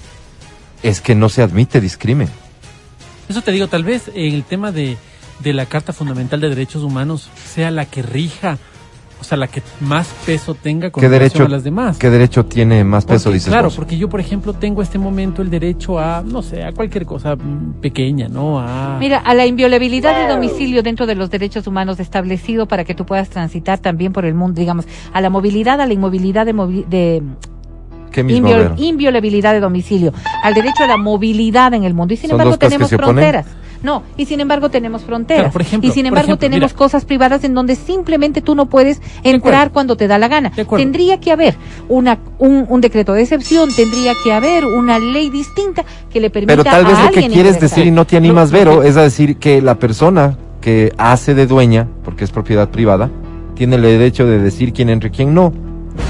[0.82, 2.28] es que no se admite discrimen.
[3.28, 4.96] Eso te digo, tal vez en el tema de,
[5.40, 8.58] de la Carta Fundamental de Derechos Humanos sea la que rija,
[9.20, 11.96] o sea, la que más peso tenga con ¿Qué derecho, a las demás.
[11.96, 13.76] ¿Qué derecho tiene más peso, Porque, dices claro, vos?
[13.76, 17.34] porque yo, por ejemplo, tengo este momento el derecho a, no sé, a cualquier cosa
[17.34, 18.60] mm, pequeña, ¿no?
[18.60, 18.98] A...
[19.00, 23.06] Mira, a la inviolabilidad de domicilio dentro de los derechos humanos establecido para que tú
[23.06, 26.84] puedas transitar también por el mundo, digamos, a la movilidad, a la inmovilidad de, movi-
[26.86, 27.53] de ¿Qué
[28.22, 30.12] mismo, inviol- inviolabilidad de domicilio,
[30.42, 32.14] al derecho a la movilidad en el mundo.
[32.14, 33.46] Y sin ¿Son embargo tenemos fronteras.
[33.82, 35.42] No, y sin embargo tenemos fronteras.
[35.42, 36.78] Claro, por ejemplo, y sin por embargo ejemplo, tenemos mira.
[36.78, 40.52] cosas privadas en donde simplemente tú no puedes entrar cuando te da la gana.
[40.74, 41.54] Tendría que haber
[41.90, 46.52] una, un, un decreto de excepción, tendría que haber una ley distinta que le permita
[46.52, 47.76] Pero tal vez a lo que alguien quieres ingresar.
[47.76, 51.34] decir y no te animas, lo Vero, es a decir que la persona que hace
[51.34, 53.10] de dueña, porque es propiedad privada,
[53.54, 55.52] tiene el derecho de decir quién entra y quién no,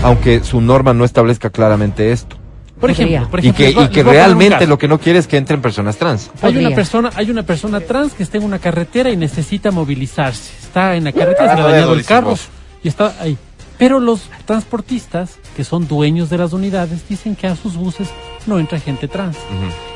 [0.03, 2.37] aunque su norma no establezca claramente esto.
[2.81, 5.97] por ejemplo, por Y que, y realmente lo que no quiere es que entren personas
[5.97, 6.31] trans.
[6.43, 10.53] Hay una persona, hay una persona trans que está en una carretera y necesita movilizarse.
[10.63, 12.35] Está en la carretera, se le ha Ah, dañado el carro
[12.83, 13.39] y está ahí.
[13.79, 18.09] Pero los transportistas, que son dueños de las unidades, dicen que a sus buses
[18.47, 19.37] no entra gente trans.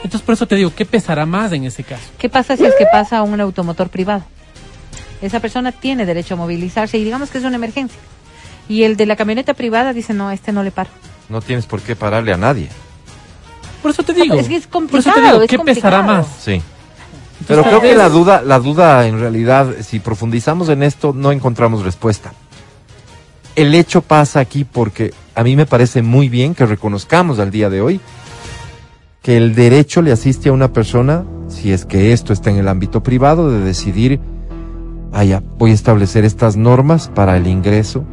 [0.03, 2.03] Entonces, por eso te digo, ¿qué pesará más en ese caso?
[2.19, 4.23] ¿Qué pasa si es que pasa a un automotor privado?
[5.23, 7.99] Esa persona tiene derecho a movilizarse y digamos que es una emergencia.
[8.69, 10.91] Y el de la camioneta privada dice, no, este no le paro.
[11.29, 12.69] No tienes por qué pararle a nadie.
[13.83, 14.35] Por eso te digo.
[14.35, 16.27] es que es por eso te digo, es ¿qué pesará más?
[16.41, 16.61] Sí.
[17.47, 21.85] Pero creo que la duda, la duda en realidad, si profundizamos en esto, no encontramos
[21.85, 22.33] respuesta.
[23.55, 27.71] El hecho pasa aquí porque a mí me parece muy bien que reconozcamos al día
[27.71, 28.01] de hoy
[29.23, 32.69] que el derecho le asiste a una persona, si es que esto está en el
[32.69, 34.21] ámbito privado, de decidir,
[35.11, 38.05] vaya, voy a establecer estas normas para el ingreso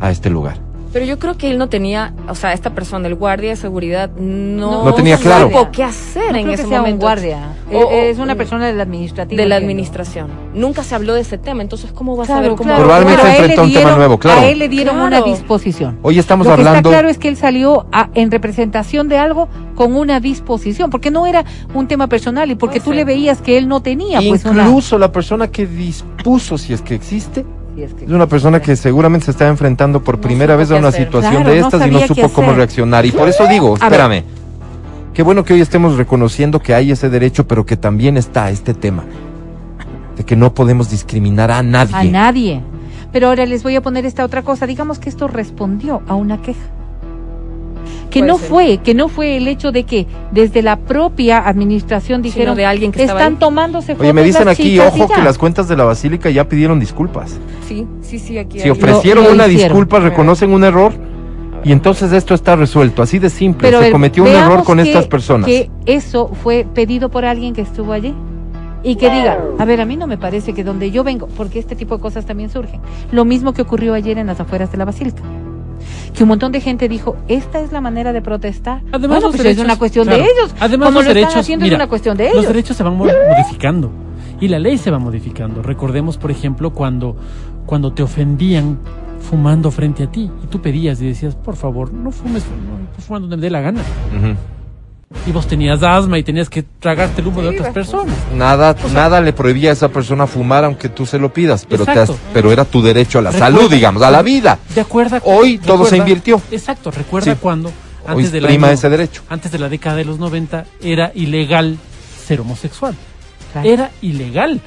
[0.00, 0.58] a este lugar.
[0.92, 4.10] Pero yo creo que él no tenía, o sea, esta persona, el guardia de seguridad,
[4.18, 5.46] no, No tenía claro.
[5.46, 7.06] supo qué hacer No en creo ese que sea un momento.
[7.06, 7.38] guardia.
[7.72, 9.40] O- Eh, es una persona de la administrativa.
[9.40, 9.70] de la entiendo.
[9.70, 10.26] administración.
[10.52, 13.20] Nunca se habló de ese tema, entonces ¿cómo vas a Claro, ver cómo claro, Probablemente
[13.22, 14.40] claro, a enfrentó le un tema dieron- nuevo, claro.
[14.40, 15.06] A él le dieron Claro.
[15.06, 15.98] una disposición.
[16.02, 16.78] Hoy estamos Lo que hablando.
[16.78, 21.12] está claro es que él salió a- en representación de algo con una disposición, porque
[21.12, 24.44] no era un tema personal y porque tú le veías que él no tenía pues
[24.44, 24.64] una...
[24.66, 27.46] Incluso la persona que dispuso, si es que existe,
[27.82, 30.76] Es que- es una persona que seguramente se está enfrentando por No primera vez a
[30.76, 31.04] una hacer.
[31.06, 32.56] situación Claro, de no estas y no supo cómo hacer.
[32.58, 33.06] reaccionar.
[33.06, 34.22] Y por eso digo, espérame,
[35.14, 38.74] qué bueno que hoy estemos reconociendo que hay ese derecho, pero que también está este
[38.74, 39.04] tema
[40.16, 41.94] de que no podemos discriminar a nadie.
[41.96, 42.60] a nadie.
[43.12, 44.66] Pero ahora les voy a poner esta otra cosa.
[44.66, 46.60] Digamos que esto respondió a una queja.
[48.10, 48.48] Que Puede no ser.
[48.48, 52.92] fue, que no fue el hecho de que desde la propia administración dijeron de alguien
[52.92, 53.38] que estaba están ahí".
[53.38, 55.24] tomándose fotos Oye, me dicen las aquí, chicas y ojo, que ya".
[55.24, 57.38] las cuentas de la Basílica ya pidieron disculpas.
[57.68, 59.68] Sí, sí, sí, aquí Si hay- ofrecieron lo una hicieron.
[59.76, 60.92] disculpa, reconocen un error
[61.62, 63.02] y entonces esto está resuelto.
[63.02, 63.68] Así de simple.
[63.68, 65.46] Pero Se cometió un veamos error con que- estas personas.
[65.46, 68.14] Que eso fue pedido por alguien que estuvo allí.
[68.82, 71.58] Y que diga, a ver, a mí no me parece que donde yo vengo, porque
[71.58, 72.80] este tipo de cosas también surgen.
[73.12, 75.20] Lo mismo que ocurrió ayer en las afueras de la Basílica.
[76.14, 78.80] Que un montón de gente dijo, esta es la manera de protestar.
[78.92, 80.22] Además, bueno, los pues derechos, es una cuestión claro.
[80.22, 80.54] de ellos.
[80.60, 82.46] Además, Como los lo derechos, están haciendo mira, es una cuestión de Los ellos.
[82.48, 83.90] derechos se van mo- modificando
[84.40, 85.62] y la ley se va modificando.
[85.62, 87.16] Recordemos, por ejemplo, cuando,
[87.66, 88.78] cuando te ofendían
[89.20, 93.20] fumando frente a ti y tú pedías y decías, por favor, no fumes, no, fumes
[93.22, 93.82] donde me dé la gana.
[95.26, 98.14] Y vos tenías asma y tenías que tragarte el humo de otras personas.
[98.32, 101.90] Nada, nada le prohibía a esa persona fumar aunque tú se lo pidas, pero, te
[101.98, 104.58] has- pero era tu derecho a la Recuerda- salud, digamos, a la vida.
[104.72, 105.18] ¿De acuerdo?
[105.24, 106.40] Hoy todo se invirtió.
[106.52, 107.38] Exacto, recuerda Sí.
[107.42, 107.74] cuando Hoy
[108.06, 109.22] antes del prima año- ese derecho.
[109.28, 111.76] antes de la década de los 90 era ilegal
[112.24, 112.94] ser homosexual.
[113.52, 113.68] Claro.
[113.68, 114.60] Era ilegal.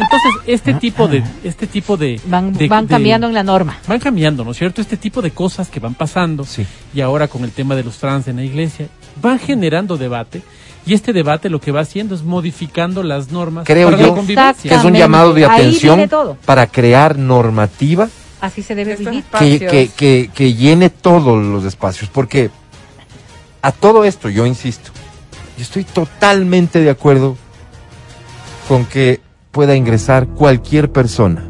[0.00, 3.78] Entonces, este tipo de este tipo de Van, de- van de- cambiando en la norma.
[3.88, 4.80] van cambiando, ¿no es cierto?
[4.80, 6.64] Este tipo de cosas que van pasando Sí.
[6.94, 8.86] y ahora con el tema de los trans en la iglesia
[9.20, 10.42] van generando debate
[10.86, 14.14] y este debate lo que va haciendo es modificando las normas Creo para yo la
[14.14, 14.70] convivencia.
[14.70, 16.08] Que es un llamado de atención
[16.44, 18.08] para crear normativa
[18.40, 19.10] Así se debe vivir.
[19.10, 19.70] que, espacios.
[19.70, 22.08] que, que, que llene todos los espacios.
[22.08, 22.50] Porque
[23.62, 24.90] a todo esto, yo insisto,
[25.56, 27.36] yo estoy totalmente de acuerdo
[28.68, 31.44] con que pueda ingresar cualquier persona.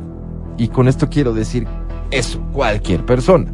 [0.56, 1.66] Y con esto quiero decir
[2.10, 3.52] eso, cualquier persona.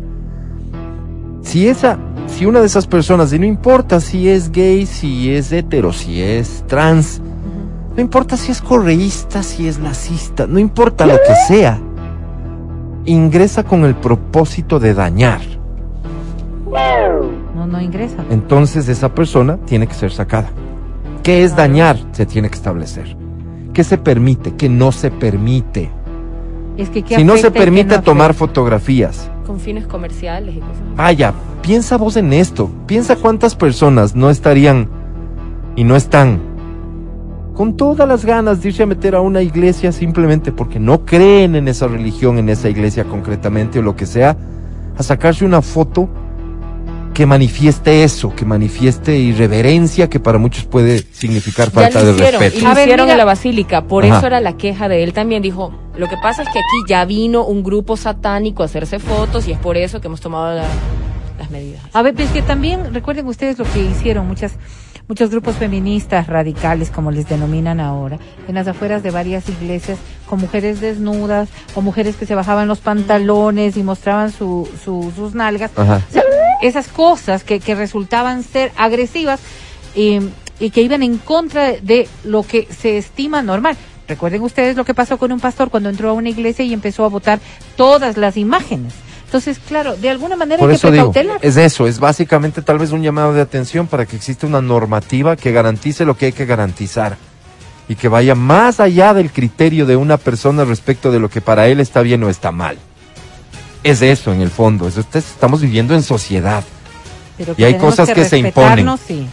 [1.43, 1.99] Si esa,
[2.35, 6.21] si una de esas personas, y no importa si es gay, si es hetero, si
[6.21, 7.23] es trans,
[7.95, 11.79] no importa si es correísta, si es lacista, no importa lo que sea,
[13.05, 15.43] ingresa con el propósito de dañar.
[17.55, 18.25] No, no ingresa.
[18.31, 20.51] Entonces esa persona tiene que ser sacada.
[21.23, 21.99] ¿Qué es dañar?
[22.11, 23.17] Se tiene que establecer.
[23.73, 24.57] ¿Qué se permite?
[24.57, 25.89] ¿Qué no se permite?
[26.77, 30.83] Es que ¿qué Si no se permite no tomar fotografías, con fines comerciales y cosas
[30.97, 32.71] vaya, piensa vos en esto.
[32.87, 34.89] Piensa cuántas personas no estarían
[35.77, 36.41] y no están
[37.55, 41.55] con todas las ganas de irse a meter a una iglesia simplemente porque no creen
[41.55, 44.37] en esa religión, en esa iglesia concretamente o lo que sea,
[44.99, 46.09] a sacarse una foto
[47.15, 52.13] que manifieste eso, que manifieste irreverencia, que para muchos puede significar Ya falta lo de
[52.13, 52.59] hicieron, respeto.
[52.59, 54.19] y lo A ver, hicieron en la basílica, por Ajá.
[54.19, 55.41] eso era la queja de él también.
[55.43, 59.47] Dijo, lo que pasa es que aquí ya vino un grupo satánico a hacerse fotos
[59.49, 60.65] y es por eso que hemos tomado la-
[61.39, 61.83] las medidas.
[61.93, 64.53] A ver, pues que también recuerden ustedes lo que hicieron muchas
[65.07, 70.41] muchos grupos feministas radicales, como les denominan ahora, en las afueras de varias iglesias, con
[70.41, 75.71] mujeres desnudas o mujeres que se bajaban los pantalones y mostraban su, su- sus nalgas.
[75.77, 76.01] Ajá.
[76.09, 76.23] O sea,
[76.67, 79.41] esas cosas que, que resultaban ser agresivas
[79.95, 80.21] eh,
[80.59, 83.77] y que iban en contra de lo que se estima normal.
[84.09, 87.05] Recuerden ustedes lo que pasó con un pastor cuando entró a una iglesia y empezó
[87.05, 87.41] a votar
[87.77, 88.93] todas las imágenes.
[89.25, 92.93] Entonces, claro, de alguna manera Por hay que digo, es eso, es básicamente tal vez
[92.93, 96.47] un llamado de atención para que exista una normativa que garantice lo que hay que
[96.47, 97.17] garantizar
[97.89, 101.67] y que vaya más allá del criterio de una persona respecto de lo que para
[101.67, 102.79] él está bien o está mal.
[103.85, 106.65] Es eso en el fondo, eso estamos viviendo en sociedad,
[107.39, 108.89] Pero y hay cosas que se imponen.
[109.07, 109.29] sí.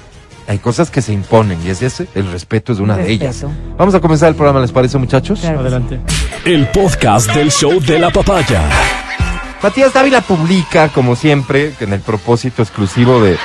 [0.48, 3.44] hay cosas que se imponen y es ese, el respeto es una de ellas.
[3.78, 5.40] Vamos a comenzar el programa, ¿les parece muchachos?
[5.40, 5.62] Claro.
[5.62, 6.00] Adelante.
[6.46, 8.62] El podcast del show de la papaya.
[9.64, 13.38] Matías Dávila publica, como siempre, en el propósito exclusivo de,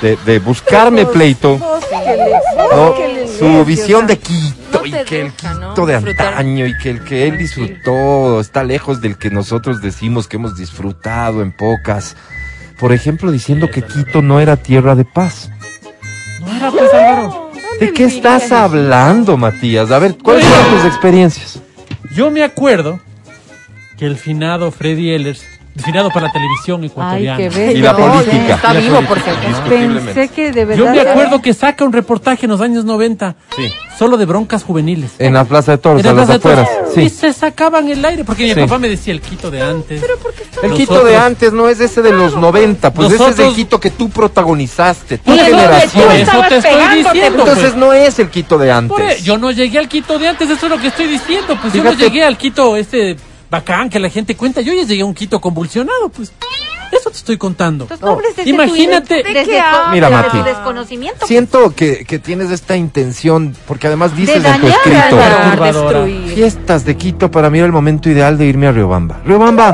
[0.00, 2.94] de, de buscarme pleito, ¿no?
[3.38, 5.32] Su visión de Quito No y que el.
[5.32, 10.28] Quito de antaño y que el que él disfrutó está lejos del que nosotros decimos
[10.28, 12.16] que hemos disfrutado en pocas.
[12.78, 15.50] Por ejemplo, diciendo que Quito no era tierra de paz.
[16.40, 17.50] No era pues Álvaro.
[17.80, 19.90] ¿De qué estás hablando, Matías?
[19.90, 21.60] A ver, ¿cuáles fueron tus experiencias?
[22.14, 23.00] Yo me acuerdo
[23.98, 25.44] que el finado Freddy Ehlers
[25.74, 27.36] destinado para la televisión Ay, ecuatoriana.
[27.36, 27.78] qué bello.
[27.78, 28.54] Y la No, política.
[28.54, 29.36] Está Y la vivo, por política.
[29.68, 30.04] cierto.
[30.04, 30.84] Pensé que de verdad.
[30.84, 33.72] Yo me acuerdo que saca un reportaje en los años 90, Sí.
[33.98, 35.12] solo de broncas juveniles.
[35.18, 36.68] En la Plaza de Toros, En la a las Plaza de Toros.
[36.70, 36.96] afueras.
[36.96, 37.16] Y Sí.
[37.16, 40.02] se sacaban el aire, porque mi papá me decía el Quito de antes.
[40.62, 43.48] El Los Quito de antes no es ese de los 90, pues ese es Nosotros-
[43.48, 46.04] el Quito que tú protagonizaste, tu Y generación.
[46.04, 47.38] Por eso te estoy diciendo.
[47.40, 47.76] Entonces pues.
[47.76, 49.24] no es el Quito de Por e- antes.
[49.24, 51.58] yo no llegué al Quito de antes, eso es lo que estoy diciendo.
[51.60, 53.16] Pues yo no llegué al Quito este
[53.54, 54.60] bacán que la gente cuenta.
[54.60, 56.32] Yo ya llegué a un Quito convulsionado, pues.
[56.92, 57.88] Eso te estoy contando.
[58.00, 59.60] No desde Imagínate- tu, desde?
[59.92, 60.42] Mira, Mati.
[60.42, 61.26] desconocimiento.
[61.26, 67.30] Siento que, que tienes esta intención, porque además dices en tu escrito, fiestas de Quito
[67.30, 69.20] para mí era el momento ideal de irme a Riobamba.
[69.24, 69.72] Riobamba,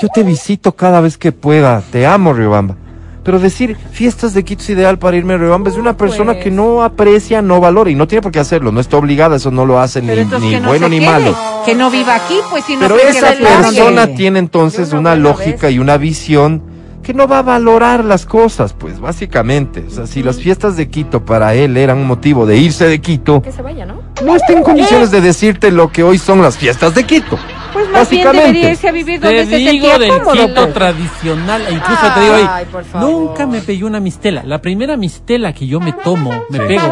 [0.00, 2.76] yo te visito cada vez que pueda, te amo Riobamba.
[3.24, 6.34] Pero decir fiestas de Quito es ideal para irme a Riobamba es de una persona
[6.34, 6.44] pues.
[6.44, 9.50] que no aprecia, no valora y no tiene por qué hacerlo, no está obligada, eso
[9.50, 11.36] no lo hace ni, Pero ni que no bueno ni quede, malo.
[11.64, 14.16] Que no viva aquí, pues si no Pero esa persona vive.
[14.18, 15.76] tiene entonces una lógica vez.
[15.76, 16.62] y una visión
[17.02, 19.84] que no va a valorar las cosas, pues básicamente.
[19.86, 23.00] O sea, si las fiestas de Quito para él eran un motivo de irse de
[23.00, 24.02] Quito, Que se vaya, ¿no?
[24.24, 27.38] no está en condiciones de decirte lo que hoy son las fiestas de Quito.
[27.74, 30.32] Pues más bien debería irse a vivir donde Te se digo sentía del cómodo.
[30.46, 30.74] Quito pues.
[30.74, 33.10] tradicional, e incluso te digo Ay, por favor.
[33.10, 34.42] nunca me pegué una mistela.
[34.46, 36.82] La primera mistela que yo me tomo, me pego,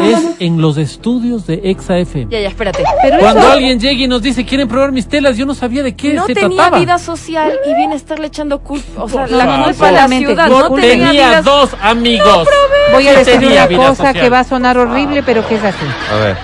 [0.00, 2.30] es en los estudios de Exa FM.
[2.32, 2.82] Ya, ya, espérate.
[3.02, 5.36] Pero Cuando eso- alguien llega y nos dice, ¿quieren probar mistelas?
[5.36, 6.78] Yo no sabía de qué No se tenía trataba.
[6.78, 9.02] vida social y viene a estarle echando culpa.
[9.04, 9.64] O sea, Por la favor.
[9.66, 10.48] culpa a la ciudad.
[10.48, 12.48] No No tenía, tenía vida dos amigos.
[12.92, 14.14] Voy a Sí decir tenía una cosa social.
[14.24, 15.84] que va a sonar horrible, pero que es así.
[16.10, 16.36] A ver.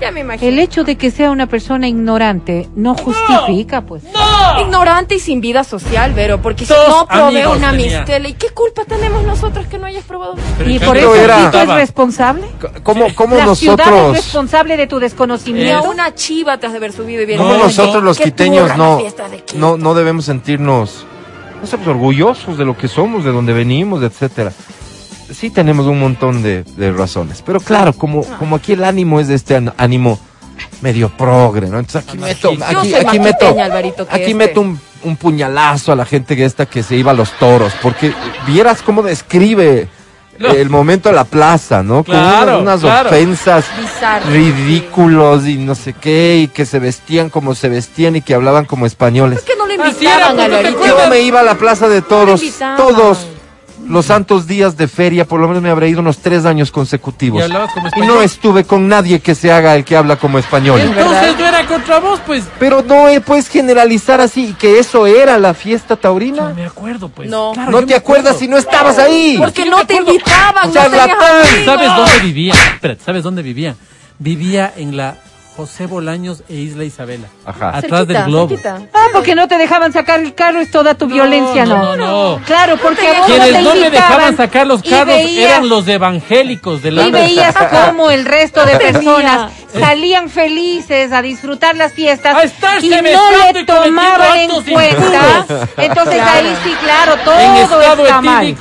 [0.00, 0.48] Ya me imagino.
[0.50, 4.02] El hecho de que sea una persona ignorante no justifica, pues.
[4.60, 7.98] Ignorante y sin vida social, Vero, porque si Dos no probé amigos una tenía.
[7.98, 10.36] mistela, ¿y qué culpa tenemos nosotros que no hayas probado?
[10.58, 12.42] Pero Y en por cambio eso era- es estaba- responsable.
[12.82, 15.90] ¿Cómo, cómo La ciudad es nosotros, responsable de tu Ni a desconocimiento.
[15.90, 17.38] una chiva te has de haber subido y bien.
[17.38, 19.58] cómo No, nosotros los quiteños no, la fiesta de Quito.
[19.58, 21.04] no, no debemos sentirnos
[21.60, 24.50] no sé, pues, orgullosos de lo que somos, de donde venimos, etcétera?
[25.32, 29.28] Sí tenemos un montón de, de razones, pero claro, como, como aquí el ánimo es
[29.28, 30.18] de este ánimo
[30.82, 31.78] medio progre, ¿no?
[31.78, 33.56] Entonces aquí meto, aquí, aquí meto,
[34.10, 34.34] aquí este.
[34.34, 37.72] meto un, un puñalazo a la gente que esta que se iba a los toros,
[37.82, 38.12] porque
[38.46, 39.88] vieras cómo describe
[40.38, 40.48] No.
[40.48, 41.96] el momento de la plaza, ¿no?
[42.02, 43.10] Con Claro, unas, unas claro.
[43.10, 44.30] ofensas Bizarro.
[44.30, 48.64] ridículos y no sé qué, y que se vestían como se vestían y que hablaban
[48.64, 49.40] como españoles.
[49.40, 50.76] ¿Por qué no le era, invitaban pues, a ¿no te Alvarito?
[50.78, 51.04] acuerdas?
[51.04, 52.42] Yo me iba a la Plaza de Toros
[52.76, 53.26] todos
[53.90, 57.42] los santos días de feria, por lo menos me habré ido unos tres años consecutivos.
[57.46, 60.80] ¿Y como no estuve con nadie que se haga el que habla como español.
[60.80, 62.44] Entonces no era contra vos, pues.
[62.58, 66.52] Pero no eh, puedes generalizar así, que eso era la fiesta No taurina.
[66.54, 67.28] me acuerdo, pues.
[67.28, 67.52] No.
[67.52, 68.38] Claro, No te acuerdas acuerdo.
[68.38, 69.36] si no estabas ahí.
[69.38, 70.72] Porque no te invitaban, no.
[71.64, 72.54] ¿Sabes dónde vivía?
[72.74, 73.74] Espérate, ¿sabes dónde vivía?
[74.18, 75.16] Vivía en la
[75.60, 77.26] José Bolaños e Isla Isabela.
[77.44, 77.68] Ajá.
[77.76, 78.48] Atrás Cerquita, del globo.
[78.48, 78.80] cerquita.
[78.94, 81.76] Ah, porque no te dejaban sacar el carro, es toda tu violencia, ¿no?
[81.76, 82.06] No, no,
[82.38, 82.44] no.
[82.46, 85.68] Claro, porque a vos no Quienes te no me dejaban sacar los carros veías- eran
[85.68, 87.54] los evangélicos de la Y veías
[87.88, 92.34] cómo el resto de personas salían felices a disfrutar las fiestas
[92.80, 95.46] y no besando le tomaban en cuenta.
[95.76, 98.56] Entonces ahí sí, claro, en todo estado está mal.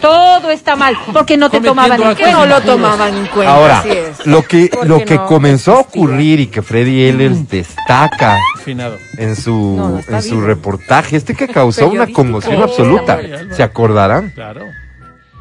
[0.00, 2.46] Todo está mal, porque no te tomaban en Que no cuenta.
[2.46, 3.54] lo tomaban en cuenta.
[3.54, 4.26] Ahora, así es.
[4.26, 5.26] lo que, ¿Por lo que no?
[5.26, 8.96] comenzó a ocurrir y que Freddy Ehlers destaca Finado.
[9.16, 13.18] en su, No, no, está en su reportaje, este que causó una conmoción Oh, absoluta.
[13.52, 14.30] ¿Se acordarán?
[14.34, 14.64] Claro.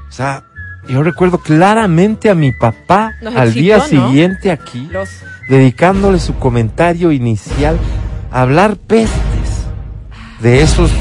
[0.07, 0.43] O sea,
[0.87, 3.83] yo recuerdo claramente a mi papá Nos al excitó, día ¿no?
[3.85, 5.09] siguiente aquí, Los...
[5.49, 7.77] dedicándole su comentario inicial
[8.31, 9.11] a hablar pestes
[10.39, 10.91] de esos,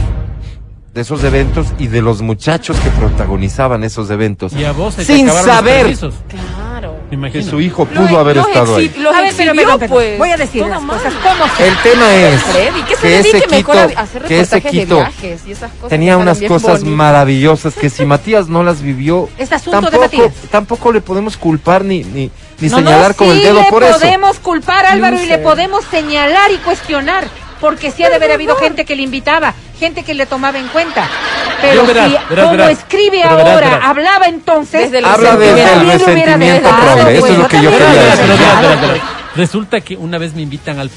[0.96, 4.54] de esos eventos y de los muchachos que protagonizaban esos eventos.
[4.54, 6.14] Y a vos se Sin los saber permisos.
[6.26, 6.96] Claro.
[7.30, 8.88] Que su hijo Los- pudo haber los estado ahí.
[8.88, 10.18] exhi- Los A ver, pero, exhibió, pero, pero, pues.
[10.18, 11.44] voy a decir las cosas como.
[11.66, 13.72] El tema es que se que ese Quito,
[14.26, 16.96] que ese reportajes de Quito viajes y esas cosas tenía unas cosas bonitas.
[16.96, 20.32] maravillosas que si Matías no las vivió, Es asunto de tampoco, Matías.
[20.50, 23.84] tampoco le podemos culpar ni, ni, ni No, no, señalar con el dedo le por
[23.84, 23.98] eso.
[24.00, 27.28] podemos culpar Álvaro y le podemos señalar y cuestionar.
[27.60, 30.68] Porque sí ha de haber habido gente que le invitaba, gente que le tomaba en
[30.68, 31.08] cuenta.
[31.60, 32.70] Pero Yo verás, si, verás, como verás.
[32.78, 33.80] escribe ahora, verás.
[33.82, 37.92] hablaba entonces, Desde el Habla desde el resentimiento eso pues, es lo que yo quería
[37.92, 39.02] decir.
[39.36, 40.90] Resulta que una vez me invitan al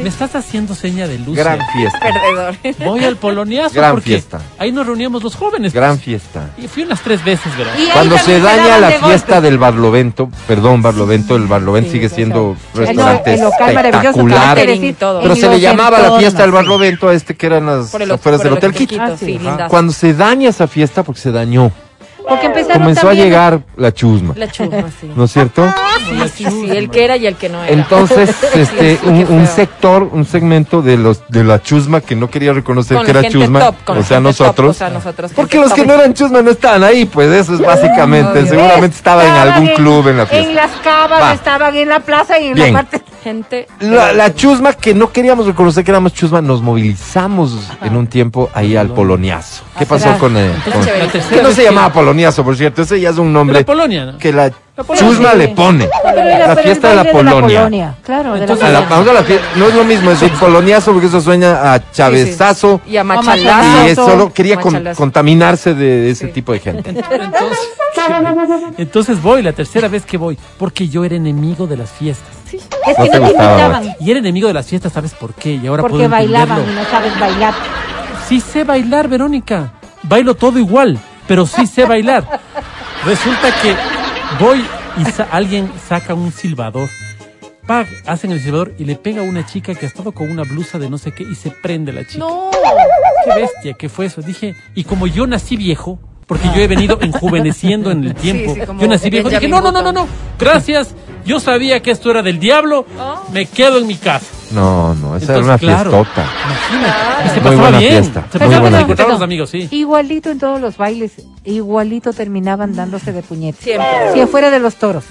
[0.00, 1.36] Me estás haciendo seña de luz.
[1.36, 2.56] Gran fiesta, Perdedor.
[2.84, 4.40] Voy al poloniazo Gran porque fiesta.
[4.58, 5.72] ahí nos reuníamos los jóvenes.
[5.72, 6.50] gran fiesta.
[6.58, 7.72] Y fui unas tres veces, ¿verdad?
[7.92, 9.40] Cuando se daña la de fiesta golpe.
[9.42, 12.78] del Barlovento, perdón, Barlovento, el Barlovento Sí, sigue sí, siendo sí.
[12.80, 15.20] restaurante el local maravilloso, espectacular, decir, Todo.
[15.22, 16.52] pero se le llamaba la fiesta del.
[16.52, 18.96] Barlovento a este que eran las afueras del el Hotel Quito.
[19.68, 21.70] Cuando se daña esa fiesta, porque se dañó,
[22.28, 25.10] Porque empezaron comenzó a llegar la chusma, La chusma, sí.
[25.14, 25.64] ¿no es cierto?
[26.08, 27.72] Sí, sí, sí, el que era y el que no era.
[27.72, 32.52] Entonces, este, sí, un, sector, un segmento de los de la chusma que no quería
[32.52, 34.70] reconocer Con que la era gente chusma, top, con o la sea, gente top, nosotros.
[34.70, 35.88] o sea, nosotros, porque los que top.
[35.88, 38.38] no eran chusma no estaban ahí, pues eso es básicamente.
[38.40, 38.46] Obvio.
[38.50, 40.48] Seguramente estaba en Estaban algún en- club en la fiesta.
[40.48, 41.32] En las cavas, Va.
[41.34, 42.72] estaban en la plaza y en Bien.
[42.74, 43.02] la parte.
[43.22, 43.68] Gente.
[43.80, 48.50] La, la chusma que no queríamos reconocer que éramos chusma, nos movilizamos en un tiempo
[48.52, 49.62] ahí al poloniazo.
[49.78, 50.18] ¿Qué Ah, pasó será.
[50.18, 50.34] con.
[50.34, 50.50] La
[51.10, 53.64] tercera Que no se llamaba poloniazo, por cierto, ese ya es un de nombre la
[53.66, 54.18] Polonia, ¿no?
[54.18, 54.96] que la Polonia.
[55.08, 55.88] chusma le pone.
[56.04, 57.94] La fiesta de la Polonia.
[58.04, 58.88] Claro, de la Entonces, A la- Polonia.
[58.90, 59.46] vamos a la fiesta.
[59.56, 62.80] No es lo mismo decir poloniazo porque eso suena a chavezazo.
[62.88, 63.86] Y a machalazo.
[63.86, 66.32] Y es solo quería con- contaminarse de ese Sí.
[66.32, 66.90] tipo de gente.
[66.90, 67.58] Entonces,
[68.78, 72.32] entonces voy, la tercera vez que voy, porque yo era enemigo de las fiestas.
[72.58, 73.94] Es que no te invitaban.
[74.00, 75.54] Y era enemigo de las fiestas, ¿sabes por qué?
[75.54, 77.54] Y ahora Porque puedo bailaban y no sabes bailar.
[78.28, 79.72] Sí sé bailar, Verónica.
[80.04, 82.40] Bailo todo igual, pero sí sé bailar.
[83.04, 83.74] Resulta que
[84.42, 84.64] voy
[84.98, 86.88] y sa- alguien saca un silbador.
[87.66, 90.42] Pag, hacen el silbador y le pega a una chica que ha estado con una
[90.42, 92.18] blusa de no sé qué y se prende la chica.
[92.18, 92.50] No.
[93.24, 94.20] Qué bestia, ¿qué fue eso?
[94.20, 98.60] Dije, y como yo nací viejo, porque yo he venido enjuveneciendo en el tiempo, sí,
[98.80, 100.94] yo nací viejo, dije, no, no, no, no, no, gracias,
[101.24, 102.86] yo sabía que esto era del diablo,
[103.32, 104.26] me quedo en mi casa.
[104.52, 105.90] No, no, esa era Entonces, una claro.
[105.90, 106.26] fiestota.
[106.44, 109.08] Imagínate, y se Muy pasaba buena bien, fiesta, se muy pasaba buena bien, fiesta.
[109.12, 109.68] los amigos, sí.
[109.70, 111.12] Igualito en todos los bailes,
[111.44, 113.64] igualito terminaban dándose de puñetes.
[113.64, 114.12] Siempre.
[114.12, 115.04] Si afuera de los toros,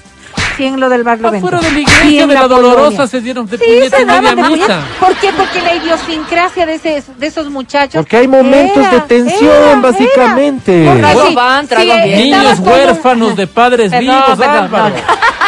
[0.70, 2.48] lo del barrio Afuera de la si iglesia de la.
[2.48, 4.66] Dolorosa se dieron de Sí, puñete se en media daban de misa.
[4.68, 4.98] puñetes.
[5.00, 5.34] ¿Por qué?
[5.34, 7.96] Porque la idiosincrasia de, ese, de esos muchachos.
[8.04, 10.86] Porque hay momentos era, de tensión, era, básicamente.
[10.86, 11.14] era.
[11.14, 14.94] Sí, van, sí, Niños huérfanos de padres Perdón, vivos, perdón.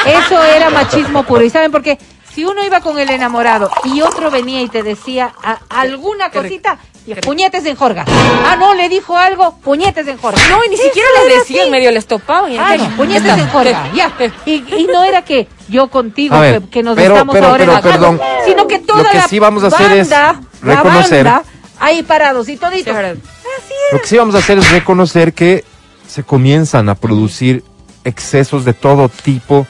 [0.05, 1.43] Eso era machismo puro.
[1.43, 1.97] ¿Y saben por qué?
[2.33, 6.79] Si uno iba con el enamorado y otro venía y te decía a- alguna cosita,
[7.21, 8.05] puñetes en jorga.
[8.07, 10.41] Ah, no, le dijo algo, puñetes en jorga.
[10.49, 12.51] No, y ni siquiera era les decían, medio les topaban.
[12.51, 14.11] y Ah, no, puñetes en jorga, ya.
[14.45, 17.57] Y, y no era que yo contigo, ver, que, que nos pero- estamos pero- ahora
[17.59, 18.21] pero, enojando, perdón.
[18.45, 21.49] sino que toda Lo que la sí vamos a hacer es banda, reconocer- la banda,
[21.79, 22.95] ahí parados y toditos.
[22.95, 23.93] Sí, es.
[23.93, 25.63] Lo que sí vamos a hacer es reconocer que
[26.07, 27.63] se comienzan a producir
[28.05, 29.65] excesos de todo tipo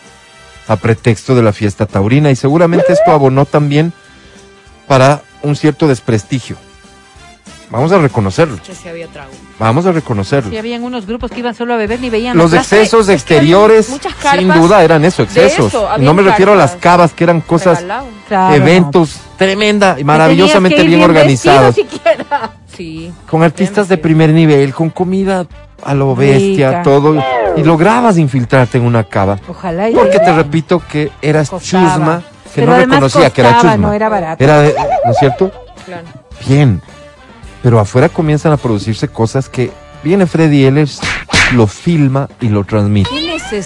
[0.68, 3.92] a pretexto de la fiesta taurina y seguramente esto abonó también
[4.88, 6.58] para un cierto desprestigio.
[7.74, 9.32] Vamos a reconocerlo, Que sí había trago.
[9.58, 10.52] vamos a reconocerlo.
[10.52, 13.38] Sí, habían unos grupos que iban solo a beber ni veían Los excesos es que
[13.40, 15.68] había exteriores, muchas sin duda, eran eso, excesos.
[15.68, 17.84] eso, no me refiero a las cavas, que eran cosas.
[18.28, 20.08] Claro, eventos tremenda y no.
[20.08, 21.76] maravillosamente ir bien organizados.
[22.76, 23.12] Sí.
[23.30, 25.46] con artistas de Bien primer nivel, con comida
[25.84, 26.84] a lo bestia, Rica.
[26.84, 27.24] todo,
[27.58, 29.38] y lograbas infiltrarte en una cava.
[29.48, 29.90] Ojalá.
[29.90, 31.94] y- Porque te repito que eras Costaba.
[31.94, 32.22] chusma,
[32.54, 33.78] que Pero no reconocía que era chusma.
[33.78, 34.44] no era barato.
[34.44, 35.52] Era de- ¿no es cierto?
[35.86, 36.04] Claro.
[36.48, 36.82] Bien.
[37.64, 39.72] Pero afuera comienzan a producirse cosas que
[40.04, 41.00] viene Freddy Ehlers,
[41.54, 43.10] lo filma y lo transmite.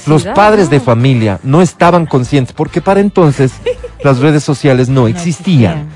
[0.06, 3.54] Los padres de familia no estaban conscientes porque para entonces
[4.04, 5.90] las redes sociales no existían.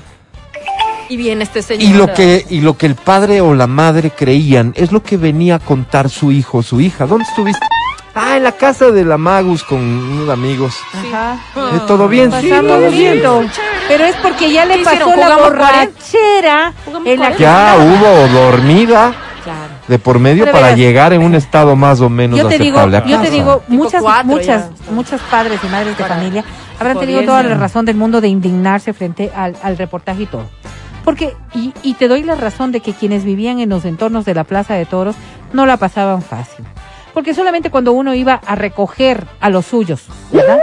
[1.08, 1.82] Y viene este señor.
[1.82, 5.16] Y lo que y lo que el padre o la madre creían es lo que
[5.16, 7.06] venía a contar su hijo o su hija.
[7.06, 7.64] ¿Dónde estuviste?
[8.14, 10.74] Ah, en la casa de la Magus con unos amigos.
[10.92, 11.38] Ajá.
[11.56, 12.30] Eh, ¿Todo bien?
[12.40, 13.22] Sí, todo bien.
[13.88, 15.20] Pero es porque ya le ¿Qué pasó hicieron?
[15.20, 17.36] la ¿Jugamos borrachera ¿Jugamos en la 40?
[17.36, 19.12] que Ya hubo dormida
[19.44, 19.58] Claro.
[19.88, 22.58] de por medio Pero para verás, llegar en un estado más o menos yo te
[22.58, 23.12] digo, aceptable.
[23.14, 24.92] a yo te digo, muchas, cuatro muchas, ya.
[24.92, 26.44] muchos padres y madres de Para- familia
[26.78, 30.44] habrán tenido toda la razón del mundo de indignarse frente al, al reportaje y todo.
[31.04, 34.34] Porque, y, y te doy la razón de que quienes vivían en los entornos de
[34.34, 35.16] la Plaza de Toros
[35.52, 36.64] no la pasaban fácil.
[37.12, 40.60] Porque solamente cuando uno iba a recoger a los suyos, ¿verdad?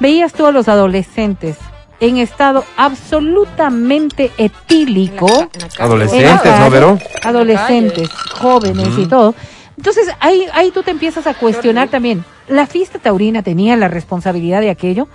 [0.00, 1.56] Veías tú a los adolescentes
[2.00, 5.26] en estado absolutamente etílico.
[5.28, 5.82] En la ca- en la calle.
[5.82, 6.98] Adolescentes, En la ¿no, Vero?
[7.24, 9.34] Adolescentes, jóvenes y todo.
[9.76, 14.60] Entonces, ahí, ahí tú te empiezas a cuestionar también, ¿la fiesta taurina tenía la responsabilidad
[14.60, 15.06] de aquello?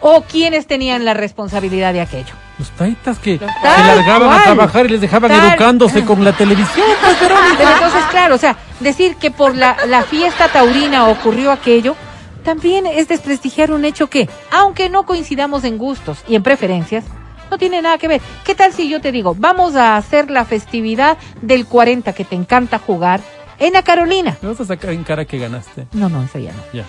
[0.00, 2.34] ¿O quiénes tenían la responsabilidad de aquello?
[2.58, 3.44] Los taitas que se
[3.86, 6.86] largaban a trabajar y les dejaban Tal- educándose con la televisión.
[7.00, 7.16] pues.
[7.20, 7.36] Pero
[7.70, 11.96] entonces, claro, o sea, decir que por la, la fiesta taurina ocurrió aquello,
[12.44, 17.04] también es desprestigiar un hecho que, aunque no coincidamos en gustos y en preferencias,
[17.50, 18.20] no tiene nada que ver.
[18.44, 22.36] ¿Qué tal si yo te digo, vamos a hacer la festividad del 40 que te
[22.36, 23.20] encanta jugar
[23.58, 24.36] en la Carolina?
[24.42, 25.86] Me vas a sacar en cara que ganaste.
[25.92, 26.62] No, no, eso ya no.
[26.72, 26.84] Ya.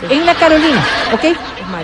[0.00, 0.06] Sí.
[0.10, 1.24] En la Carolina, ¿ok?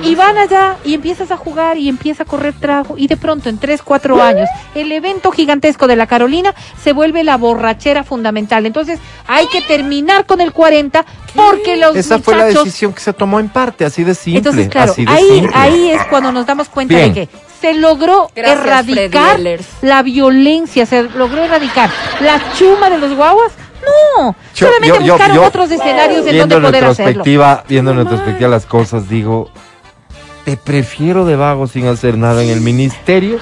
[0.02, 3.48] Y van allá y empiezas a jugar y empieza a correr trago y de pronto
[3.48, 8.66] en 3, 4 años el evento gigantesco de la Carolina se vuelve la borrachera fundamental.
[8.66, 11.04] Entonces hay que terminar con el 40
[11.34, 12.64] porque los Esa fue la muchachos...
[12.64, 14.38] decisión que se tomó en parte, así de simple.
[14.38, 15.52] Entonces, claro, así de ahí, simple.
[15.54, 17.12] ahí es cuando nos damos cuenta Bien.
[17.12, 19.40] de que se logró Gracias, erradicar
[19.82, 21.90] la violencia, se logró erradicar
[22.20, 23.52] la chuma de los guaguas,
[23.86, 27.22] No, Yo- solamente yo- yo- buscaron otros escenarios en donde poder hacerlo.
[27.68, 29.50] viendo en retrospectiva las cosas, digo,
[30.44, 33.38] te prefiero de vago sin hacer nada en el ministerio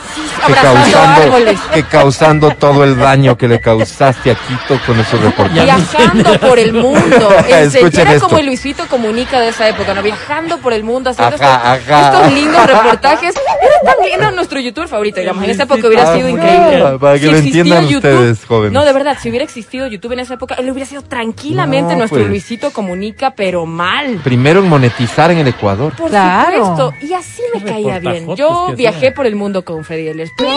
[0.46, 5.64] que causando, que causando todo el daño que le causaste a Quito con esos reportajes.
[5.64, 7.28] Viajando por el mundo.
[7.48, 10.02] Era como el Luisito Comunica de esa época, ¿no?
[10.02, 12.12] Viajando por el mundo, haciendo Ajá, estos, ajá.
[12.18, 13.34] estos lindos reportajes.
[13.82, 15.42] Era lindo nuestro youtuber favorito, digamos.
[15.44, 16.98] En esa época hubiera Ah, sido increíble.
[17.00, 18.72] para que lo existiera entiendan ustedes, jóvenes.
[18.72, 21.98] No, de verdad, si hubiera existido YouTube en esa época, él hubiera sido tranquilamente No,
[21.98, 22.28] nuestro pues.
[22.28, 24.20] Luisito Comunica, pero mal.
[24.24, 25.92] Primero en monetizar en el Ecuador.
[25.96, 26.58] Por Claro.
[26.58, 26.91] supuesto.
[27.00, 28.34] Y así me caía bien.
[28.36, 30.30] Yo viajé por el mundo con Freddy Ehlers.
[30.36, 30.50] Pero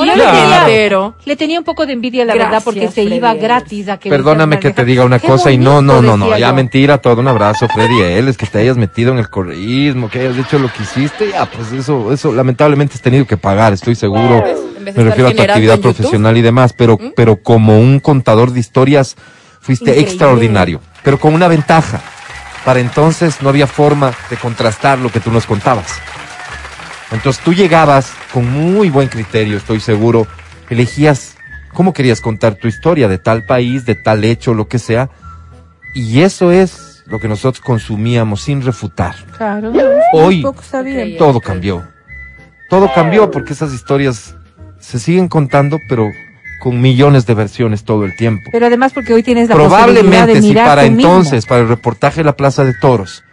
[0.65, 3.43] pero Le tenía un poco de envidia, la Gracias, verdad, porque se Freddy iba Ehlers.
[3.43, 6.37] gratis a que Perdóname que te diga una Qué cosa y no, no, no, no,
[6.37, 6.55] ya yo.
[6.55, 10.19] mentira, todo un abrazo, Freddy, él es que te hayas metido en el correísmo, que
[10.19, 13.95] hayas hecho lo que hiciste, ya, pues eso, eso lamentablemente has tenido que pagar, estoy
[13.95, 18.51] seguro, de me refiero a tu actividad profesional y demás, pero, pero como un contador
[18.51, 19.15] de historias
[19.61, 20.09] fuiste Increíble.
[20.11, 22.01] extraordinario, pero con una ventaja,
[22.63, 25.87] para entonces no había forma de contrastar lo que tú nos contabas.
[27.11, 30.27] Entonces tú llegabas con muy buen criterio, estoy seguro,
[30.69, 31.35] elegías
[31.73, 35.09] cómo querías contar tu historia de tal país, de tal hecho, lo que sea,
[35.93, 39.15] y eso es lo que nosotros consumíamos sin refutar.
[39.37, 39.71] Claro.
[40.13, 41.17] Hoy sabía.
[41.17, 41.87] Todo cambió.
[42.69, 44.35] Todo cambió porque esas historias
[44.79, 46.09] se siguen contando, pero
[46.59, 48.49] con millones de versiones todo el tiempo.
[48.51, 51.09] Pero además porque hoy tienes la posibilidad Probablemente de si mirar para tú mismo.
[51.09, 53.23] entonces, para el reportaje de la Plaza de Toros,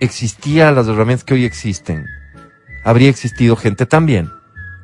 [0.00, 2.06] existían las herramientas que hoy existen,
[2.86, 4.30] habría existido gente también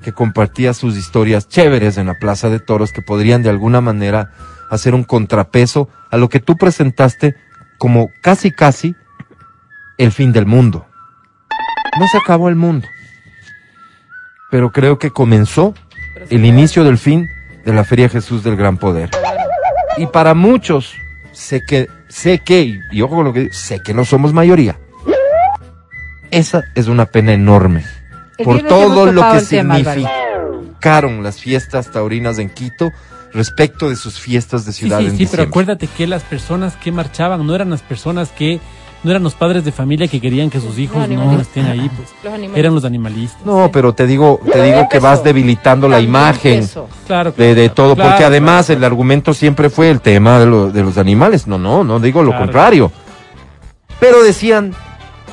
[0.03, 4.33] que compartía sus historias chéveres en la Plaza de Toros que podrían de alguna manera
[4.71, 7.37] hacer un contrapeso a lo que tú presentaste
[7.79, 8.97] como casi casi
[9.99, 10.85] el fin del mundo.
[12.01, 12.89] No se acabó el mundo,
[14.51, 15.73] pero creo que comenzó
[16.29, 17.29] el inicio del fin
[17.65, 19.11] de la Feria Jesús del Gran Poder.
[19.97, 20.93] Y para muchos,
[21.31, 24.77] sé que, sé que, y, ojo con lo que digo, sé que no somos mayoría.
[26.33, 27.85] Esa es una pena enorme.
[28.39, 32.91] El por todo lo que significaron las fiestas taurinas en Quito
[33.33, 35.37] respecto de sus fiestas de Sí, ciudad sí, en sí, diciembre.
[35.37, 38.61] pero acuérdate que las personas que marchaban no eran las personas que,
[39.05, 42.09] no eran los padres de familia que querían que sus hijos no estén ahí, pues.
[42.25, 42.57] Los.
[42.57, 43.45] Eran los animalistas.
[43.45, 46.69] No, pero te digo, te digo que vas debilitando la imagen.
[47.07, 47.33] Claro.
[47.37, 48.79] de, de todo, claro, porque además claro.
[48.79, 51.47] el argumento siempre fue el tema de, lo- de los animales.
[51.47, 52.45] No, no, no digo lo Claro.
[52.45, 52.93] contrario.
[54.01, 54.75] Pero decían,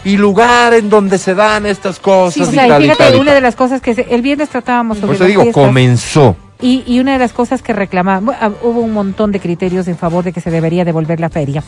[0.03, 2.33] y lugar en donde se dan estas cosas.
[2.33, 3.35] Sí, o y sea, y tal y fíjate, tal una tal.
[3.35, 6.35] de las cosas que se- el viernes tratábamos Por sobre eso las digo, fiestas, comenzó.
[6.61, 9.87] y, y una de las cosas que reclamaban, bu- ah, hubo un montón de criterios
[9.87, 11.63] en favor de que se debería devolver la feria,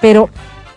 [0.00, 0.28] pero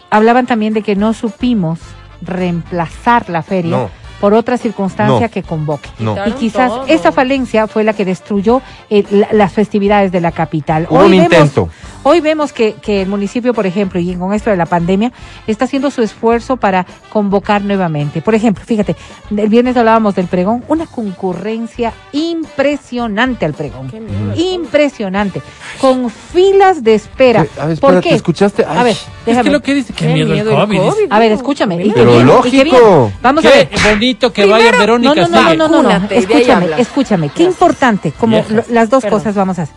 [0.10, 1.80] hablaban también de que no supimos
[2.22, 3.90] reemplazar la feria No.
[4.22, 5.32] por otra circunstancia No.
[5.32, 5.90] que convoque.
[6.00, 6.16] No.
[6.26, 10.88] Y quizás esa falencia fue la que destruyó eh, la- las festividades de la capital.
[10.90, 11.70] Hubo un vemos, intento.
[12.10, 15.12] Hoy vemos que, que el municipio, por ejemplo, y con esto de la pandemia,
[15.45, 18.22] está haciendo su esfuerzo para convocar nuevamente.
[18.22, 18.95] Por ejemplo, fíjate,
[19.36, 23.89] el viernes hablábamos del pregón, una concurrencia impresionante al pregón.
[23.89, 24.34] Qué miedo.
[24.38, 25.41] Impresionante.
[25.82, 27.43] Con filas de espera.
[27.43, 27.60] ¿Qué?
[27.60, 28.14] A ver, ¿Por qué?
[28.14, 28.64] ¿escuchaste?
[28.64, 29.43] A ver, Es déjame.
[29.43, 31.08] que lo que dice, qué, Qué miedo, miedo el el COVID.
[31.12, 31.91] A ver, escúchame.
[31.93, 33.12] Pero bien, lógico.
[33.22, 33.68] Vamos a ver.
[33.68, 35.14] Qué bonito que vaya Verónica.
[35.14, 37.28] No, no, no, no, no, no, Escúchame, escúchame.
[37.28, 37.49] Qué Gracias.
[37.49, 39.20] importante, como lo- las dos Perdón.
[39.20, 39.76] cosas vamos a hacer.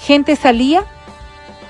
[0.00, 0.84] Gente salía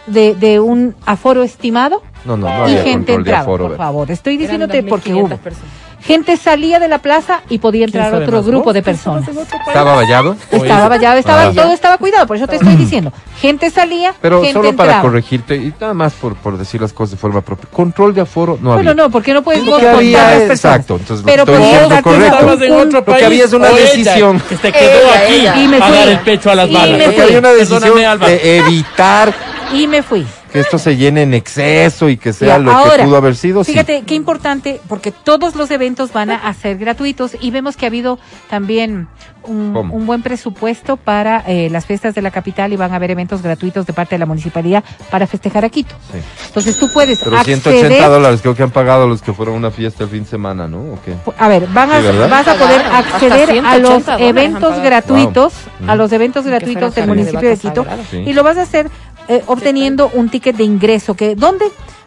[0.08, 3.66] de, de un aforo estimado No, no, no y había gente control de entraba, aforo.
[3.68, 4.10] por favor.
[4.10, 5.36] Estoy diciéndote porque 2.500 hubo.
[5.36, 5.70] personas.
[6.00, 8.74] Gente salía de la plaza y podía ¿Quién entrar otro grupo ¿Vos?
[8.74, 9.52] de ¿Tú estabas personas.
[9.66, 10.36] ¿Estaba vallado?
[10.52, 11.52] Estaba vallado, estaba, Ah.
[11.52, 13.12] todo estaba cuidado, por eso te estoy diciendo.
[13.40, 15.02] Gente salía, Pero gente solo para entraba.
[15.02, 17.68] corregirte, y nada más por, por decir las cosas de forma propia.
[17.72, 18.84] Control de aforo no había.
[18.84, 21.88] Bueno, no, porque no puedes Lo vos había las exacto, entonces lo Pero estoy diciendo
[21.88, 22.64] darte correcto.
[22.64, 24.40] en Lo que había es una ella, decisión.
[24.48, 25.56] Que se quedó Ella, aquí ella.
[25.60, 25.96] Y me a fui.
[25.98, 27.02] dar el pecho a las balas.
[27.06, 29.34] Porque había una decisión de evitar
[29.72, 30.26] Y me fui.
[30.52, 33.36] que esto se llene en exceso y que sea Ya, lo ahora, que pudo haber
[33.36, 33.64] sido.
[33.64, 33.72] sí.
[33.72, 37.88] Fíjate qué importante, porque todos los eventos van a, ser gratuitos y vemos que ha
[37.88, 39.08] habido también
[39.44, 43.42] un, buen presupuesto para eh, las fiestas de la capital y van a haber eventos
[43.42, 45.94] gratuitos de parte de la municipalidad para festejar a Quito.
[46.12, 46.18] Sí.
[46.46, 47.60] Entonces tú puedes Pero acceder.
[47.60, 50.30] 180 dólares creo que han pagado los que fueron a una fiesta el fin de
[50.30, 50.78] semana, ¿no?
[50.78, 51.14] ¿O qué?
[51.38, 55.90] A ver, van a, Sí, vas a poder acceder a 180 los eventos gratuitos, Wow.
[55.90, 57.86] a los eventos gratuitos del municipio de Quito.
[58.10, 58.18] Sí.
[58.26, 58.90] y lo vas a hacer
[59.28, 61.14] eh, obteniendo un ticket de ingreso.
[61.14, 61.66] que ¿Dónde?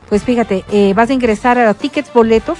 [0.09, 2.57] Pues fíjate, eh, vas a ingresar a los tickets boletos,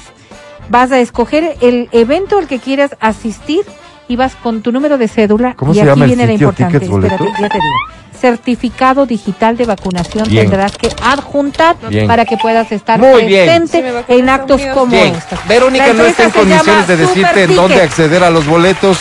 [0.69, 3.65] vas a escoger el evento al que quieras asistir
[4.07, 5.55] y vas con tu número de cédula.
[5.55, 6.77] ¿Cómo y se aquí llama el viene la importante.
[6.77, 7.75] Espérate, ya te digo.
[8.19, 10.43] Certificado digital de vacunación Bien.
[10.43, 12.07] tendrás que adjuntar Bien.
[12.07, 15.39] para que puedas estar Muy presente en actos como estos.
[15.47, 18.99] Verónica La no está en condiciones de decirte en dónde acceder a los boletos.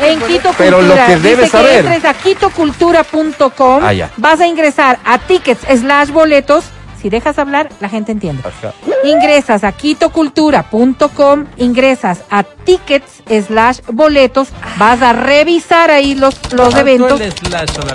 [0.00, 1.08] En Quito Pero Cultura.
[1.08, 3.84] lo que Dice saber- entres a quitocultura.com.
[3.84, 3.92] Ah.
[4.16, 6.64] Vas a ingresar a tickets slash boletos.
[7.00, 8.42] Si dejas hablar, la gente entiende.
[8.46, 8.74] Ajá.
[9.04, 17.18] Ingresas a quitocultura.com, ingresas a tickets slash boletos, vas a revisar ahí los, los eventos,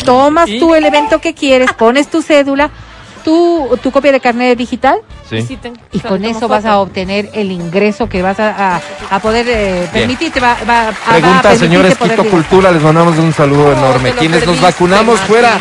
[0.06, 2.72] tomas Y- tú el evento que quieres, pones tu cédula,
[3.26, 5.00] tu, tu copia de carnet digital
[5.30, 5.58] Sí.
[5.92, 9.90] Y con eso vas a obtener el ingreso que vas a, a, a poder eh,
[9.92, 10.40] permitirte.
[10.40, 12.24] Va, va- va a Pregunta, permitirte señores, Quito.
[12.30, 14.12] Cultura, les mandamos un saludo No, enorme.
[14.12, 15.28] Quienes nos vacunamos Martín.
[15.28, 15.58] fuera,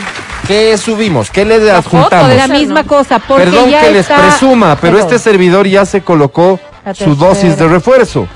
[0.46, 1.30] ¿qué subimos?
[1.30, 2.36] ¿Qué le foto de adjuntamos?
[2.36, 6.02] La misma cosa, porque Perdón ya que les está- presuma, pero este servidor ya se
[6.02, 6.60] colocó
[6.94, 8.28] su dosis de refuerzo.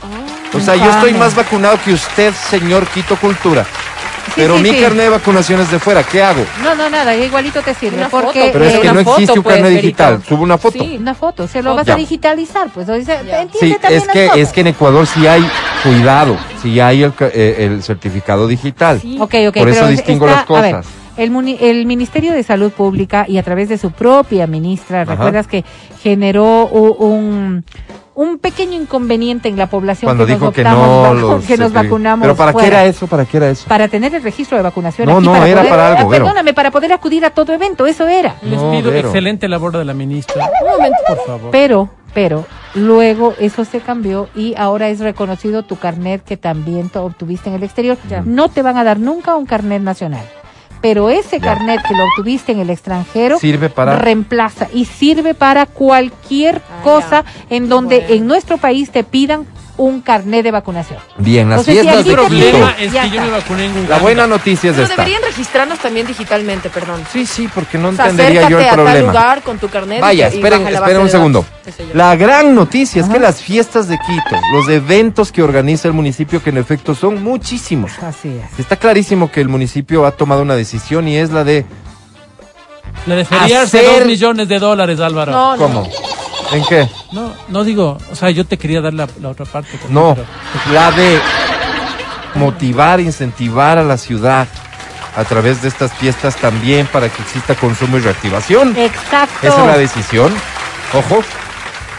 [0.54, 1.18] O sea, yo estoy Infame.
[1.26, 3.66] más vacunado que usted, señor Quito Cultura.
[4.36, 4.80] Pero sí, mi sí.
[4.80, 6.02] carnet de vacunación es de fuera.
[6.02, 6.44] ¿Qué hago?
[6.62, 7.96] No, no, nada, igualito te sirve.
[7.98, 10.22] Una porque foto, Pero es eh, que no existe foto, un pues, carnet digital.
[10.28, 10.78] Subo una foto.
[10.78, 10.96] Sí.
[11.00, 11.94] una foto, se lo vas Ya.
[11.94, 12.86] a digitalizar, pues.
[12.86, 12.92] Ya.
[13.20, 15.44] entiende Sí, también es que, es que en Ecuador sí hay
[15.82, 19.00] cuidado, sí hay el, eh, el certificado digital.
[19.00, 19.16] Sí.
[19.20, 20.86] Ok, ok, Por eso pero distingo está- las cosas.
[21.16, 25.12] el, muni- el Ministerio de Salud Pública y a través de su propia ministra, Ajá.
[25.12, 25.64] recuerdas que
[26.02, 27.64] generó un,
[28.18, 31.70] un pequeño inconveniente en la población Cuando que dijo nos, que no los que nos
[31.70, 33.06] certific- vacunamos Pero ¿para qué era eso?
[33.06, 33.68] ¿Para qué era eso?
[33.68, 36.10] Para tener el registro de vacunación No, aquí, no, para era poder- para algo, ah,
[36.10, 36.24] Vero.
[36.24, 38.34] Perdóname, para poder acudir a todo evento, eso era.
[38.42, 40.50] Les No, pido excelente labor de la ministra.
[40.64, 40.96] Un momento.
[41.06, 41.50] Por favor.
[41.52, 42.44] Pero, pero,
[42.74, 47.54] luego eso se cambió y ahora es reconocido tu carnet que también tú obtuviste en
[47.54, 47.96] el exterior.
[48.10, 48.22] Ya.
[48.26, 50.24] No te van a dar nunca un carnet nacional.
[50.80, 51.44] Pero ese Ya.
[51.46, 53.96] carnet que lo obtuviste en el extranjero Sirve para...
[53.96, 58.14] reemplaza y sirve para cualquier Ah, cosa en donde Bueno.
[58.14, 59.46] en nuestro país te pidan
[59.78, 60.98] un carnet de vacunación.
[61.16, 63.88] Bien, las Entonces, si fiestas de El problema es que yo me vacuné en Uganda.
[63.96, 64.96] La buena noticia es Pero esta.
[64.96, 67.02] deberían registrarnos también digitalmente, perdón.
[67.12, 69.12] Sí, sí, porque no O sea, entendería yo el acércate a tal problema.
[69.12, 70.00] lugar con tu carnet.
[70.00, 71.46] Vaya, y- y esperen, esperen base un segundo.
[71.94, 76.42] La gran noticia es que las fiestas de Quito, los eventos que organiza el municipio,
[76.42, 77.92] que en efecto son muchísimos.
[78.02, 78.58] Así es.
[78.58, 81.64] Está clarísimo que el municipio ha tomado una decisión y es la de
[83.06, 85.30] Le de feriarse Hacer- dos millones de dólares, Álvaro.
[85.32, 85.62] No, no.
[85.62, 85.88] ¿Cómo?
[86.52, 86.88] ¿En qué?
[87.12, 89.70] No, no digo, o sea, yo te quería dar la, la otra parte.
[89.78, 90.26] también, No, pero-
[90.74, 91.20] la de
[92.34, 94.46] motivar, incentivar a la ciudad
[95.16, 98.76] a través de estas fiestas también para que exista consumo y reactivación.
[98.76, 99.46] Exacto.
[99.46, 100.32] Esa es la decisión.
[100.94, 101.22] Ojo.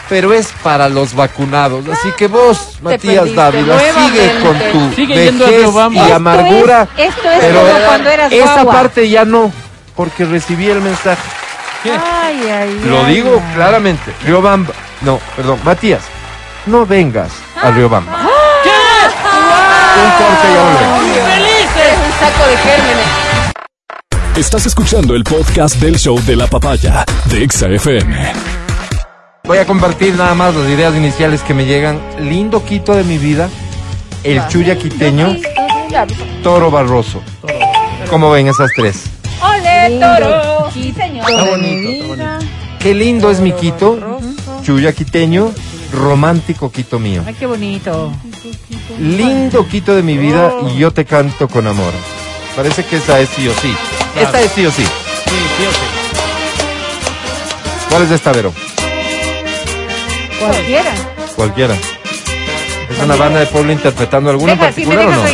[0.08, 1.84] Pero es para los vacunados.
[1.88, 6.88] Así que vos, Matías Dávila, sigue con tu Sigue yendo a vejez y Esto amargura.
[6.96, 8.72] es- esto es pero como cuando eras esa guagua.
[8.72, 9.52] parte ya no,
[9.94, 11.22] porque recibí el mensaje.
[11.82, 11.92] ¿Qué?
[11.92, 13.54] Ay, ay, Lo ay, digo ay.
[13.54, 14.12] claramente.
[14.24, 14.72] Riobamba.
[15.00, 16.02] No, perdón, Matías,
[16.66, 18.12] no vengas a Riobamba.
[18.12, 21.16] Un corte y volvemos.
[21.80, 23.06] Es un saco de gérmenes.
[24.36, 28.32] Estás escuchando el podcast del show de la papaya de Exa FM.
[29.44, 31.98] Voy a compartir nada más las ideas iniciales que me llegan.
[32.20, 33.48] Lindo Quito de mi vida,
[34.22, 35.36] el Chuya quiteño,
[36.42, 37.22] Toro Barroso.
[38.08, 39.04] ¿Cómo ven esas tres?
[39.42, 40.70] ¡Ole, toro!
[40.72, 41.30] Sí, señor.
[41.30, 42.52] Está bonito, está bonito.
[42.78, 43.98] Qué lindo es mi Quito,
[44.62, 45.52] Chuya quiteño,
[45.92, 47.22] romántico Quito mío.
[47.26, 48.12] Ay, qué bonito.
[48.98, 51.92] Lindo Quito de mi vida y yo te canto con amor.
[52.56, 53.74] Parece que esa es sí o sí.
[54.12, 54.26] Claro.
[54.26, 54.82] Esta es sí o sí.
[54.82, 55.86] Sí, sí, o sí.
[57.90, 58.52] ¿Cuál es esta, Vero?
[60.38, 60.94] Cualquiera.
[61.36, 61.74] Cualquiera.
[61.74, 65.28] ¿Es una banda de pueblo interpretando alguna en Deja, si me particular o no?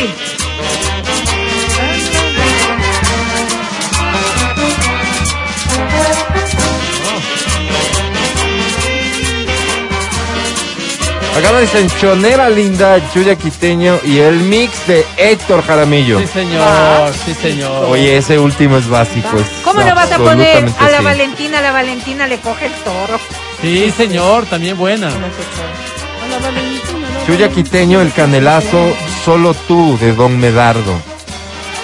[11.37, 16.19] Acá nos dicen Chonera Linda, Chuya Quiteño y el mix de Héctor Jaramillo.
[16.19, 17.85] Sí, señor, sí, señor.
[17.85, 19.37] Oye, ese último es básico.
[19.37, 21.03] es ¿Cómo no vas a poner a la sí.
[21.03, 21.61] Valentina?
[21.61, 23.19] La Valentina le coge el toro.
[23.61, 25.11] Sí, señor, también buena.
[27.27, 30.99] Chuya Quiteño, el canelazo, solo tú de Don Medardo.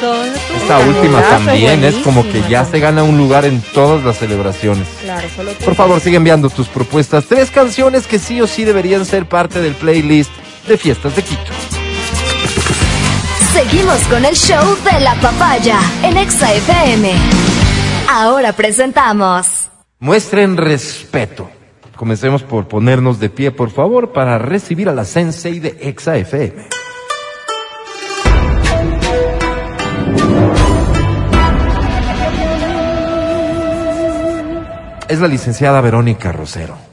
[0.04, 4.88] Esta última también es como que ya se gana un lugar en todas las celebraciones.
[5.02, 5.66] Claro, solo tú.
[5.66, 7.26] Por favor, sigue enviando tus propuestas.
[7.26, 10.32] Tres canciones que sí o sí deberían ser parte del playlist
[10.68, 11.52] de Fiestas de Quito.
[13.54, 17.14] Seguimos con el show de la papaya en Exa FM.
[18.10, 21.50] Ahora presentamos Muestren respeto.
[21.96, 26.83] Comencemos por ponernos de pie, por favor, para recibir a la sensei de Exa FM.
[35.08, 36.93] Es la licenciada Verónica Rosero.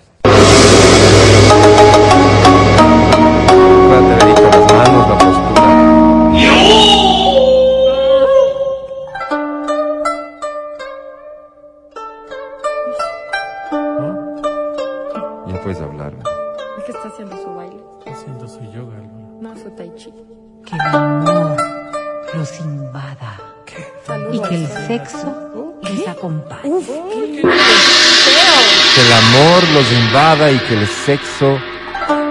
[30.12, 31.56] Y que el sexo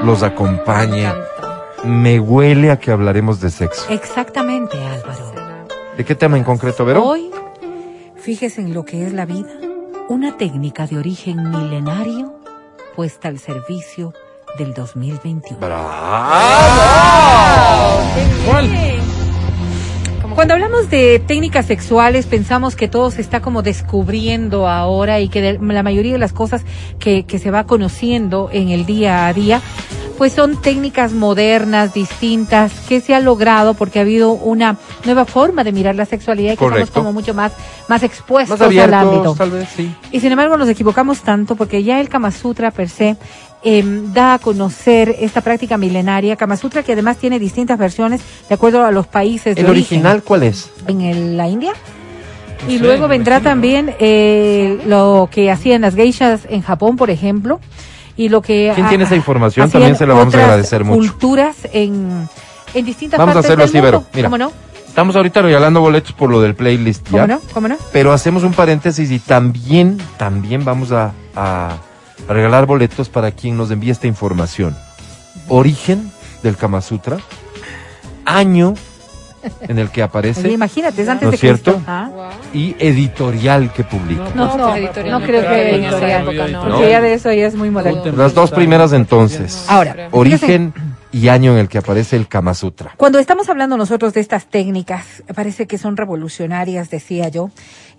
[0.03, 1.13] los acompañe.
[1.86, 3.86] Me huele a que hablaremos de sexo.
[3.89, 5.32] Exactamente, Álvaro.
[5.95, 7.05] ¿De qué tema en concreto, Vero?
[7.05, 7.32] Hoy,
[8.17, 9.49] fíjese en lo que es la vida,
[10.09, 12.38] una técnica de origen milenario
[12.97, 14.13] puesta al servicio
[14.57, 15.59] del 2021.
[20.40, 25.42] Cuando hablamos de técnicas sexuales, pensamos que todo se está como descubriendo ahora y que
[25.42, 26.62] de- la mayoría de las cosas
[26.98, 29.60] que, que se va conociendo en el día a día,
[30.18, 35.66] pues son técnicas modernas, distintas, que se ha logrado porque ha habido una nueva forma
[35.66, 37.52] de mirar la sexualidad y que estamos como mucho más,
[37.90, 38.96] más expuestos Más al ámbito.
[38.96, 39.94] abiertos, tal vez, sí.
[40.14, 43.18] Y sin embargo nos equivocamos tanto porque ya el Kama Sutra per se
[43.64, 48.55] em, da a conocer esta práctica milenaria, Kama Sutra que además tiene distintas versiones de
[48.55, 49.97] acuerdo a los países de ¿El origen.
[49.99, 50.70] original cuál es?
[50.88, 51.74] en el- la India.
[52.66, 57.10] No Y sé, luego vendrá también eh, lo que hacían las geishas en Japón, por
[57.10, 57.60] ejemplo,
[58.18, 59.70] y lo que ¿Quién ha- tiene esa información?
[59.72, 60.99] También se la vamos a agradecer mucho.
[60.99, 62.28] Culturas en,
[62.74, 63.99] en distintas Vamos a hacerlo del así, mundo.
[63.99, 64.05] Vero.
[64.14, 64.28] Mira.
[64.28, 64.51] ¿Cómo no?
[64.88, 67.22] Estamos ahorita regalando boletos por lo del playlist, ¿ya?
[67.22, 67.39] ¿Cómo no?
[67.53, 67.78] ¿Cómo no?
[67.93, 71.14] Pero hacemos un paréntesis y también, también vamos a
[72.28, 74.76] regalar boletos para quien nos envíe esta información.
[75.47, 76.11] Origen
[76.43, 77.17] del Kama Sutra,
[78.26, 78.76] año
[79.61, 81.74] en el que Oye, aparece imagínate, es antes ¿No de es cierto?
[81.74, 81.86] Cristo.
[81.88, 82.32] Ah.
[82.53, 84.32] y editorial que publica.
[84.36, 86.63] No, no, editorial no creo que editorial, época no.
[86.63, 88.03] porque ya de eso ya es muy moderno.
[88.11, 89.65] Las dos primeras entonces.
[89.67, 90.74] Ahora, Origen
[91.11, 92.93] y año en el que aparece el Kama Sutra.
[92.97, 97.49] Cuando estamos hablando nosotros de estas técnicas, parece que son revolucionarias, decía yo.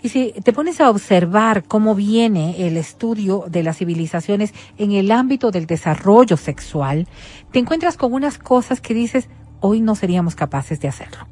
[0.02, 5.10] Y si te pones a observar cómo viene el estudio de las civilizaciones en el
[5.10, 7.06] ámbito del desarrollo sexual,
[7.52, 9.28] te encuentras con unas cosas que dices,
[9.60, 11.26] hoy no seríamos capaces de hacerlo.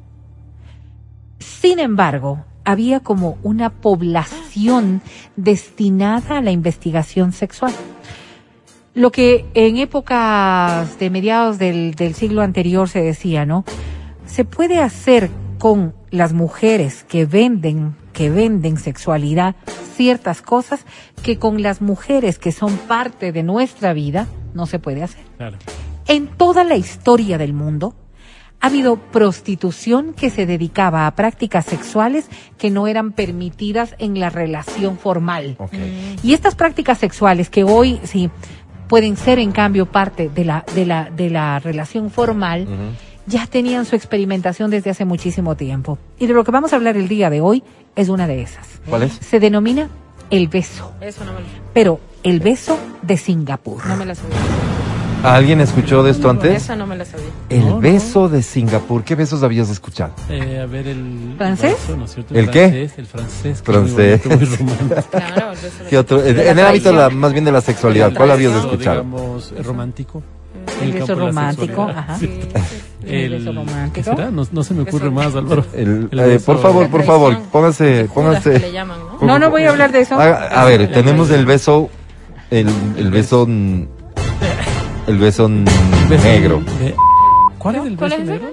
[1.39, 5.01] Sin embargo, había como una población
[5.35, 7.73] destinada a la investigación sexual.
[8.93, 13.63] Lo que en épocas de mediados del, del siglo anterior se decía, ¿no?
[14.25, 19.55] Se puede hacer con las mujeres que venden, que venden sexualidad
[19.95, 20.85] ciertas cosas
[21.23, 25.23] que con las mujeres que son parte de nuestra vida no se puede hacer.
[25.37, 25.57] Claro.
[26.05, 27.95] En toda la historia del mundo
[28.59, 34.29] ha habido prostitución que se dedicaba a prácticas sexuales que no eran permitidas en la
[34.29, 35.55] relación formal.
[35.57, 35.75] Ok.
[36.21, 38.29] Y estas prácticas sexuales que hoy sí
[38.89, 42.67] pueden ser en cambio parte de la de la de la relación formal.
[43.29, 45.97] Ya tenían su experimentación desde hace muchísimo tiempo.
[46.17, 47.63] Y de lo que vamos a hablar el día de hoy
[47.95, 48.67] es una de esas.
[48.89, 49.13] ¿Cuál es?
[49.13, 49.87] Se denomina
[50.29, 51.39] el beso, Eso no me,
[51.73, 53.85] pero el beso de Singapur.
[53.87, 54.35] no me la sabía.
[55.21, 56.63] ¿Alguien escuchó de esto antes?
[56.63, 57.27] Esa no me la sabía.
[57.49, 57.79] El No, no.
[57.81, 59.03] beso de Singapur.
[59.03, 60.13] ¿Qué besos habías escuchado?
[60.29, 61.33] Eh, a ver, el.
[61.37, 61.73] ¿Francés?
[61.73, 62.33] vaso, ¿no es cierto?
[62.35, 62.69] ¿El qué?
[62.69, 63.45] francés, El francés.
[63.61, 64.21] es muy Francés.
[64.25, 65.03] bonito, muy.
[65.11, 66.23] Claro, el beso de- ¿Qué otro?
[66.25, 69.01] En el ámbito la- más bien de la sexualidad, ¿cuál habías beso, escuchado?
[69.03, 70.23] Digamos, romántico.
[70.81, 72.17] El beso romántico, ajá.
[72.17, 72.39] Sí.
[73.05, 74.15] El beso romántico.
[74.31, 75.65] No, no se me ocurre Beso- más, Álvaro.
[75.73, 78.71] El- El eh, por favor, por favor, le pónganse.
[78.71, 79.25] llaman, ¿no?
[79.27, 80.19] No, no voy a hablar de eso.
[80.19, 80.25] A,
[80.61, 81.89] a ver, tenemos el beso,
[82.51, 82.67] el,
[82.97, 83.47] el beso,
[85.07, 85.49] el beso
[86.09, 86.61] Beso negro.
[86.79, 86.95] de-
[87.57, 88.47] ¿Cuál es el ¿Cuál beso es negro?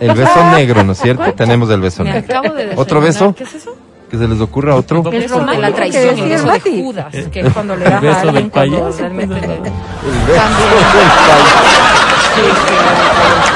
[0.00, 1.32] El beso negro, ¿no es cierto?
[1.34, 2.38] Tenemos el beso Me negro.
[2.38, 3.34] acabo de ¿Otro beso?
[3.34, 3.76] ¿Qué es eso?
[4.10, 5.00] Que se les ocurra otro.
[5.08, 6.60] El El beso beso de la traición, el beso de.
[6.82, 8.98] Judas, que es cuando le das beso a alguien del cuando payaso.
[8.98, 9.34] realmente.
[9.34, 9.64] El beso.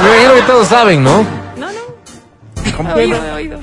[0.02, 1.24] Me imagino que todos saben, ¿no?
[1.56, 2.90] No, no.
[2.90, 3.58] He oído, he oído.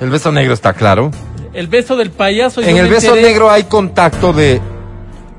[0.00, 1.10] El beso negro está claro.
[1.52, 2.60] El beso del payaso.
[2.62, 4.60] En el beso negro hay contacto de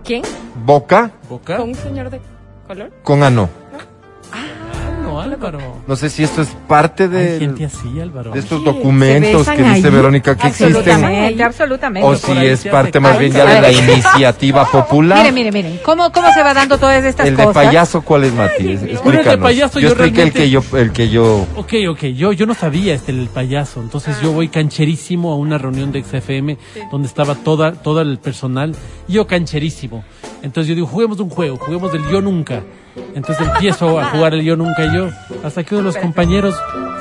[0.03, 0.22] ¿Quién?
[0.63, 1.57] boca ¿Boca?
[1.57, 2.22] ¿Con un señor de
[2.68, 2.89] color?
[3.03, 3.49] con ano.
[5.16, 5.59] No, Álvaro.
[5.88, 8.32] No sé si esto es parte Hay de, gente así, Álvaro.
[8.32, 9.93] de estos ¿Se documentos que dice ahí?
[9.93, 10.76] Verónica que existen.
[11.41, 12.05] Absolutamente.
[12.05, 15.20] O si es parte más bien ya de la iniciativa popular.
[15.20, 15.80] Miren, miren, miren.
[15.86, 17.63] ¿Cómo, ¿Cómo se va dando todas estas El de cosas?
[17.66, 18.63] payaso, ¿cuál es, Mati?
[18.63, 19.39] Bueno, el de Explícanos.
[19.39, 21.47] payaso yo yo expliqué el que yo, el que yo.
[21.55, 25.57] Ok, ok, yo, yo no sabía este el payaso, entonces yo voy cancherísimo a una
[25.57, 26.57] reunión de XFM
[26.91, 28.75] donde estaba toda, todo el personal,
[29.08, 30.04] y yo cancherísimo.
[30.46, 32.62] Entonces yo digo, juguemos un juego, juguemos del yo nunca.
[33.13, 35.09] Entonces empiezo a jugar el yo nunca yo,
[35.43, 36.55] hasta que uno de los compañeros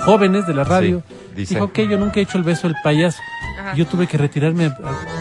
[0.05, 1.55] jóvenes de la radio Sí, dice.
[1.55, 3.19] dijo, ok, yo nunca he hecho el beso del payaso.
[3.61, 3.75] Ajá.
[3.77, 4.69] Yo tuve que retirarme a,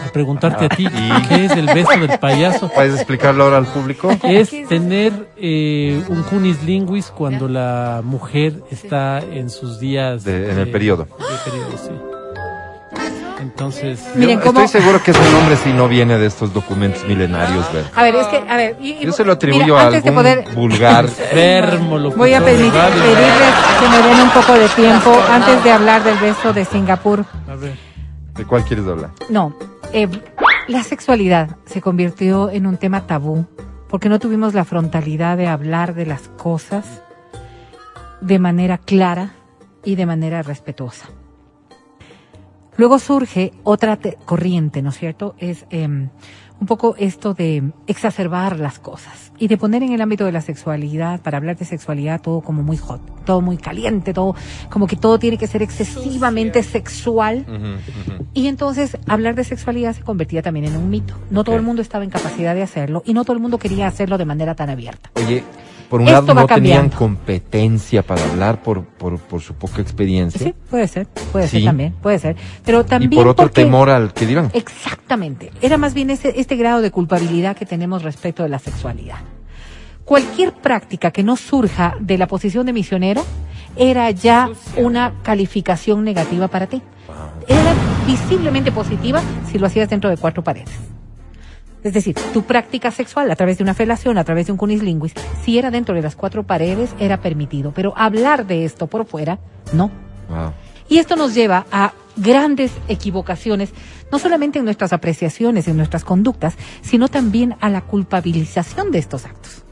[0.08, 1.22] a preguntarte a ti, ¿Y?
[1.28, 2.68] ¿qué es el beso del payaso?
[2.74, 4.10] ¿Puedes explicarlo ahora al público?
[4.24, 10.58] es tener eh, un cunis linguis cuando la mujer está en sus días De- en
[10.58, 11.04] el periodo.
[11.04, 11.90] de periodo, sí.
[13.44, 14.40] Entonces, Miren.
[14.40, 17.84] Estoy seguro que ese nombre sí no viene de estos documentos milenarios, ¿ver?
[17.94, 18.76] A ver, es que, a ver.
[18.80, 21.06] y- y- Yo se lo atribuyo mira, a de algún poder, vulgar.
[22.16, 26.54] Voy a pedirles que me den un poco de tiempo antes de hablar del beso
[26.54, 27.26] de Singapur.
[27.46, 27.76] A ver.
[28.34, 29.10] ¿De cuál quieres hablar?
[29.28, 29.54] No,
[29.92, 30.08] eh,
[30.66, 33.44] la sexualidad se convirtió en un tema tabú
[33.88, 37.02] porque no tuvimos la frontalidad de hablar de las cosas
[38.22, 39.32] de manera clara
[39.84, 41.06] y de manera respetuosa.
[42.76, 45.34] Luego surge otra te- corriente, ¿no es cierto?
[45.38, 46.08] Es em,
[46.60, 50.40] un poco esto de exacerbar las cosas y de poner en el ámbito de la
[50.40, 54.34] sexualidad, para hablar de sexualidad, todo como muy hot, todo muy caliente, todo
[54.70, 57.44] como que todo tiene que ser excesivamente sexual.
[58.32, 61.14] Y entonces hablar de sexualidad se convertía también en un mito.
[61.30, 63.86] No todo el mundo estaba en capacidad de hacerlo y no todo el mundo quería
[63.88, 65.10] hacerlo de manera tan abierta.
[65.16, 65.42] Oye,
[65.88, 70.40] por un Esto lado no tenían competencia para hablar por, por, por su poca experiencia.
[70.46, 71.58] Sí, puede ser, puede Sí.
[71.58, 72.36] ser también, puede ser.
[72.64, 74.50] Pero Y también por otro porque- temor al que dirán.
[74.52, 75.50] Exactamente.
[75.60, 79.18] Era más bien ese, este grado de culpabilidad que tenemos respecto de la sexualidad.
[80.04, 83.24] Cualquier práctica que no surja de la posición de misionero
[83.76, 86.82] era ya una calificación negativa para ti.
[87.48, 87.72] Era
[88.06, 90.70] visiblemente positiva si lo hacías dentro de cuatro paredes.
[91.84, 95.12] Es decir, tu práctica sexual a través de una felación, a través de un cunislinguis,
[95.44, 97.72] si era dentro de las cuatro paredes, era permitido.
[97.72, 99.38] Pero hablar de esto por fuera,
[99.74, 99.90] no.
[100.30, 100.52] Wow.
[100.88, 103.70] Y esto nos lleva a grandes equivocaciones,
[104.10, 109.26] no solamente en nuestras apreciaciones, en nuestras conductas, sino también a la culpabilización de estos
[109.26, 109.64] actos.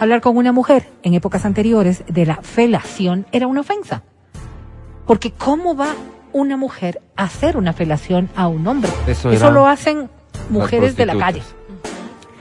[0.00, 4.02] Hablar con una mujer en épocas anteriores de la felación era una ofensa.
[5.06, 5.94] Porque ¿cómo va
[6.32, 8.90] una mujer a hacer una felación a un hombre?
[9.06, 10.08] Eso lo hacen
[10.50, 11.42] mujeres de la calle.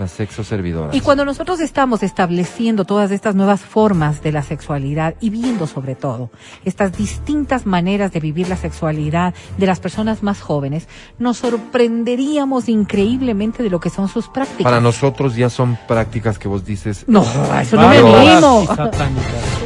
[0.02, 0.96] Las sexo servidoras.
[0.96, 5.94] Y cuando nosotros estamos estableciendo todas estas nuevas formas de la sexualidad y viendo sobre
[5.94, 6.32] todo
[6.66, 10.88] estas distintas maneras de vivir la sexualidad de las personas más jóvenes,
[11.20, 14.64] nos sorprenderíamos increíblemente de lo que son sus prácticas.
[14.64, 17.06] Para nosotros ya son prácticas que vos dices.
[17.06, 18.68] No, a eso no me animo.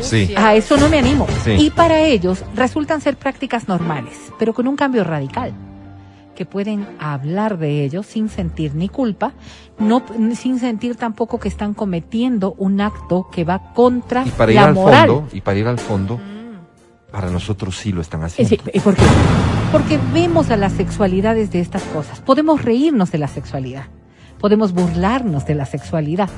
[0.01, 0.35] Sí.
[0.37, 1.25] A eso no me animo.
[1.43, 1.51] Sí.
[1.51, 5.53] Y para ellos resultan ser prácticas normales, pero con un cambio radical
[6.35, 9.33] que pueden hablar de ellos sin sentir ni culpa,
[9.79, 10.03] no
[10.35, 14.65] sin sentir tampoco que están cometiendo un acto que va contra Y para ir la
[14.65, 15.07] al moral.
[15.09, 16.19] fondo, y para ir al fondo,
[17.11, 18.49] para nosotros sí lo están haciendo.
[18.49, 19.03] Sí, ¿Y por qué?
[19.71, 22.19] Porque vemos a las sexualidades de estas cosas.
[22.21, 23.85] Podemos reírnos de la sexualidad.
[24.39, 26.29] Podemos burlarnos de la sexualidad,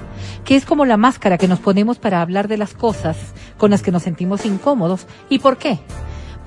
[0.45, 3.17] que es como la máscara que nos ponemos para hablar de las cosas
[3.57, 5.07] con las que nos sentimos incómodos.
[5.29, 5.79] ¿Y por qué?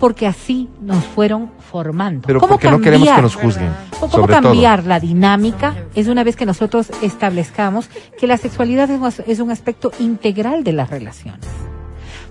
[0.00, 2.26] Porque así nos fueron formando.
[2.26, 3.22] Pero ¿Cómo porque no queremos que cambiar?
[3.22, 3.68] nos juzguen.
[3.68, 4.42] ¿O ¿Cómo sobre todo.
[4.42, 5.76] cambiar la dinámica?
[5.94, 10.64] Es una vez que nosotros establezcamos que la sexualidad es un- es un aspecto integral
[10.64, 11.46] de las relaciones.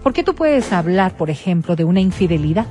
[0.03, 2.65] ¿Por qué tú puedes hablar, por ejemplo, de una infidelidad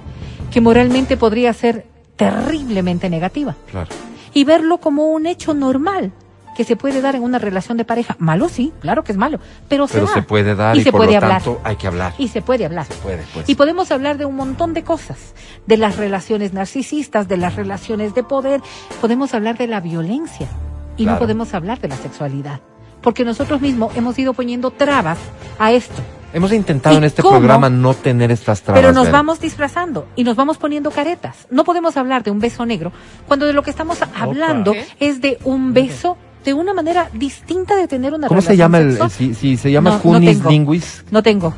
[0.50, 3.88] que moralmente podría ser terriblemente negativa Claro.
[4.34, 6.10] y verlo como un hecho normal
[6.58, 8.16] que se puede dar en una relación de pareja?
[8.18, 10.26] Malo sí, claro que es malo, pero, Pero se, se da.
[10.26, 12.14] puede dar y, y, se por puede lo hablar tanto hay que hablar.
[12.18, 12.84] y se puede hablar.
[12.86, 13.48] Se puede, pues.
[13.48, 15.34] Y podemos hablar de un montón de cosas,
[15.66, 18.60] de las relaciones narcisistas, de las relaciones de poder,
[19.00, 20.48] podemos hablar de la violencia
[20.96, 22.58] y no podemos hablar de la sexualidad,
[23.02, 25.18] porque nosotros mismos hemos ido poniendo trabas
[25.60, 27.38] a esto, Hemos intentado ¿Y en este cómo?
[27.38, 28.82] programa no tener estas trabas.
[28.82, 31.46] pero nos vamos disfrazando y nos vamos poniendo caretas.
[31.50, 32.92] No podemos hablar de un beso negro
[33.26, 36.18] cuando de lo que estamos hablando es de un beso
[36.48, 39.10] de una manera distinta de tener una ¿Cómo relación se llama el, sexual.
[39.10, 40.50] si, si se llama No, no Cunis tengo.
[40.50, 41.04] linguis?
[41.10, 41.54] No tengo.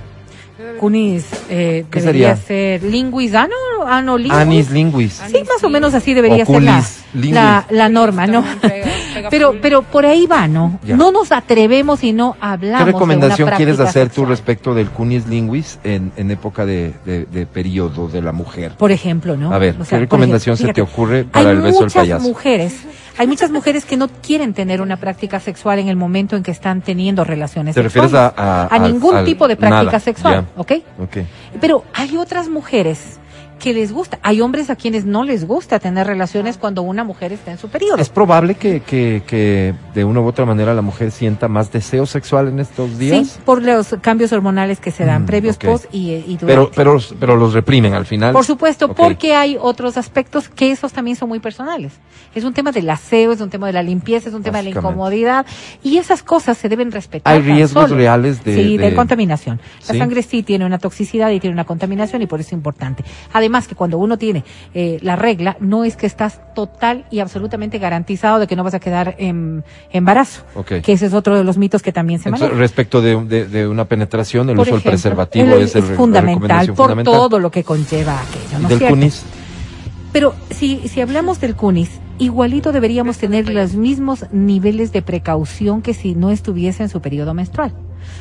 [0.79, 2.81] Cunis eh, ¿Qué debería sería?
[2.81, 3.55] ser linguis ano,
[3.87, 4.39] ano linguis.
[4.39, 5.13] Anis linguis.
[5.27, 6.85] Sí, más o menos así debería O ser la,
[7.15, 8.43] la, la norma, ¿no?
[8.43, 10.79] También pega- pega Pero, pero por ahí va, ¿no?
[10.87, 10.97] Ya.
[10.97, 12.79] No nos atrevemos y no hablamos.
[12.81, 14.29] ¿Qué de recomendación una quieres hacer tú sexual.
[14.29, 18.73] respecto del Cunis linguis en, en época de, de, de periodo de la mujer?
[18.77, 19.53] Por ejemplo, ¿no?
[19.53, 21.79] A ver, O sea, ¿qué recomendación ejemplo, se te fíjate, ocurre para hay el beso
[21.79, 22.29] del muchas payaso?
[22.29, 22.75] mujeres,
[23.21, 26.51] hay muchas mujeres que no quieren tener una práctica sexual en el momento en que
[26.51, 28.39] están teniendo relaciones ¿Te refieres sexuales.
[28.39, 30.47] a- a- al- ningún al- tipo de práctica nada, sexual.
[30.57, 30.73] ¿ok?
[31.03, 31.17] Ok.
[31.61, 33.20] Pero hay otras mujeres
[33.61, 34.19] que les gusta.
[34.25, 37.69] Hay hombres a quienes no les gusta tener relaciones cuando una mujer está en su
[37.69, 37.99] periodo.
[37.99, 42.07] ¿Es probable que, que, que de una u otra manera la mujer sienta más deseo
[42.07, 43.29] sexual en estos días?
[43.29, 45.65] Sí, por los cambios hormonales que se dan Mm, previos, ok.
[45.67, 46.47] post y, y durante.
[46.47, 48.33] Pero, pero, pero los reprimen al final.
[48.33, 48.97] Por supuesto, Ok.
[48.97, 51.93] porque hay otros aspectos que esos también son muy personales.
[52.35, 54.65] Es un tema del aseo, es un tema de la limpieza, es un tema de
[54.65, 55.45] la incomodidad
[55.83, 57.35] y esas cosas se deben respetar.
[57.35, 57.97] Hay riesgos solo.
[57.97, 59.61] reales de- Sí, de, de- contaminación.
[59.87, 59.99] La Sí.
[59.99, 63.05] sangre sí tiene una toxicidad y tiene una contaminación y por eso es importante.
[63.35, 64.45] Además que cuando uno tiene
[64.75, 68.75] eh, la regla, no es que estás total y absolutamente garantizado de que no vas
[68.75, 70.43] a quedar en embarazo.
[70.83, 72.61] Que ese es otro de los mitos que también se Entonces, maneja.
[72.61, 76.67] respecto de, de- de una penetración, el Por uso del preservativo el- es, el fundamental
[76.69, 77.15] por fundamental.
[77.15, 79.25] todo lo que conlleva aquello, ¿no es del cunis.
[80.13, 85.95] Pero si, si hablamos del CUNIS, igualito deberíamos tener los mismos niveles de precaución que
[85.95, 87.73] si no estuviese en su periodo menstrual.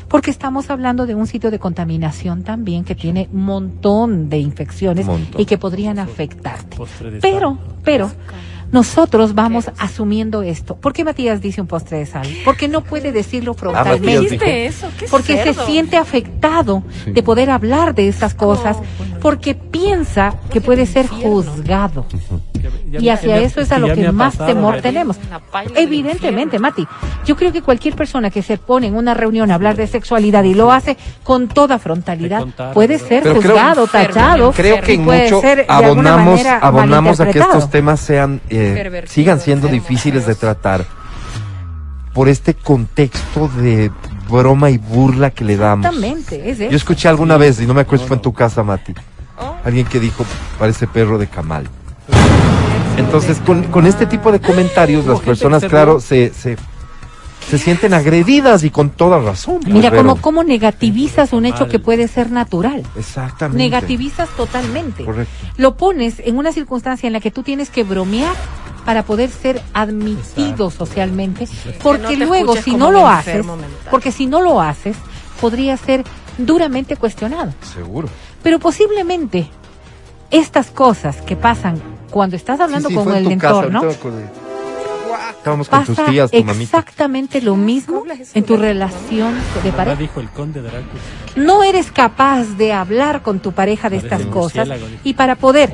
[0.07, 5.06] Porque estamos hablando de un sitio de contaminación también que tiene un montón de infecciones
[5.06, 5.40] Montón.
[5.41, 6.78] y que podrían afectarte.
[6.78, 8.11] Postre Pero, pero,
[8.72, 10.76] nosotros vamos asumiendo esto.
[10.76, 12.28] ¿Por qué Matías dice un postre de sal?
[12.45, 14.20] Porque no puede decirlo Matías frontalmente.
[14.22, 14.88] dijo- ¿Viste eso?
[14.99, 17.11] ¿Qué Porque se siente afectado Sí.
[17.11, 19.09] de poder hablar de estas cosas, Oh.
[19.22, 22.06] Porque piensa que puede ser juzgado.
[22.91, 24.82] Y hacia eso es a lo que más temor Mati.
[24.82, 25.18] tenemos.
[25.76, 26.60] Evidentemente.
[26.60, 26.88] Mati.
[27.26, 30.44] Yo creo que cualquier persona que se pone en una reunión a hablar de sexualidad
[30.44, 34.52] y lo hace con toda frontalidad puede ser juzgado, tachado.
[34.52, 39.68] Creo que en puede mucho abonamos, abonamos a que estos temas sean eh, sigan siendo
[39.68, 40.86] difíciles de tratar
[42.14, 43.91] por este contexto de
[44.30, 45.85] broma y burla que le damos.
[45.85, 46.76] Exactamente, es Yo eso.
[46.76, 48.93] escuché alguna vez, y no me acuerdo si fue en tu casa, Mati,
[49.41, 49.56] Oh.
[49.64, 50.26] alguien que dijo,
[50.57, 51.65] parece perro de camal.
[52.97, 56.57] Entonces, con, con este tipo de comentarios, las personas, claro, se, se,
[57.49, 59.60] se sienten agredidas y con toda razón.
[59.61, 60.03] pues, Mira Vero.
[60.03, 62.84] cómo, cómo negativizas un hecho que puede ser natural.
[62.97, 63.64] Exactamente.
[63.64, 65.06] Negativizas totalmente.
[65.06, 65.31] Correcto.
[65.56, 68.34] Lo pones en una circunstancia en la que tú tienes que bromear
[68.85, 70.72] para poder ser admitido Exacto.
[70.72, 73.45] socialmente, Que porque no luego si no lo haces,
[73.91, 74.95] porque si no lo haces,
[75.41, 76.03] podría ser
[76.38, 77.53] duramente cuestionado.
[77.73, 78.07] Seguro.
[78.43, 79.49] Pero posiblemente
[80.31, 83.68] estas cosas que pasan cuando estás hablando Sí, sí, con en el casa,
[85.38, 86.64] Estábamos con tus pasa tías, tu mamita.
[86.80, 88.03] exactamente lo mismo
[88.34, 89.95] en tu relación de pareja.
[89.95, 90.84] dijo el conde Drácula.
[91.36, 94.68] no eres capaz de hablar con tu pareja de Parece estas cosas
[95.03, 95.72] y para poder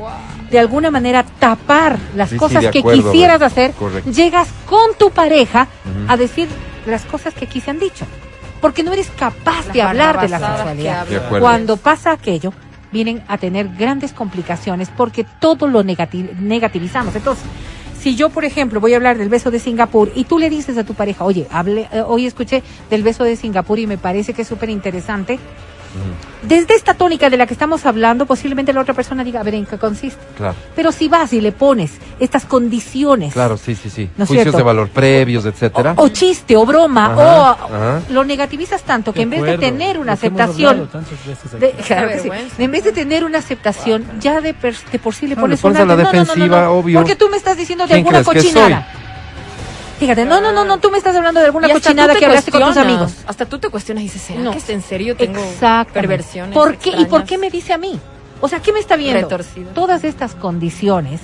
[0.51, 4.11] de alguna manera tapar las Sí, sí, cosas que quisieras hacer, correcto.
[4.11, 5.67] llegas con tu pareja
[6.07, 6.47] a decir
[6.85, 8.05] las cosas que aquí se han dicho.
[8.61, 11.05] Porque no eres capaz Las de hablar de la sexualidad.
[11.07, 11.19] De.
[11.39, 12.53] Cuando pasa aquello,
[12.91, 17.15] vienen a tener grandes complicaciones porque todo lo negati- negativizamos.
[17.15, 17.43] Entonces,
[18.05, 20.77] si yo, por ejemplo, voy a hablar del beso de Singapur y tú le dices
[20.77, 22.61] a tu pareja, oye, hable, eh, hoy escuché
[22.91, 25.39] del beso de Singapur y me parece que es súper interesante,
[26.41, 29.55] desde esta tónica de la que estamos hablando, posiblemente la otra persona diga, a ver,
[29.55, 30.19] ¿en qué consiste?
[30.37, 34.09] Claro, Pero si vas y le pones estas condiciones, claro, sí, sí, sí.
[34.17, 34.57] ¿No es Juicios cierto?
[34.57, 35.93] de valor previos, etcétera.
[35.97, 37.41] o chiste, o broma, Ajá, o
[37.75, 38.01] ajá.
[38.09, 40.89] lo negativizas tanto que en vez de tener una aceptación,
[41.59, 42.29] de, claro que sí.
[42.59, 45.59] En vez de tener una aceptación, ya de, per- de por sí le No, pones,
[45.59, 45.95] le pones un a la.
[45.95, 46.99] No, no, no, no, defensiva, no, obvio.
[46.99, 48.87] Porque tú me estás diciendo de ¿Quién alguna cochinada.
[49.99, 52.61] Fíjate, no, no, no, no, tú me estás hablando de alguna cochinada que hablaste con
[52.63, 53.13] tus amigos.
[53.27, 54.51] Hasta tú te cuestionas y dices, ¿será No.
[54.51, 55.41] que es en serio tengo
[55.93, 56.53] perversiones?
[56.53, 56.91] ¿Por qué?
[56.97, 57.99] ¿Y por qué me dice a mí?
[58.41, 59.21] O sea, ¿qué me está viendo?
[59.21, 59.69] Retorcido.
[59.71, 61.21] Todas estas condiciones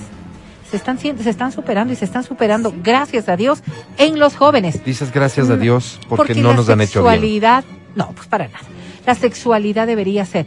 [0.69, 3.61] se están, se están superando y se están superando, gracias a Dios,
[3.98, 4.84] en los jóvenes.
[4.85, 7.11] Dices gracias a Dios porque, Porque no la nos han hecho bien.
[7.14, 7.64] sexualidad,
[7.95, 8.60] no, pues para nada.
[9.06, 10.45] La sexualidad debería ser,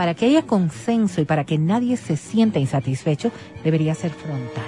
[0.00, 3.30] para que haya consenso y para que nadie se sienta insatisfecho,
[3.62, 4.64] debería ser frontal.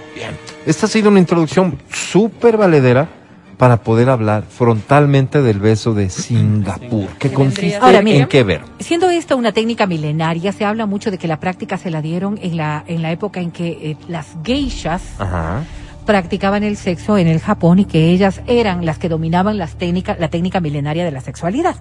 [0.67, 3.09] Esta ha sido una introducción súper valedera
[3.57, 7.07] para poder hablar frontalmente del beso de Singapur.
[7.19, 8.61] ¿Qué Que consiste Ahora, en qué ver?
[8.79, 12.39] Siendo esta una técnica milenaria, se habla mucho de que la práctica se la dieron
[12.43, 15.65] en la, en la época en que eh, las geishas Ajá.
[16.05, 20.19] Practicaban el sexo en el Japón y que ellas eran las que dominaban las técnicas,
[20.19, 21.77] la técnica milenaria de la sexualidad.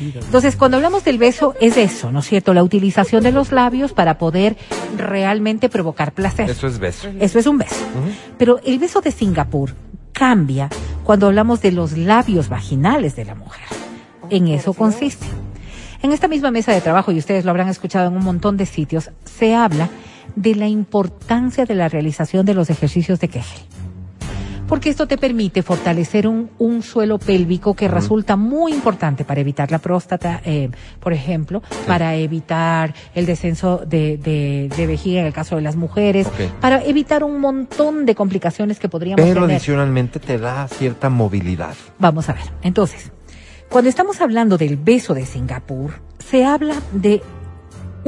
[0.00, 2.54] Entonces, cuando hablamos del beso, es eso, ¿no es cierto?
[2.54, 4.56] La utilización de los labios para poder
[4.96, 6.50] realmente provocar placer.
[6.50, 7.08] Eso es beso.
[7.20, 7.84] Eso es un beso.
[8.38, 9.74] Pero el beso de Singapur
[10.12, 10.68] cambia
[11.04, 13.66] cuando hablamos de los labios vaginales de la mujer.
[14.30, 15.26] En eso consiste.
[16.02, 18.66] En esta misma mesa de trabajo, y ustedes lo habrán escuchado en un montón de
[18.66, 19.88] sitios, se habla
[20.36, 23.60] de la importancia de la realización de los ejercicios de Kegel.
[24.68, 29.70] Porque esto te permite fortalecer un, un suelo pélvico que resulta muy importante para evitar
[29.70, 30.68] la próstata, eh,
[31.00, 35.74] por ejemplo, para evitar el descenso de, de- de vejiga en el caso de las
[35.76, 36.28] mujeres,
[36.60, 39.56] para evitar un montón de complicaciones que podríamos Pero tener.
[39.56, 41.74] adicionalmente te da cierta movilidad.
[41.98, 42.44] Vamos a ver.
[42.60, 43.10] Entonces,
[43.70, 47.22] cuando estamos hablando del beso de Singapur, se habla de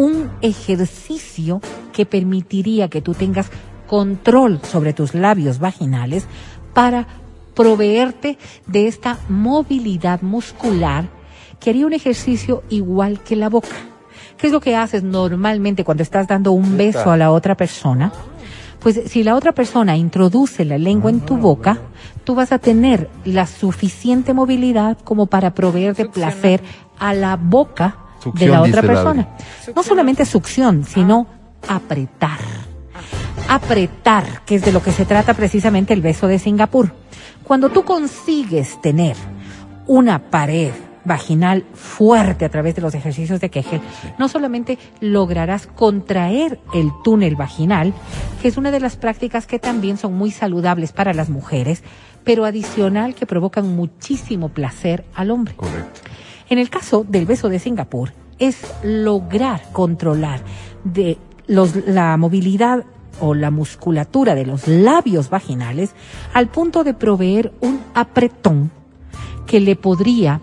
[0.00, 1.60] un ejercicio
[1.92, 3.50] que permitiría que tú tengas
[3.86, 6.26] control sobre tus labios vaginales
[6.72, 7.06] para
[7.54, 11.10] proveerte de esta movilidad muscular
[11.58, 13.76] que haría un ejercicio igual que la boca.
[14.38, 18.10] ¿Qué es lo que haces normalmente cuando estás dando un beso a la otra persona?
[18.78, 21.76] Pues si la otra persona introduce la lengua en tu boca,
[22.24, 26.62] tú vas a tener la suficiente movilidad como para proveerte placer
[26.98, 29.28] a la boca de la otra persona.
[29.74, 31.26] No solamente succión, sino
[31.68, 32.38] apretar.
[33.48, 36.92] Apretar, que es de lo que se trata precisamente el beso de Singapur.
[37.44, 39.16] Cuando tú consigues tener
[39.86, 40.70] una pared
[41.04, 43.80] vaginal fuerte a través de los ejercicios de Kegel,
[44.18, 47.94] no solamente lograrás contraer el túnel vaginal,
[48.42, 51.82] que es una de las prácticas que también son muy saludables para las mujeres,
[52.24, 55.54] pero adicional que provocan muchísimo placer al hombre.
[55.56, 56.00] Correcto.
[56.50, 60.42] En el caso del beso de Singapur, es lograr controlar
[60.82, 61.16] de
[61.46, 62.84] los, la movilidad
[63.20, 65.90] o la musculatura de los labios vaginales
[66.32, 68.72] al punto de proveer un apretón
[69.46, 70.40] que le podría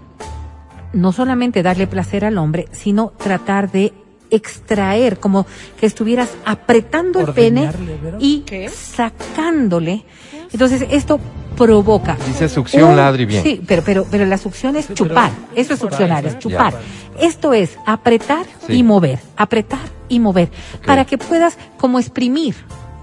[0.93, 3.93] no solamente darle placer al hombre, sino tratar de
[4.29, 5.45] extraer, como
[5.79, 7.69] que estuvieras apretando el pene
[8.19, 8.69] y ¿Qué?
[8.69, 10.05] sacándole.
[10.51, 11.19] Entonces esto
[11.57, 13.41] provoca Dice succión, un- ladri bien.
[13.43, 15.31] Sí, pero, pero, pero la succión es Sí, chupar.
[15.55, 16.73] Eso es succionar, es chupar.
[16.73, 17.27] Ya.
[17.27, 18.73] Esto es apretar Sí.
[18.73, 20.49] y mover, apretar y mover,
[20.85, 22.55] para que puedas como exprimir,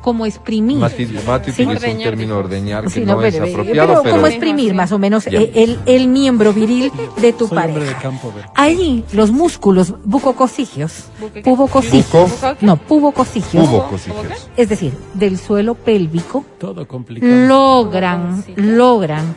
[0.04, 0.76] como exprimir.
[0.76, 1.62] Mati, Mati Sí.
[1.64, 4.92] utiliza un término ordeñar que Sí, no, es pero- apropiado, pero, pero, como exprimir más
[4.92, 8.12] o menos el, el miembro viril de tu Soy de pareja.
[8.54, 11.40] Allí los músculos bucococigios, ¿Buco qué?
[11.40, 12.56] pubococigios, Buco.
[12.60, 14.50] no, cositas.
[14.58, 17.46] es decir, del suelo pélvico, Todo complicado.
[17.48, 19.36] logran, logran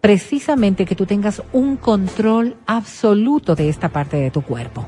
[0.00, 4.86] precisamente que tú tengas un control absoluto de esta parte de tu cuerpo.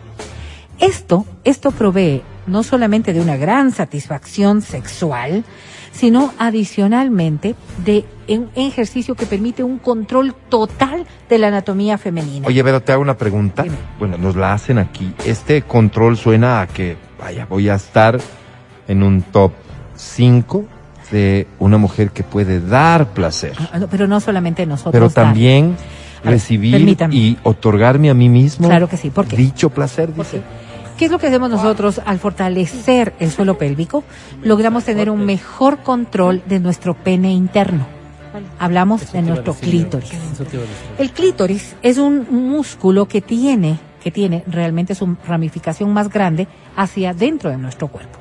[0.80, 5.44] Esto, esto provee no solamente de una gran satisfacción sexual,
[5.92, 7.54] sino adicionalmente
[7.84, 12.46] de un ejercicio que permite un control total de la anatomía femenina.
[12.46, 13.62] Oye, pero te hago una pregunta.
[13.62, 13.76] Dime.
[13.98, 15.12] Bueno, nos la hacen aquí.
[15.24, 18.18] Este control suena a que, vaya, voy a estar
[18.86, 19.52] en un top
[19.96, 20.64] 5
[21.10, 24.92] de una mujer que puede dar placer, Ah, no, pero no solamente nosotros.
[24.92, 25.76] pero también
[26.24, 29.36] recibir y otorgarme a mí mismo Claro que sí, ¿por qué?
[29.36, 30.38] dicho placer, ¿Por dice.
[30.38, 30.65] qué?
[30.98, 34.02] ¿Qué es lo que hacemos nosotros al fortalecer el suelo pélvico?
[34.42, 37.86] Logramos tener un mejor control de nuestro pene interno.
[38.58, 40.10] Hablamos de nuestro clítoris.
[40.98, 47.12] El clítoris es un músculo que tiene, que tiene realmente su ramificación más grande hacia
[47.12, 48.18] dentro de nuestro cuerpo.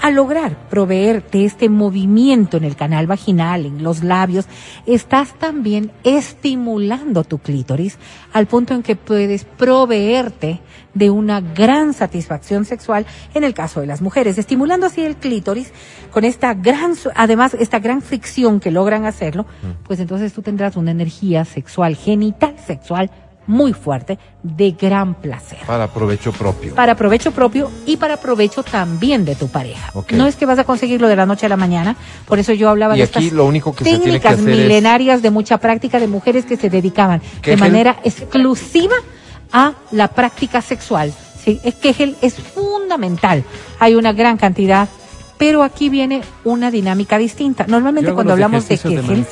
[0.00, 4.46] Al lograr proveerte este movimiento en el canal vaginal, en los labios,
[4.84, 7.98] estás también estimulando tu clítoris
[8.32, 10.60] al punto en que puedes proveerte
[10.94, 15.72] de una gran satisfacción sexual en el caso de las mujeres, estimulando así el clítoris
[16.10, 19.46] con esta gran, además esta gran fricción que logran hacerlo,
[19.84, 23.10] pues entonces tú tendrás una energía sexual, genital sexual
[23.46, 26.74] muy fuerte, de gran placer Para provecho propio.
[26.74, 29.92] para provecho propio y para provecho también de tu pareja.
[30.12, 31.96] No es que vas a conseguirlo de la noche a la mañana,
[32.26, 34.38] por eso yo hablaba Y de aquí estas lo único que se tiene que técnicas
[34.38, 37.42] es- milenarias de mucha práctica de mujeres que se dedicaban Kegel.
[37.42, 38.94] de manera exclusiva
[39.52, 41.12] a la práctica sexual.
[41.44, 43.42] Sí, es Kegel es fundamental.
[43.80, 44.88] Hay una gran cantidad,
[45.42, 47.66] pero aquí viene una dinámica distinta.
[47.66, 49.26] Normalmente cuando hablamos de Kegel,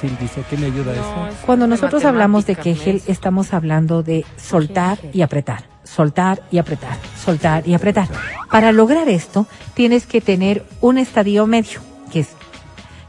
[0.51, 1.03] ¿qué me ayuda eso?
[1.03, 6.99] No, cuando nosotros hablamos de Kegel, estamos hablando de soltar y apretar, soltar y apretar,
[7.25, 8.09] soltar y apretar.
[8.51, 11.79] Para lograr esto, tienes que tener un estadio medio,
[12.13, 12.31] que es,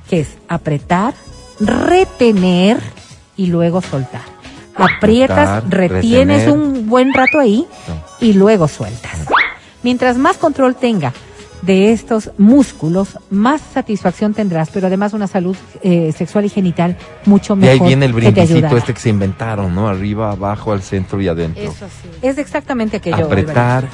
[0.07, 1.15] que es apretar,
[1.59, 2.77] retener
[3.35, 4.21] y luego soltar.
[4.75, 6.67] Aprietas, Apretar, retienes retener.
[6.67, 7.65] un buen rato ahí
[8.19, 9.25] y luego sueltas.
[9.81, 11.11] Mientras más control tenga
[11.61, 17.53] de estos músculos, más satisfacción tendrás, pero además una salud eh, sexual y genital mucho
[17.53, 17.81] Y mejor.
[17.83, 18.77] ahí viene el que brindicito ayudará.
[18.77, 19.87] este que se inventaron, ¿no?
[19.87, 21.63] Arriba, abajo, al centro y adentro.
[21.63, 22.09] Eso sí.
[22.21, 23.25] Es exactamente aquello.
[23.25, 23.87] Apretar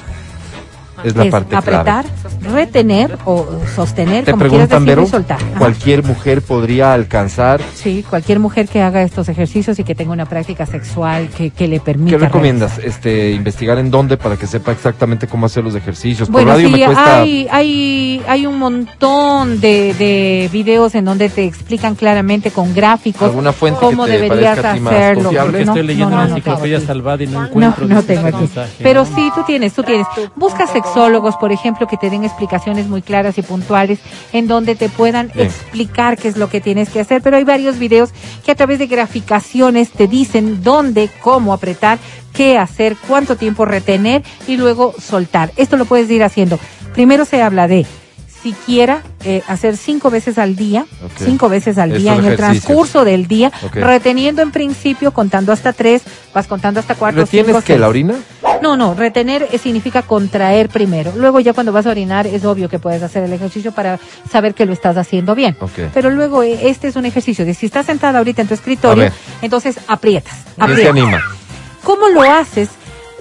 [1.04, 2.52] es la Es parte apretar, clave.
[2.52, 5.38] retener o sostener, Te como quieras preguntan, Vero, y soltar.
[5.42, 5.58] Ajá.
[5.58, 7.60] cualquier mujer podría alcanzar.
[7.74, 11.68] Sí, cualquier mujer que haga estos ejercicios y que tenga una práctica sexual que, que
[11.68, 12.16] le permita.
[12.18, 12.78] ¿Qué recomiendas?
[12.78, 16.28] Este, investigar en dónde para que sepa exactamente cómo hacer los ejercicios.
[16.28, 17.20] Por radio sí, me cuesta.
[17.20, 23.22] hay, hay, hay un montón de, de videos en donde te explican claramente con gráficos
[23.28, 25.30] ¿Alguna fuente cómo que te deberías a ti más hacerlo.
[25.30, 28.48] Porque No, estoy leyendo no, enciclopedia salvada y no encuentro no tengo aquí.
[28.82, 30.06] Pero sí, tú tienes, tú tienes.
[30.36, 33.98] Busca sexólogos, por ejemplo, que te den explicaciones muy claras y puntuales
[34.32, 35.46] en donde te puedan Bien.
[35.46, 37.22] explicar qué es lo que tienes que hacer.
[37.22, 38.10] Pero hay varios videos
[38.44, 41.98] que a través de graficaciones te dicen dónde, cómo apretar,
[42.32, 45.52] qué hacer, cuánto tiempo retener y luego soltar.
[45.56, 46.58] Esto lo puedes ir haciendo.
[46.94, 47.86] Primero se habla de
[48.42, 50.86] siquiera eh, hacer cinco veces al día,
[51.16, 55.72] cinco veces al Estos día en el transcurso del día, reteniendo en principio, contando hasta
[55.72, 56.02] tres,
[56.34, 57.80] vas contando hasta cuatro, ¿Retienes cinco, que seis.
[57.80, 58.14] la orina?
[58.62, 61.12] No, no, retener eh, significa contraer primero.
[61.16, 63.98] Luego ya cuando vas a orinar es obvio que puedes hacer el ejercicio para
[64.30, 65.56] saber que lo estás haciendo bien.
[65.94, 69.10] Pero luego eh, este es un ejercicio de si estás sentada ahorita en tu escritorio,
[69.42, 70.34] entonces aprietas.
[70.56, 70.90] ¿Quién se aprietas.
[70.90, 71.22] anima?
[71.84, 72.68] ¿Cómo lo haces?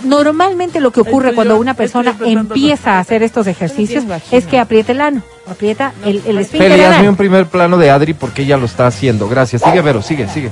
[0.04, 4.46] Normalmente lo que ocurre Estoy cuando yo- una persona empieza a hacer estos ejercicios es
[4.46, 7.10] que aprieta el ano, aprieta el, el esfínter hazme anal.
[7.10, 9.28] un primer plano de Adri porque ella lo está haciendo.
[9.28, 9.62] Gracias.
[9.64, 10.52] Sigue, Vero, sigue, sigue.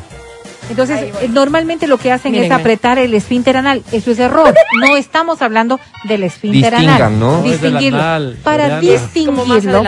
[0.68, 3.84] Entonces, eh, normalmente lo que hacen es apretar el esfínter anal.
[3.92, 4.52] Eso es error.
[4.80, 7.20] No estamos hablando del esfínter Distingan, anal.
[7.20, 7.42] ¿no?
[7.44, 8.00] Distinguirlo.
[8.00, 8.82] anal, Para Adriana.
[8.82, 9.84] Distinguirlo,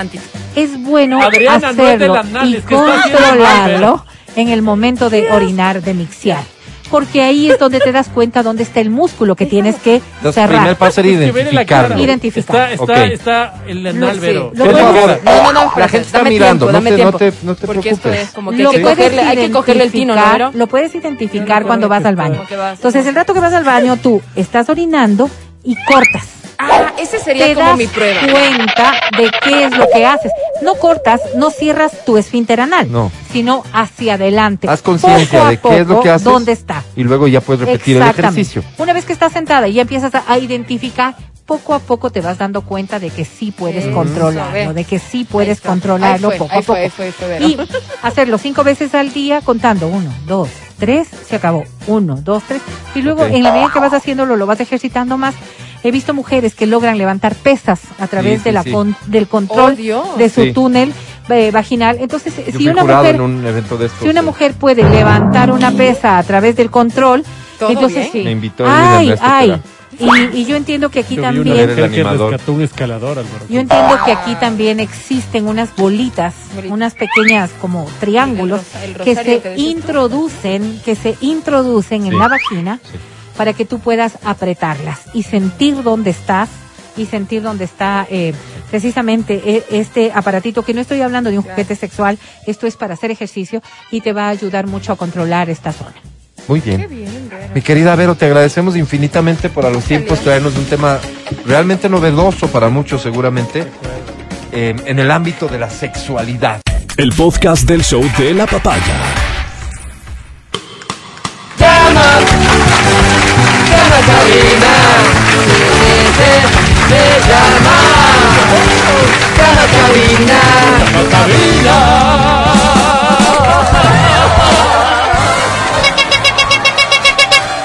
[0.56, 4.06] es bueno Adriana, no es del hacerlo anal, y es que controlarlo
[4.36, 6.44] en el momento de orinar, de mixear.
[6.90, 10.44] Porque ahí es donde te das cuenta dónde está el músculo que tienes que Entonces,
[10.48, 10.78] primer cerrar.
[10.78, 12.00] paso era que identificarlo.
[12.00, 12.72] Identificar.
[12.72, 13.12] Está, está, Ok.
[13.12, 14.52] está el anal, sí, Vero.
[14.56, 16.66] lo ¿Qué es lo puedes- que- No, no, no, La gente está dame mirando, tiempo,
[16.66, 17.18] no dame te- no tiempo.
[17.18, 18.28] te- no te Porque esto preocupes.
[18.30, 20.52] es como que hay lo que, puedes cogerle, hay que cogerle el tino, ¿no?
[20.54, 22.46] Lo puedes identificar cuando vas que al baño.
[22.48, 25.30] Que Entonces, el rato que vas al baño, tú estás orinando
[25.64, 26.24] y cortas.
[26.60, 28.20] Ah, ese sería te como das mi prueba.
[28.22, 30.32] cuenta de qué es lo que haces.
[30.64, 33.12] No cortas, no cierras tu esfínter anal, No.
[33.32, 34.68] sino hacia adelante.
[34.68, 36.24] Haz conciencia Poco de qué es lo que haces.
[36.24, 36.84] ¿Dónde está?
[36.96, 38.64] Y luego ya puedes repetir el ejercicio.
[38.78, 41.16] Una vez que estás sentada y ya empiezas a, a identificar,
[41.46, 45.00] poco a poco te vas dando cuenta de que sí puedes Eso, controlarlo, de que
[45.00, 46.90] sí puedes controlarlo fue, poco a poco.
[46.90, 47.58] fue, fue, y
[48.02, 51.64] hacerlo cinco veces al día contando uno, dos, tres, se acabó.
[51.86, 52.62] Uno, dos, tres.
[52.96, 55.36] Y luego en la medida que vas haciéndolo, lo vas ejercitando más.
[55.88, 58.72] He visto mujeres que logran levantar pesas a través Sí, de sí, la sí.
[58.72, 60.52] con- del control Oh, de su Sí.
[60.52, 60.94] túnel
[61.30, 61.98] eh, vaginal.
[62.02, 64.02] Entonces, Yo si una mujer en un evento de estos.
[64.02, 67.24] si una mujer puede levantar una pesa a través del control,
[67.60, 68.10] ¿Todo entonces bien?
[68.12, 68.24] sí.
[68.24, 69.62] Me invitó el ay, ay.
[70.00, 73.60] Y, y yo entiendo que aquí Yo vi una también, que rescató un escalador, yo
[73.60, 76.34] entiendo que aquí también existen unas bolitas,
[76.70, 79.62] unas pequeñas como triángulos El rosa- el que se que decías tú.
[79.62, 82.08] introducen, que se introducen Sí.
[82.10, 82.98] en la vagina Sí.
[83.38, 86.50] Para que tú puedas apretarlas y sentir dónde estás
[86.98, 88.34] y sentir dónde está eh,
[88.72, 92.96] precisamente e- este aparatito, que no estoy hablando de un juguete sexual, esto es para
[92.96, 93.62] hacer ejercicio
[93.92, 95.94] y te va a ayudar mucho a controlar esta zona.
[96.48, 96.82] Muy bien.
[96.82, 97.54] Qué bien, Vero.
[97.54, 100.98] Mi querida Vero, te agradecemos infinitamente por a los tiempos traernos un tema
[101.46, 103.68] realmente novedoso para muchos seguramente
[104.52, 106.62] eh, en el ámbito de la sexualidad.
[106.96, 108.96] El podcast del show de la papaya.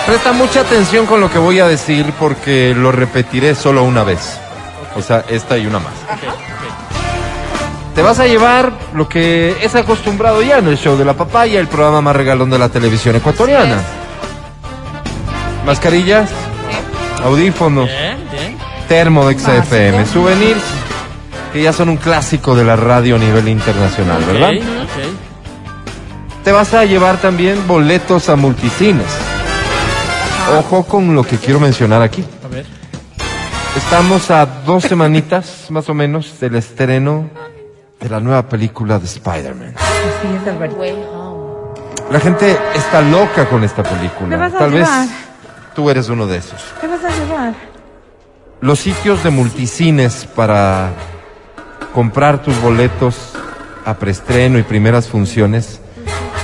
[0.06, 4.38] Presta mucha atención con lo que voy a decir porque lo repetiré solo una vez.
[4.96, 5.94] O sea, esta y una más.
[7.94, 11.60] Te vas a llevar lo que es acostumbrado ya en el show de la papaya,
[11.60, 14.01] el programa más regalón de la televisión ecuatoriana.
[15.64, 16.28] Mascarillas,
[17.22, 17.88] audífonos,
[18.88, 19.38] termo de.
[19.38, 20.62] XFM, souvenirs,
[21.52, 24.52] que ya son un clásico de la radio a nivel internacional, ¿verdad?
[26.42, 29.06] Te vas a llevar también boletos a multicines.
[30.58, 32.24] Ojo con lo que quiero mencionar aquí.
[32.44, 32.66] A ver.
[33.76, 37.30] Estamos a dos semanitas más o menos del estreno
[38.00, 39.74] de la nueva película de Spider-Man.
[39.76, 40.76] Así es, Alberto.
[40.76, 41.32] Way home.
[42.10, 44.26] La gente está loca con esta película.
[44.26, 44.88] ¿Me vas a Tal vez?
[45.74, 46.62] Tú eres uno de esos.
[46.80, 47.54] ¿Qué vas a llevar?
[48.60, 50.90] Los sitios de multicines para
[51.94, 53.32] comprar tus boletos
[53.84, 55.80] a preestreno y primeras funciones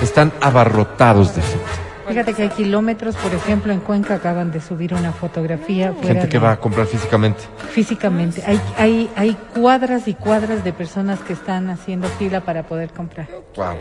[0.03, 1.78] están abarrotados de gente.
[2.09, 6.28] Fíjate que hay kilómetros, por ejemplo, en Cuenca acaban de subir una fotografía fuera Gente
[6.28, 7.43] que de- va a comprar físicamente.
[7.70, 8.43] físicamente.
[8.47, 13.28] Hay, hay, hay cuadras y cuadras de personas que están haciendo fila para poder comprar.
[13.56, 13.74] Wow.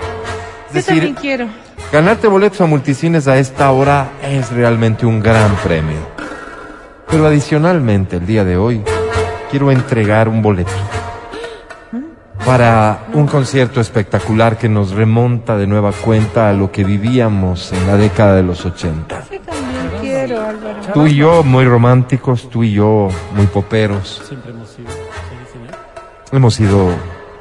[0.73, 1.47] Es Yo también quiero.
[1.91, 5.97] ganarte boletos a multicines a esta hora es realmente un gran premio.
[7.09, 8.83] Pero adicionalmente, el día de hoy,
[9.49, 10.71] quiero entregar un boleto
[12.45, 17.88] para un concierto espectacular que nos remonta de nueva cuenta a lo que vivíamos en
[17.88, 19.26] la década de los 80.
[19.30, 20.80] Yo también quiero, Álvaro.
[20.93, 24.22] Tú y yo muy románticos, tú y yo muy poperos.
[24.27, 24.89] Siempre hemos sido.
[26.31, 26.89] Hemos sido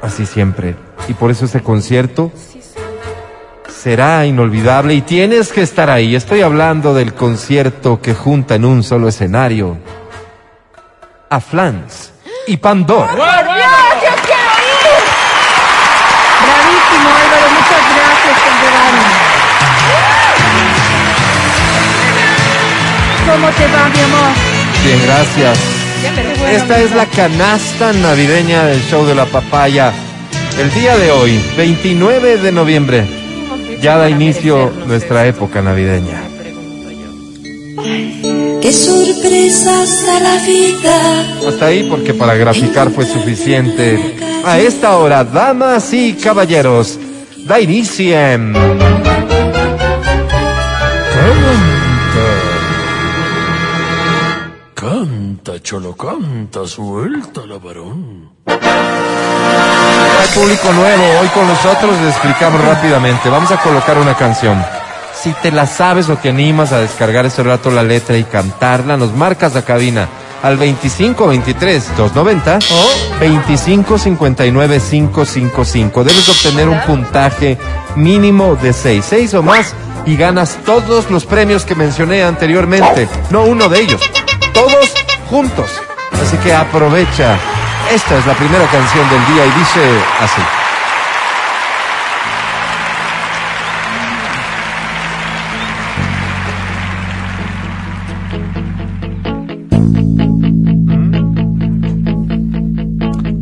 [0.02, 0.76] así siempre.
[1.08, 2.32] Y por eso este concierto
[3.68, 6.16] será inolvidable y tienes que estar ahí.
[6.16, 9.76] Estoy hablando del concierto que junta en un solo escenario
[11.28, 12.12] a Flans
[12.46, 13.65] y Pandora.
[23.36, 24.32] ¿Cómo te va, mi amor?
[24.82, 25.58] Bien, gracias.
[26.02, 29.92] Ya, pero Esta es la canasta navideña del show de la papaya.
[30.58, 33.06] El día de hoy, 29 de noviembre,
[33.82, 36.22] ya da inicio nuestra época navideña.
[38.62, 41.46] Qué sorpresas da la vida.
[41.46, 44.16] Hasta ahí porque para graficar fue suficiente.
[44.46, 46.98] A esta hora, damas y caballeros,
[47.44, 48.16] da inicio.
[54.76, 58.28] Canta, cholo, canta, suelta la varón.
[58.46, 63.30] Hay público nuevo hoy con nosotros, le explicamos rápidamente.
[63.30, 64.62] Vamos a colocar una canción.
[65.14, 68.98] Si te la sabes o te animas a descargar ese rato la letra y cantarla,
[68.98, 70.08] nos marcas la cabina
[70.42, 76.04] al 25 23 290 o 25 59 555.
[76.04, 77.56] Debes obtener un puntaje
[77.96, 79.74] mínimo de 6, 6 o más
[80.04, 84.00] y ganas todos los premios que mencioné anteriormente, no uno de ellos,
[84.56, 84.94] todos
[85.28, 85.70] juntos.
[86.12, 87.38] Así que aprovecha.
[87.92, 89.80] Esta es la primera canción del día y dice
[90.20, 90.42] así.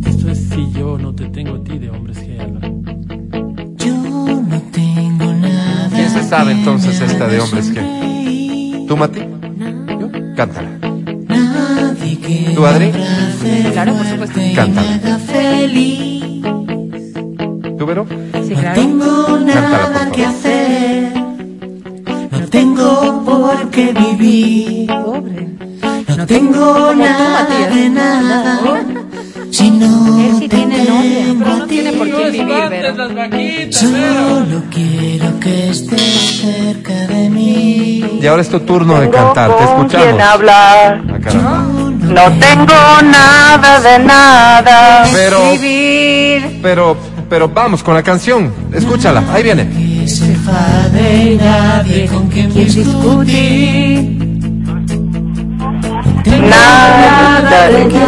[0.08, 2.68] Esto es si yo no te tengo a ti de hombres Álvaro.
[3.76, 5.90] Yo no tengo nada.
[5.94, 8.84] ¿Quién se sabe entonces esta de hombres que?
[8.88, 9.20] ¿Tú, Mati?
[9.20, 10.10] ¿Yo?
[10.36, 10.83] Cántala.
[12.72, 13.04] Nadie que ¿Tú,
[13.46, 13.72] Adri?
[13.72, 14.40] Claro, por supuesto.
[14.54, 15.18] Cántala.
[17.78, 18.06] ¿Tú, Vero?
[18.46, 18.80] Sí, claro.
[18.80, 20.12] Tengo Cántala, por nada favor.
[20.12, 21.12] que hacer.
[22.30, 24.86] No tengo por qué vivir.
[24.86, 25.48] Pobre.
[26.16, 28.60] No tengo nada de nada.
[29.50, 31.74] Si no Él sí te tiene novia, tengo pero no ti.
[31.74, 32.94] tiene por qué vivir, Vero.
[33.72, 38.18] Solo quiero que estés cerca de mí.
[38.22, 39.56] Y ahora es tu turno de cantar.
[39.56, 40.20] Te escuchamos.
[40.22, 41.02] hablar.
[41.12, 41.63] Ah, caramba.
[42.14, 45.04] No tengo nada de nada.
[45.12, 46.60] Pero, Vivir.
[46.62, 46.96] pero,
[47.28, 48.52] pero vamos con la canción.
[48.72, 49.24] Escúchala.
[49.32, 49.68] Ahí viene.
[49.68, 54.16] Que se enfade nadie con quien discutir.
[56.24, 58.04] Nada de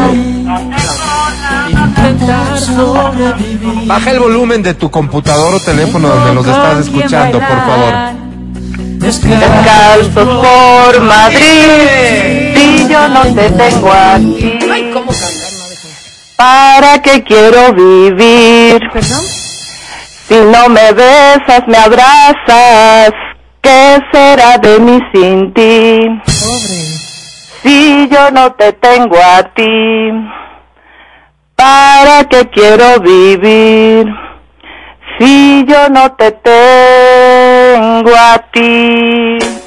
[2.61, 3.89] sobrevivir.
[3.89, 7.93] Baja el volumen de tu computador o teléfono donde los estás escuchando, por favor.
[9.01, 12.46] Descalzos por Madrid.
[12.97, 14.59] Si yo no te tengo aquí.
[14.73, 15.53] Ay, ¿cómo cantar?
[15.59, 15.95] No, déjame.
[16.37, 18.81] ¿Para qué quiero vivir?
[18.91, 19.25] ¿Perdón?
[20.29, 23.13] Si no me besas, me abrazas.
[23.61, 26.09] ¿Qué será de mí sin ti?
[27.63, 30.11] Si yo no te tengo a ti,
[31.55, 34.07] ¿para qué quiero vivir?
[35.19, 39.66] Si yo no te tengo a ti.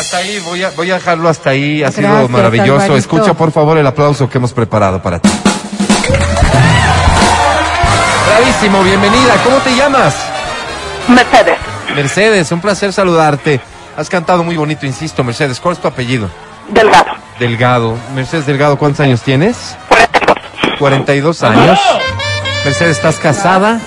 [0.00, 1.82] Hasta ahí, voy a, voy a dejarlo hasta ahí.
[1.82, 2.72] Ha sido maravilloso.
[2.72, 2.96] Alvarito.
[2.96, 5.28] Escucha, por favor, el aplauso que hemos preparado para ti.
[8.26, 9.34] Bravísimo, bienvenida.
[9.44, 10.16] ¿Cómo te llamas?
[11.06, 11.58] Mercedes,
[11.94, 13.60] Mercedes, un placer saludarte.
[13.94, 15.60] Has cantado muy bonito, insisto, Mercedes.
[15.60, 16.30] ¿Cuál es tu apellido?
[16.70, 17.10] Delgado.
[17.38, 17.98] Delgado.
[18.14, 19.76] Mercedes Delgado, ¿cuántos años tienes?
[19.90, 20.78] 42.
[20.78, 21.78] 42 años.
[22.64, 23.78] Mercedes, ¿estás casada?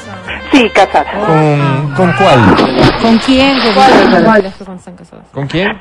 [0.51, 1.11] Sí, casada.
[1.25, 2.55] ¿Con, ¿con cuál?
[3.01, 3.57] ¿Con quién?
[3.73, 5.25] ¿Cuál están casados?
[5.33, 5.71] ¿Con quién?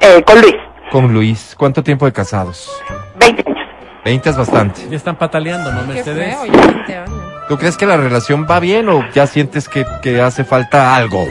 [0.00, 0.54] Eh, con Luis,
[0.90, 1.54] Con Luis.
[1.58, 2.70] ¿Cuánto tiempo de casados?
[3.18, 3.68] 20 años.
[4.04, 4.88] 20 es bastante.
[4.88, 6.36] Ya están pataleando, ¿no, Qué Mercedes?
[6.36, 7.10] feo, ya 20 años.
[7.48, 11.26] ¿Tú crees que la relación va bien o ya sientes que, que hace falta algo?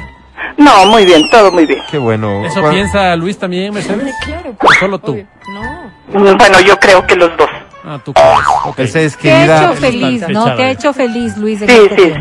[0.58, 1.82] No, muy bien, todo muy bien.
[1.92, 2.46] Qué bueno.
[2.46, 4.14] ¿Eso ¿Cuál- piensa Luis también, Mercedes?
[4.24, 4.56] Claro.
[4.62, 5.12] ¿O solo tú?
[5.14, 5.28] obvio.
[5.50, 6.36] No.
[6.38, 7.50] Bueno, yo creo que los dos.
[7.88, 8.30] Ah, tú crees.
[8.66, 8.78] Ok.
[8.80, 10.56] Mercedes, Te ha hecho feliz, Qué ¿no?
[10.56, 11.60] Te ha hecho feliz, Luis.
[11.60, 12.14] Sí, sí, sí,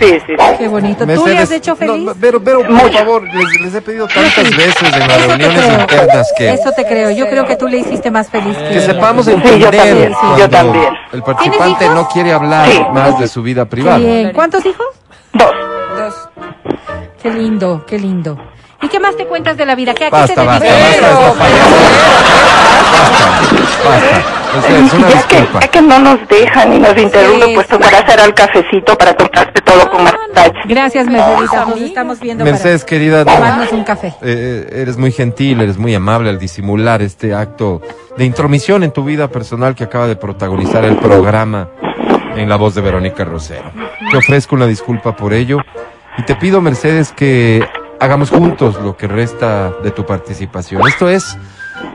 [0.00, 0.32] sí, sí.
[0.56, 1.06] Qué bonito.
[1.06, 2.06] ¿Tú le has hecho feliz?
[2.06, 2.98] no, pero, pero, por Mucho.
[2.98, 5.80] favor, les, les he pedido tantas veces en las Eso te reuniones creo.
[5.80, 7.10] internas que, Eso te creo.
[7.10, 10.12] Yo creo que tú le hiciste más feliz que que sepamos Sí, yo entender también,
[10.14, 10.94] sí, yo también.
[11.12, 12.82] el participante no quiere hablar Sí.
[12.94, 13.98] más de su vida privada.
[13.98, 14.32] Bien.
[14.32, 14.86] ¿Cuántos hijos?
[15.34, 15.50] Dos.
[15.98, 16.14] Dos.
[17.22, 18.38] Qué lindo, qué lindo.
[18.80, 19.92] ¿Y qué más te cuentas de la vida?
[19.92, 21.02] ¿Qué, ¿A qué Basta, te basta, dedicas?
[21.02, 21.44] basta.
[22.90, 24.39] Basta, basta.
[24.54, 25.60] Mercedes, una Ya que, disculpa.
[25.60, 27.72] ya que no nos dejan y nos interrumpen, Sí, pues sí.
[27.72, 30.58] tocará hacer al cafecito para contarte todo con más detalle.
[30.66, 31.64] Gracias, Mercedita.
[31.66, 34.14] Nos estamos viendo Mercedes, querida, para no, tomarnos un café.
[34.22, 37.80] eh, eres muy gentil, eres muy amable al disimular este acto
[38.16, 41.68] de intromisión en tu vida personal que acaba de protagonizar el programa
[42.36, 43.70] en la voz de Verónica Rosero.
[44.10, 45.58] Te ofrezco una disculpa por ello
[46.18, 47.64] y te pido, Mercedes, que
[48.00, 50.86] hagamos juntos lo que resta de tu participación.
[50.88, 51.36] Esto es,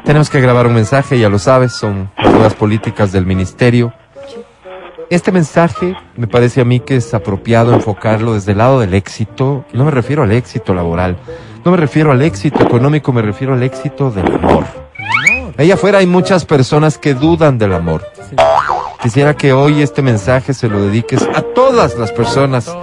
[0.04, 3.94] tenemos que grabar un mensaje, ya lo sabes, son las políticas del ministerio.
[5.10, 9.66] Este mensaje me parece a mí que es apropiado enfocarlo desde el lado del éxito.
[9.72, 11.18] No me refiero al éxito laboral,
[11.64, 14.66] no me refiero al éxito económico, me refiero al éxito del amor.
[15.58, 18.06] Ahí afuera hay muchas personas que dudan del amor.
[19.02, 22.76] Quisiera que hoy este mensaje se lo dediques a todas las personas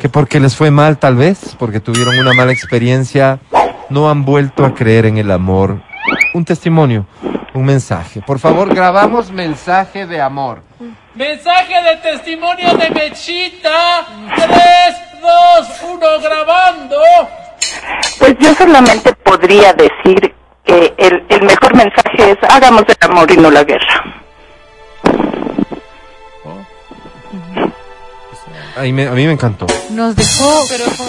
[0.00, 3.40] que porque les fue mal tal vez, porque tuvieron una mala experiencia,
[3.88, 5.80] no han vuelto a creer en el amor.
[6.36, 7.06] Un testimonio,
[7.54, 8.20] un mensaje.
[8.20, 10.60] Por favor, grabamos mensaje de amor.
[11.14, 14.06] Mensaje de testimonio de Mechita.
[14.36, 14.50] 3,
[15.22, 16.98] 2, 1, grabando.
[18.18, 23.36] Pues yo solamente podría decir que el, el mejor mensaje es hagamos el amor y
[23.38, 24.04] no la guerra.
[28.76, 29.66] A mí me, a mí me encantó.
[29.90, 30.60] Nos dejó,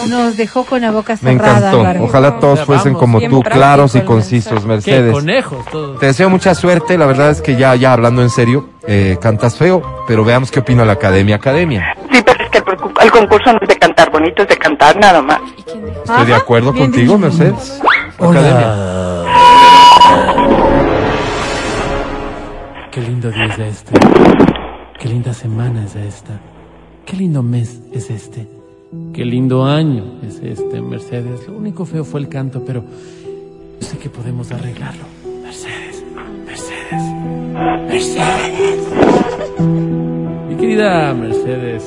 [0.08, 1.80] nos dejó con la boca Me cerrada, encantó.
[1.82, 2.04] Álvaro.
[2.06, 4.62] Ojalá todos fuesen vamos, como bien tú, práctico claros y el concisos.
[4.62, 5.12] Qué Mercedes.
[5.12, 6.00] conejos todos.
[6.00, 6.98] Te deseo mucha suerte.
[6.98, 10.62] La verdad es que ya, ya hablando en serio, eh, cantas feo, pero veamos qué
[10.62, 11.36] opina la academia.
[11.36, 14.96] Academia, Sí, pero es que el, concurso no es de cantar bonito, es de cantar
[14.96, 15.42] nada más.
[16.06, 17.20] estoy de acuerdo bien contigo, dicho.
[17.20, 17.82] Mercedes.
[18.18, 18.76] Academia.
[22.92, 24.00] Qué lindo día es este.
[24.98, 26.40] Qué linda semana es esta.
[27.08, 28.46] Qué lindo mes es este.
[29.14, 31.48] Qué lindo año es este, Mercedes.
[31.48, 32.84] Lo único feo fue el canto, pero
[33.80, 35.06] yo sé que podemos arreglarlo.
[35.42, 36.04] Mercedes,
[36.46, 37.02] Mercedes,
[37.88, 38.88] Mercedes.
[40.50, 41.86] Mi querida Mercedes.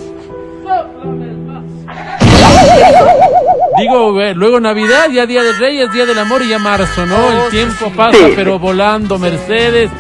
[3.79, 7.45] Digo, eh, luego Navidad, ya Día de Reyes, Día del Amor y ya marzo, ¿no?
[7.45, 9.91] El tiempo pasa, pero volando, Mercedes.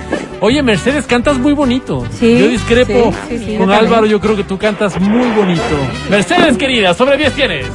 [0.42, 2.06] Oye, Mercedes, cantas muy bonito.
[2.18, 5.28] Sí, Yo discrepo sí, sí, sí, con yo Álvaro, yo creo que tú cantas muy
[5.30, 5.62] bonito.
[6.08, 7.66] Mercedes, querida, sobre 10 tienes.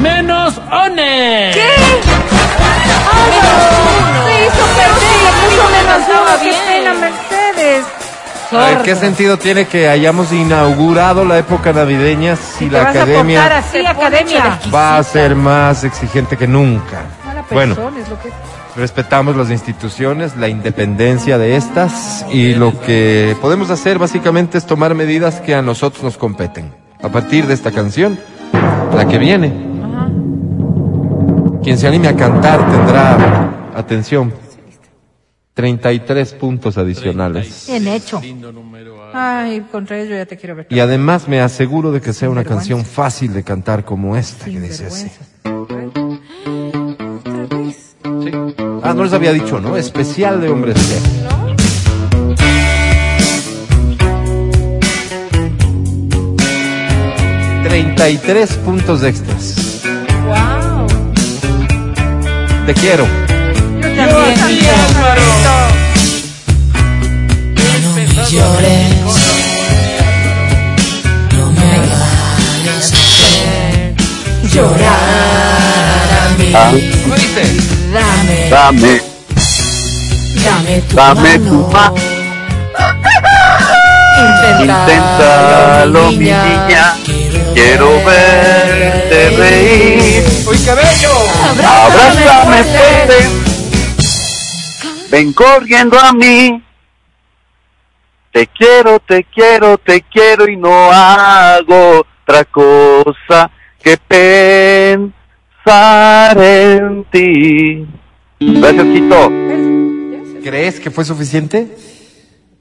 [0.00, 1.52] Menos one.
[1.52, 1.60] Se
[4.44, 5.32] hizo perder,
[5.70, 7.84] menos uno, qué pena, Mercedes.
[8.52, 12.96] A ver, ¿qué sentido tiene que hayamos inaugurado la época navideña si Te la vas
[12.96, 14.58] a academia así, academia.
[14.74, 17.02] va a ser más exigente que nunca?
[17.24, 18.34] Mala Bueno, es lo que es.
[18.76, 24.94] respetamos las instituciones, la independencia de estas y lo que podemos hacer básicamente es tomar
[24.94, 26.72] medidas que a nosotros nos competen.
[27.02, 28.18] A partir de esta canción,
[28.94, 29.52] la que viene,
[31.62, 34.32] quien se anime a cantar tendrá, atención,
[35.54, 37.66] 33 puntos adicionales.
[37.68, 38.20] Bien hecho.
[39.12, 40.66] Ay, contra ello ya te quiero ver.
[40.70, 44.60] Y además me aseguro de que sea una canción fácil de cantar como esta que
[44.60, 45.10] dice así.
[48.82, 49.76] Ah, no les había dicho, ¿no?
[49.76, 51.22] Especial de hombres G.
[57.62, 59.82] Treinta y tres puntos extras.
[60.26, 60.86] Wow.
[62.66, 63.31] Te quiero.
[74.52, 74.66] Yo
[76.12, 77.02] también.
[77.02, 77.42] ¿Cómo dice?
[78.50, 79.00] Dame,
[80.92, 81.96] dame tu mano,
[84.68, 86.94] inténtalo, mi niña.
[87.54, 90.24] Quiero verte reír.
[90.46, 91.14] ¡Uy, qué bello!
[91.64, 93.41] Abrázame fuerte.
[95.12, 96.60] Ven corriendo a mí.
[98.32, 105.12] Te quiero, te quiero, te quiero y no hago otra cosa que pensar
[106.42, 107.86] en ti.
[108.40, 109.30] Gracias, Quito.
[110.42, 111.68] ¿Crees que fue suficiente?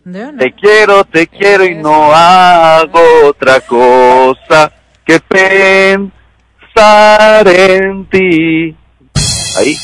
[0.04, 0.36] No.
[0.36, 4.74] Te quiero, te quiero y no hago otra cosa
[5.06, 6.02] que pensar
[7.48, 8.76] en ti.
[9.58, 9.78] Ahí.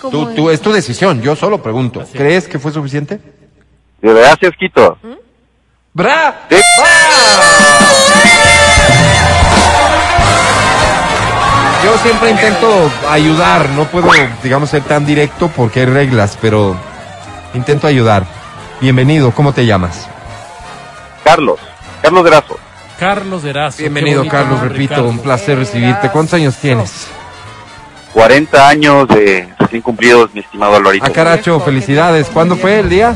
[0.00, 2.04] Como Tú, tú, es tu decisión, yo solo pregunto.
[2.12, 3.20] ¿Crees que fue suficiente?
[4.00, 4.98] Gracias, Quito.
[5.92, 6.46] ¡Bra!
[6.50, 6.56] Sí.
[11.84, 14.10] Yo siempre intento ayudar, no puedo,
[14.42, 16.76] digamos, ser tan directo porque hay reglas, pero
[17.54, 18.26] intento ayudar.
[18.80, 20.08] Bienvenido, ¿cómo te llamas?
[21.24, 21.60] Carlos.
[22.02, 22.58] Carlos Grazo.
[22.98, 23.78] Carlos Erazo.
[23.78, 25.12] Bienvenido, Carlos, nombre, repito, Carlos.
[25.12, 26.10] un placer recibirte.
[26.10, 27.08] ¿Cuántos años tienes?
[28.16, 31.04] 40 años de recién cumplidos, mi estimado Alvarito.
[31.04, 32.28] Ah, caracho, felicidades.
[32.28, 33.14] ¿Cuándo fue el día?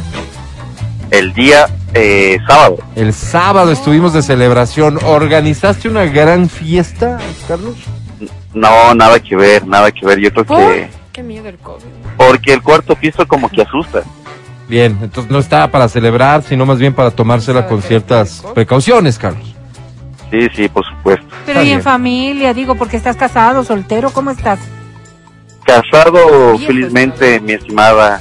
[1.10, 2.77] El día eh, sábado.
[2.97, 4.98] El sábado estuvimos de celebración.
[5.02, 7.18] ¿Organizaste una gran fiesta,
[7.48, 7.77] Carlos?
[8.52, 10.18] No, nada que ver, nada que ver.
[10.18, 10.59] Yo creo ¿Por?
[10.59, 10.90] que...
[11.12, 11.82] Qué miedo el COVID.
[12.18, 14.02] Porque el cuarto piso como que asusta.
[14.68, 19.55] Bien, entonces no estaba para celebrar, sino más bien para tomársela con ciertas precauciones, Carlos.
[20.31, 21.24] Sí, sí, por supuesto.
[21.47, 21.82] Pero Está y en bien.
[21.82, 24.60] familia, digo, porque estás casado, soltero, ¿cómo estás?
[25.74, 28.20] Casado felizmente, mi estimada.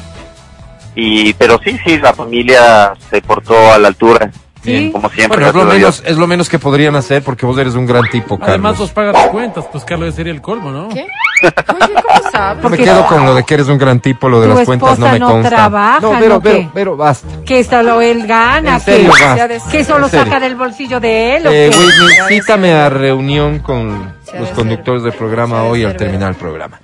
[0.95, 4.29] Y, pero sí, sí, la familia se portó a la altura.
[4.63, 4.89] Sí.
[4.91, 5.37] Como siempre.
[5.37, 8.03] Bueno, es lo, menos, es lo menos que podrían hacer porque vos eres un gran
[8.09, 8.79] tipo, Además, Carlos.
[8.79, 10.89] los pagas las cuentas, pues Carlos sería el colmo, ¿no?
[10.89, 11.07] ¿Qué?
[11.45, 12.69] Oye, ¿cómo sabes?
[12.69, 15.07] Me quedo con lo de que eres un gran tipo, lo de las cuentas no
[15.09, 15.49] me no consta.
[15.49, 17.27] trabaja, no, pero, ¿no pero, pero, basta.
[17.45, 19.69] Que solo él gana, En serio, que, basta.
[19.71, 21.47] que solo saca del bolsillo de él.
[21.47, 21.77] ¿o Eh, qué?
[21.77, 26.79] Whitney, cítame a reunión con los conductores del programa hoy al terminar el programa.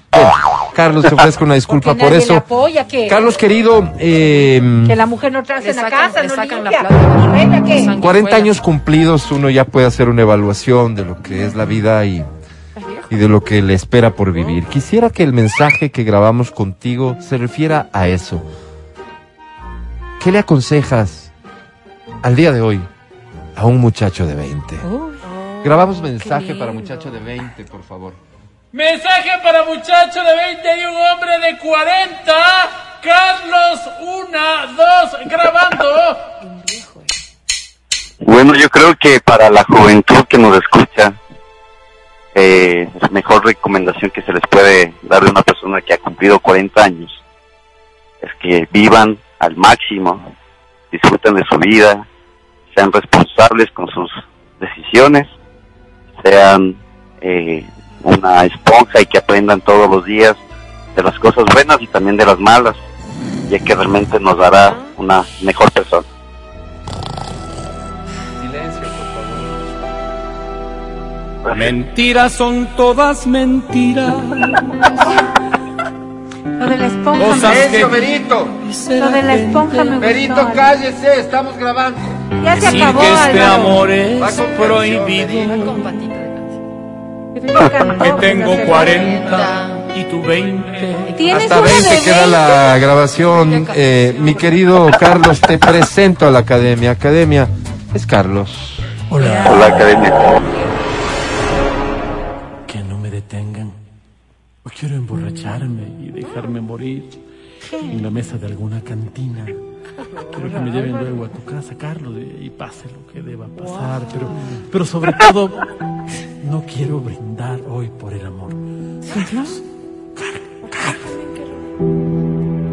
[0.74, 2.36] Carlos, te ofrezco una disculpa Porque por nadie le eso.
[2.38, 6.28] apoya, Carlos, querido, eh, que la mujer no trace Le en la sacan- casa, le
[6.28, 6.88] no sacan la limpia.
[6.88, 7.18] plata.
[7.24, 7.70] ¿Y reina qué?
[7.76, 8.02] Sanguijuela.
[8.02, 12.04] 40 años cumplidos, uno ya puede hacer una evaluación de lo que es la vida
[12.06, 12.24] y,
[13.10, 14.66] y de lo que le espera por vivir.
[14.66, 18.42] Quisiera que el mensaje que grabamos contigo se refiera a eso.
[20.22, 21.32] ¿qué le aconsejas
[22.24, 22.82] al día de hoy
[23.56, 24.76] a un muchacho de 20?
[25.66, 28.14] Grabamos mensaje para muchacho de 20, por favor.
[28.72, 32.34] Mensaje para muchacho de 20 y un hombre de 40.
[33.02, 36.18] Carlos, una, dos, grabando.
[38.20, 41.16] Bueno, yo creo que para la juventud que nos escucha,
[42.36, 46.38] eh, la mejor recomendación que se les puede dar de una persona que ha cumplido
[46.38, 47.12] 40 años
[48.22, 50.32] es que vivan al máximo,
[50.92, 52.06] disfruten de su vida,
[52.76, 54.12] sean responsables con sus
[54.60, 55.28] decisiones,
[56.26, 56.76] sean
[57.22, 57.64] eh,
[58.04, 60.36] una esponja y que aprendan todos los días
[60.96, 62.76] de las cosas buenas y también de las malas,
[63.50, 66.08] ya que realmente nos dará una mejor persona.
[68.42, 68.90] Silencio, por
[71.44, 71.58] favor.
[71.58, 74.16] Mentiras son todas mentiras.
[76.46, 77.54] Lo de la esponja.
[77.54, 78.48] Silencio, Berito.
[78.90, 80.00] Lo de la esponja me gustó.
[80.00, 82.00] Berito, cállese, estamos grabando.
[82.44, 85.28] Ya se acabó, que este amor es prohibido.
[87.34, 87.42] Que
[88.20, 91.14] tengo hace 40 y tú 20.
[91.18, 93.68] ¿Tienes Hasta una 20 de queda la grabación.
[93.74, 96.92] Eh, mi querido Carlos, te presento a la academia.
[96.92, 97.48] Academia,
[97.94, 98.78] es Carlos.
[99.10, 99.46] Hola.
[99.50, 100.14] Hola, academia.
[104.78, 107.10] Quiero emborracharme y dejarme morir
[107.72, 109.46] en la mesa de alguna cantina.
[109.46, 114.02] Quiero que me lleven luego a tu casa, Carlos, y pase lo que deba pasar.
[114.12, 114.28] Pero,
[114.72, 115.50] pero sobre todo,
[116.44, 118.50] no quiero brindar hoy por el amor.
[119.14, 119.62] Carlos,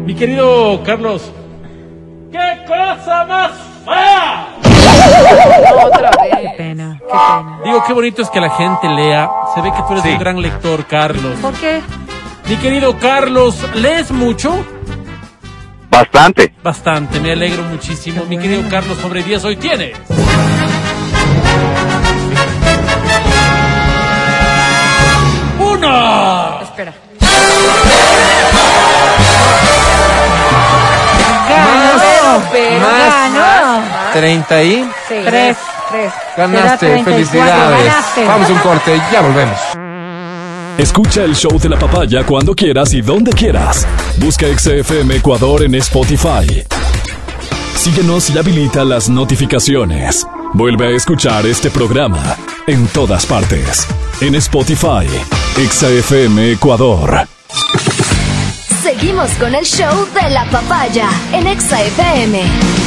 [0.05, 1.31] Mi querido Carlos.
[2.31, 3.51] ¡Qué cosa más
[3.85, 4.47] fea!
[5.85, 6.53] Otra Qué vez.
[6.57, 7.59] pena, qué pena.
[7.63, 9.29] Digo, qué bonito es que la gente lea.
[9.53, 11.37] Se ve que tú eres un gran lector, Carlos.
[11.39, 11.81] ¿Por qué?
[12.49, 14.65] Mi querido Carlos, ¿lees mucho?
[15.89, 16.53] Bastante.
[16.63, 18.25] Bastante, me alegro muchísimo.
[18.25, 19.95] Mi querido Carlos, sobre 10 hoy tienes.
[25.59, 26.61] ¡Uno!
[26.61, 26.93] Espera.
[31.49, 32.43] Ganó.
[32.51, 33.81] Pero Más, Ganó.
[34.13, 35.15] 30 y Sí.
[35.25, 35.57] Tres.
[35.93, 36.11] Tres.
[36.35, 36.87] ganaste.
[36.87, 37.85] 34, Felicidades.
[37.85, 38.25] ganaste.
[38.25, 39.59] Vamos a un corte, ya volvemos.
[40.75, 43.87] Escucha el show de la papaya cuando quieras y donde quieras.
[44.17, 46.63] Busca XFM Ecuador en Spotify.
[47.75, 50.25] Síguenos y habilita las notificaciones.
[50.53, 53.87] Vuelve a escuchar este programa en todas partes.
[54.19, 55.07] En Spotify,
[55.57, 57.27] XFM Ecuador.
[58.81, 62.82] Seguimos con el show de la papaya en Exa FM.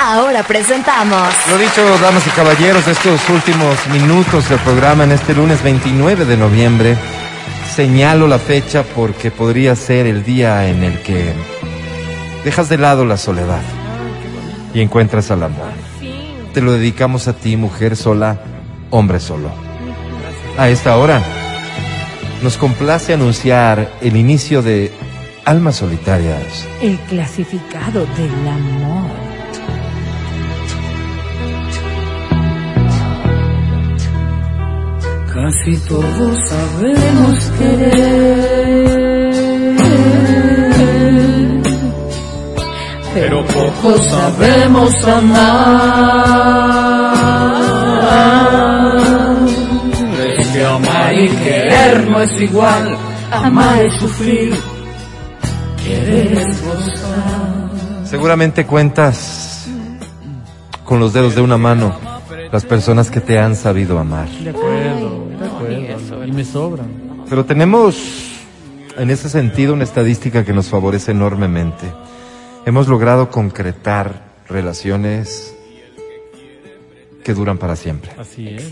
[0.00, 5.62] Ahora presentamos Lo dicho, damas y caballeros, estos últimos minutos del programa en este lunes
[5.62, 6.96] 29 de noviembre,
[7.74, 11.32] señalo la fecha porque podría ser el día en el que
[12.44, 13.62] dejas de lado la soledad
[14.74, 15.72] y encuentras al amor.
[16.52, 18.40] Te lo dedicamos a ti, mujer sola,
[18.90, 19.50] hombre solo.
[20.58, 21.22] A esta hora,
[22.42, 24.92] nos complace anunciar el inicio de
[25.44, 26.66] Almas Solitarias.
[26.80, 29.23] El clasificado del amor.
[35.34, 38.54] Casi todos sabemos querer,
[43.12, 45.34] pero poco sabemos amar.
[50.38, 52.96] Es que amar y querer no es igual,
[53.32, 54.54] amar es sufrir,
[55.84, 57.70] querer es gozar.
[58.04, 59.66] Seguramente cuentas
[60.84, 62.14] con los dedos de una mano
[62.54, 64.28] las personas que te han sabido amar.
[64.28, 65.23] De acuerdo,
[65.70, 67.24] Y me sobran.
[67.28, 67.96] Pero tenemos
[68.96, 71.86] en ese sentido una estadística que nos favorece enormemente.
[72.66, 75.54] Hemos logrado concretar relaciones
[77.22, 78.10] que duran para siempre.
[78.18, 78.70] Así es.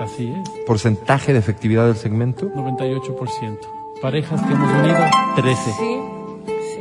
[0.00, 0.64] Así es.
[0.66, 3.58] Porcentaje de efectividad del segmento, 98%.
[4.00, 4.96] Parejas que hemos unido,
[5.36, 5.72] 13.
[5.78, 6.00] Sí,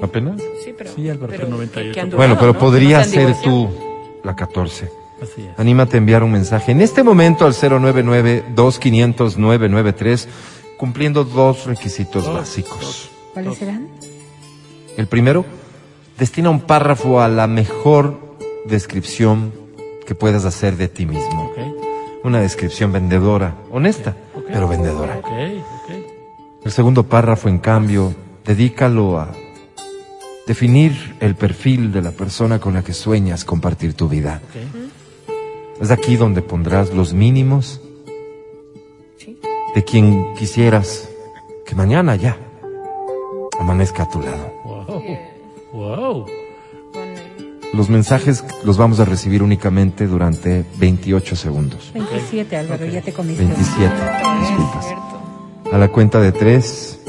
[0.01, 0.41] apenas.
[0.63, 0.89] sí, pero.
[0.95, 1.93] Sí, Álvaro, pero 98.
[1.93, 2.59] que han Bueno, durado, pero ¿no?
[2.59, 3.69] podría No ser tú
[4.23, 4.89] la 14.
[5.21, 5.59] Así es.
[5.59, 10.27] Anímate a enviar un mensaje en este momento al 099-2500-993,
[10.77, 13.09] cumpliendo dos requisitos básicos.
[13.33, 13.87] ¿Cuáles serán?
[14.97, 15.45] El primero,
[16.17, 19.53] destina un párrafo a la mejor descripción
[20.05, 21.51] que puedas hacer de ti mismo.
[21.51, 21.57] Ok,
[22.23, 24.15] Una descripción vendedora, honesta,
[24.51, 25.17] pero vendedora.
[25.17, 25.91] Ok, ok.
[26.65, 28.13] El segundo párrafo, en cambio,
[28.45, 29.31] dedícalo a
[30.47, 34.41] definir el perfil de la persona con la que sueñas compartir tu vida.
[34.49, 34.55] ok.
[35.79, 37.79] Es aquí donde pondrás los mínimos
[39.75, 41.09] de quien quisieras
[41.65, 42.37] que mañana ya
[43.59, 44.51] amanezca a tu lado.
[44.65, 45.03] Wow.
[45.71, 46.25] Wow.
[47.73, 51.91] Los mensajes los vamos a recibir únicamente durante 28 segundos.
[51.93, 53.45] 27, Álvaro, ya te comiste.
[53.45, 53.93] 27,
[54.41, 54.87] disculpas.
[55.71, 56.99] A la cuenta de tres,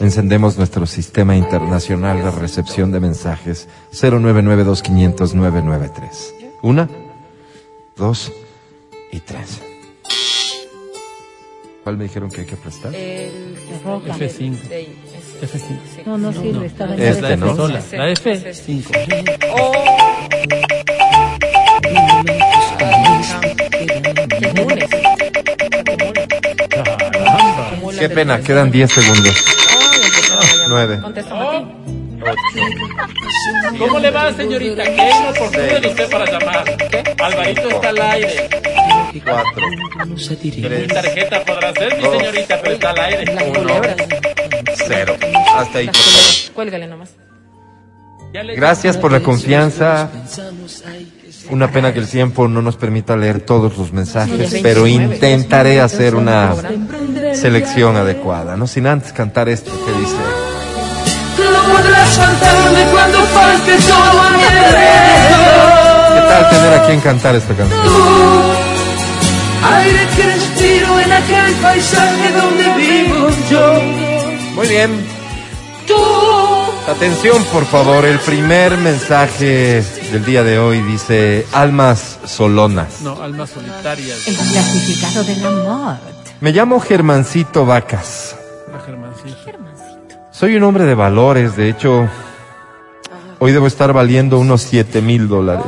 [0.00, 6.32] encendemos nuestro sistema internacional de recepción de mensajes 0992500993.
[6.62, 6.88] Una,
[7.96, 8.32] dos
[9.12, 9.60] y tres.
[11.84, 12.94] ¿Cuál me dijeron que hay que prestar?
[12.94, 14.14] El Roca.
[14.14, 14.30] el- F5.
[14.36, 14.58] sí,
[15.40, 15.58] ese.
[15.58, 16.06] F5.
[16.06, 17.08] No, no sirve, está dañado.
[17.08, 17.56] Este, la F ¿no?
[17.56, 17.80] sola.
[17.80, 19.38] Sí, La sí, F5.
[19.54, 19.72] Oh.
[24.38, 24.88] Qué lunes.
[26.70, 27.70] Caramba.
[27.98, 29.34] Qué pena, quedan 10 segundos.
[30.68, 30.90] Ay,
[33.78, 34.84] ¿Cómo le va, señorita?
[34.84, 36.64] ¿Qué oportunidad de usted para llamar?
[37.22, 38.48] Alvarito está al aire.
[39.24, 39.66] Cuatro,
[40.06, 43.34] Mi tarjeta podrá ser, mi señorita, pero está al aire.
[43.34, 43.96] Las culebras.
[44.86, 45.16] cero.
[45.56, 46.54] Hasta ahí, por favor.
[46.54, 47.10] Cuélgale nomás.
[48.32, 50.08] Gracias por la confianza.
[51.50, 56.14] Una pena que el tiempo no nos permita leer todos los mensajes, pero intentaré hacer
[56.14, 56.54] una
[57.34, 60.39] selección adecuada, no sin antes cantar esto que dice.
[61.70, 64.42] No podrás faltarme cuando falte todo a mi
[66.14, 67.80] ¿Qué tal tener a quien cantar esta canción?
[69.62, 73.72] Aire que respiro en aquel paisaje donde vivo yo.
[74.54, 75.06] Muy bien.
[75.86, 75.94] Tú.
[76.90, 78.04] Atención, por favor.
[78.04, 83.00] El primer mensaje del día de hoy dice almas solonas.
[83.02, 84.26] No, almas solitarias.
[84.26, 85.96] El clasificado del amor.
[86.40, 88.39] Me llamo Germancito Vacas.
[90.40, 92.08] Soy un hombre de valores, de hecho,
[93.40, 95.66] hoy debo estar valiendo unos 7 mil dólares.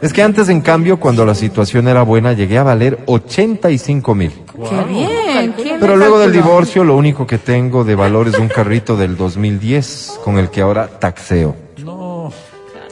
[0.00, 4.32] Es que antes, en cambio, cuando la situación era buena, llegué a valer 85 mil.
[4.70, 5.52] Qué bien.
[5.52, 9.18] ¿quién Pero luego del divorcio, lo único que tengo de valor es un carrito del
[9.18, 11.54] 2010, con el que ahora taxeo.
[11.84, 12.32] No.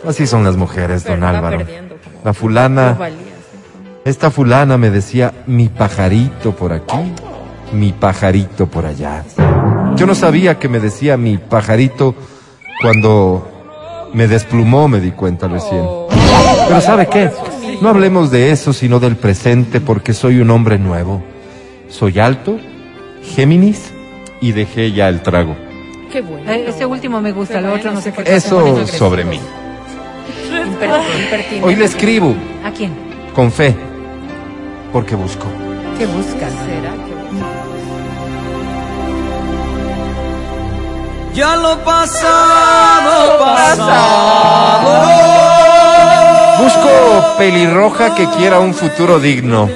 [0.07, 1.65] Así son las mujeres, don Álvaro.
[2.23, 2.99] La fulana,
[4.05, 7.11] esta fulana me decía, mi pajarito por aquí,
[7.73, 9.25] mi pajarito por allá.
[9.97, 12.15] Yo no sabía que me decía mi pajarito
[12.83, 13.47] cuando
[14.13, 15.85] me desplumó, me di cuenta recién.
[16.69, 17.31] Pero ¿sabe qué?
[17.81, 21.23] No hablemos de eso, sino del presente, porque soy un hombre nuevo.
[21.89, 22.59] Soy alto,
[23.35, 23.93] Géminis,
[24.41, 25.57] y dejé ya el trago.
[26.13, 26.51] Qué bueno.
[26.51, 28.35] Eh, Ese último me gusta, el otro no sé qué.
[28.35, 29.41] Eso sobre mí.
[31.63, 32.35] Hoy le escribo,
[32.65, 32.93] ¿A quién?
[33.35, 33.75] con fe,
[34.93, 35.47] porque busco.
[35.99, 36.53] ¿Qué buscas?
[36.67, 36.95] ¿Será
[41.35, 45.05] Ya lo pasado, pasado.
[46.63, 49.69] Busco pelirroja que quiera un futuro digno.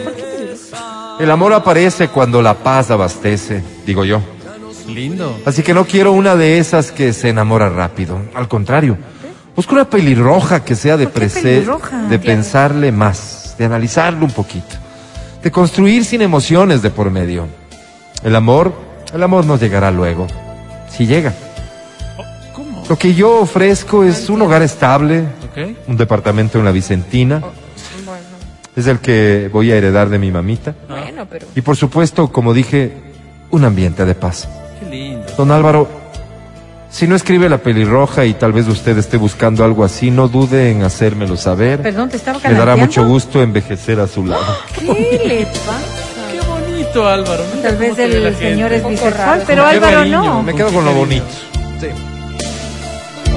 [1.18, 4.20] El amor aparece cuando la paz abastece, digo yo.
[4.86, 5.36] Lindo.
[5.44, 8.18] Así que no quiero una de esas que se enamora rápido.
[8.34, 8.96] Al contrario,
[9.56, 11.64] busco una pelirroja que sea de, ¿Por qué prese-
[12.08, 14.76] de pensarle más, de analizarlo un poquito,
[15.42, 17.48] de construir sin emociones de por medio.
[18.22, 18.72] El amor,
[19.12, 20.26] el amor nos llegará luego,
[20.88, 21.34] si llega.
[22.88, 25.24] Lo que yo ofrezco es un hogar estable,
[25.86, 27.38] un departamento en la Vicentina.
[27.40, 28.22] Bueno,
[28.76, 30.74] Es el que voy a heredar de mi mamita.
[30.88, 31.46] bueno, pero.
[31.54, 32.92] Y por supuesto, como dije,
[33.50, 34.48] un ambiente de paz.
[34.80, 35.26] Qué lindo.
[35.36, 35.86] Don Álvaro,
[36.90, 40.70] si no escribe la pelirroja y tal vez usted esté buscando algo así, no dude
[40.70, 41.82] en hacérmelo saber.
[41.82, 44.44] Perdón, te estaba Me dará mucho gusto envejecer a su lado.
[44.74, 45.78] ¿Qué le pasa?
[46.32, 47.42] Qué bonito, Álvaro.
[47.54, 48.34] Mira Tal vez el gente.
[48.38, 50.42] señor es bisexual, pero Álvaro no.
[50.42, 51.26] Me quedo con lo bonito.
[51.80, 51.88] Sí,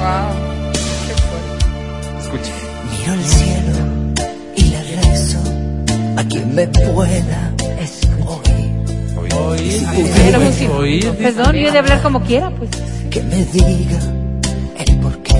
[0.02, 0.72] Wow.
[1.06, 2.18] Qué fuerte.
[2.18, 2.52] escuche.
[2.90, 3.72] Miro el cielo
[4.56, 5.38] y le rezo
[6.16, 7.52] a quien me pueda
[8.26, 9.32] oír.
[9.32, 10.66] Oír, sí.
[10.66, 11.10] oír.
[11.12, 12.70] Perdón, yo he de hablar como quiera, pues.
[13.10, 14.00] Que me diga
[14.78, 15.34] el por qué.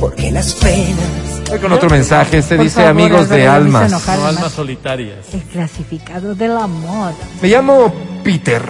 [0.00, 2.38] Porque las penas Voy con otro mensaje.
[2.38, 3.86] Este Por dice favor, amigos de almas.
[3.92, 5.32] enojar No, almas solitarias.
[5.32, 7.12] El clasificado del amor.
[7.40, 7.92] Me llamo
[8.24, 8.62] Peter.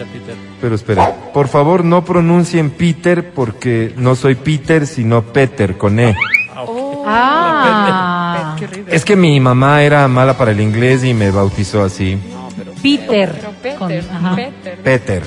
[0.00, 0.34] Mira, Peter.
[0.60, 1.02] Pero espere,
[1.34, 6.16] por favor no pronuncien Peter porque no soy Peter, sino Peter con E.
[7.06, 8.94] Ah, Qué horrible.
[8.94, 12.18] Es que mi mamá era mala para el inglés y me bautizó así.
[12.82, 13.32] Peter.
[13.32, 14.36] Pero Peter, Con-.
[14.36, 14.78] Peter.
[14.82, 15.22] Peter.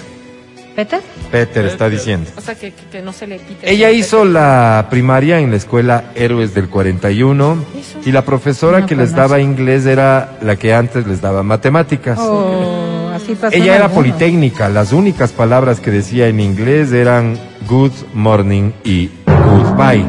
[0.76, 1.02] ¿Peter?
[1.32, 2.32] Peter está diciendo.
[2.36, 3.70] O sea, que, que, no se le Peter.
[3.70, 7.64] Ella hizo la primaria en la escuela Héroes del 41
[8.06, 12.18] y la profesora No que les daba inglés era la que antes les daba matemáticas.
[12.20, 13.56] Oh, así pasó.
[13.56, 17.38] Ella era politécnica, las únicas palabras que decía en inglés eran
[17.68, 20.06] good morning y goodbye.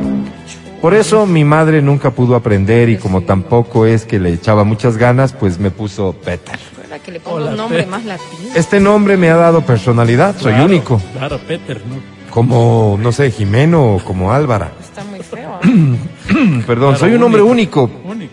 [0.81, 4.99] Por eso mi madre nunca pudo aprender y como tampoco es que le echaba muchas
[4.99, 6.59] ganas, pues me puso Peter.
[6.77, 8.51] ¿Verdad que le pongo un nombre más latino?
[8.55, 11.01] Este nombre me ha dado personalidad, soy Claro, único.
[11.16, 12.15] Claro, Peter, ¿no?
[12.35, 14.73] como, no sé, Jimeno o como Álvara.
[14.81, 15.53] Está muy feo.
[15.55, 15.61] ¿ah?
[16.66, 17.89] Perdón, soy un hombre único.
[18.05, 18.32] Único.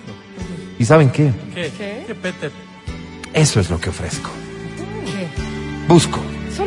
[0.79, 1.31] ¿Y saben qué?
[1.53, 1.71] ¿Qué?
[2.07, 2.51] ¿Qué, Peter?
[3.31, 4.31] Eso es lo que ofrezco.
[5.91, 6.21] Busco.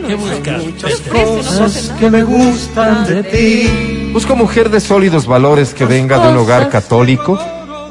[0.07, 0.63] ¿Qué buscas?
[1.11, 4.11] Cosas que me gustan de ti.
[4.13, 7.39] Busco mujer de sólidos valores que venga de un hogar católico,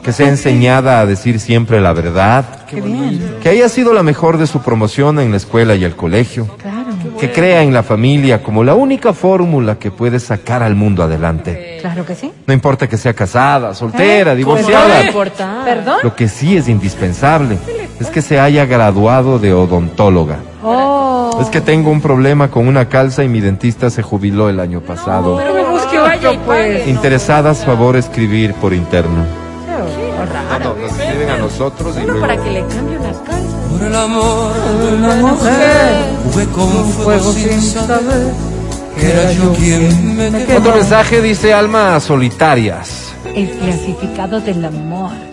[0.04, 2.46] que sea enseñada a decir siempre la verdad,
[3.42, 6.48] que haya sido la mejor de su promoción en la escuela y el colegio,
[7.20, 11.80] que crea en la familia como la única fórmula que puede sacar al mundo adelante.
[11.82, 12.32] Claro que sí.
[12.46, 14.36] No importa que sea casada, soltera, ¿Eh?
[14.36, 15.00] divorciada.
[15.00, 15.62] No importa.
[15.66, 15.98] ¿Perdón?
[16.04, 17.58] Lo que sí es indispensable
[18.04, 20.40] es que se haya graduado de odontóloga.
[20.62, 21.40] Oh.
[21.42, 24.82] Es que tengo un problema con una calza y mi dentista se jubiló el año
[24.82, 25.38] pasado.
[25.38, 26.90] Pero me busque vaya y pague.
[26.90, 29.24] Interesadas, favor escribir por interno.
[30.50, 30.76] Raro.
[30.80, 32.28] nos escriben a nosotros y Solo luego...
[32.28, 33.58] para que le cambie una calza.
[33.72, 38.34] Por el amor de una mujer, jugué con fuego sin saber
[38.98, 43.14] que era yo quien me Otro mensaje dice almas solitarias.
[43.34, 45.33] El clasificado del amor.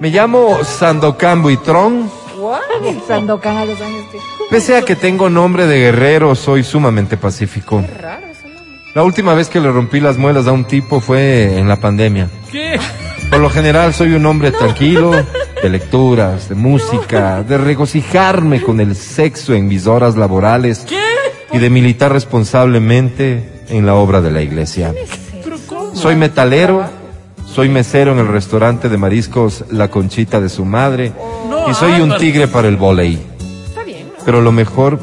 [0.00, 2.10] Me llamo Sandokan Buitrón.
[3.06, 4.18] Sandokan a los años que.
[4.48, 7.84] Pese a que tengo nombre de guerrero, soy sumamente pacífico.
[8.00, 8.80] Raro ese nombre.
[8.94, 12.30] La última vez que le rompí las muelas a un tipo fue en la pandemia.
[12.50, 12.80] ¿Qué?
[13.28, 15.10] Por lo general soy un hombre tranquilo,
[15.62, 20.86] de lecturas, de música, de regocijarme con el sexo en mis horas laborales
[21.52, 24.94] y de militar responsablemente en la obra de la iglesia.
[25.92, 26.88] Soy metalero,
[27.52, 31.12] soy mesero en el restaurante de mariscos La Conchita de su madre
[31.68, 33.18] y soy un tigre para el volei.
[33.66, 34.06] Está bien.
[34.06, 34.24] ¿no?
[34.24, 35.00] Pero lo mejor,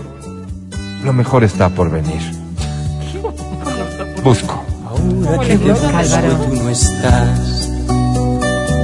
[1.03, 2.21] lo mejor está por venir.
[4.23, 4.63] Busco.
[5.27, 6.33] Ahora que de Álvaro.
[6.35, 7.69] tú no estás,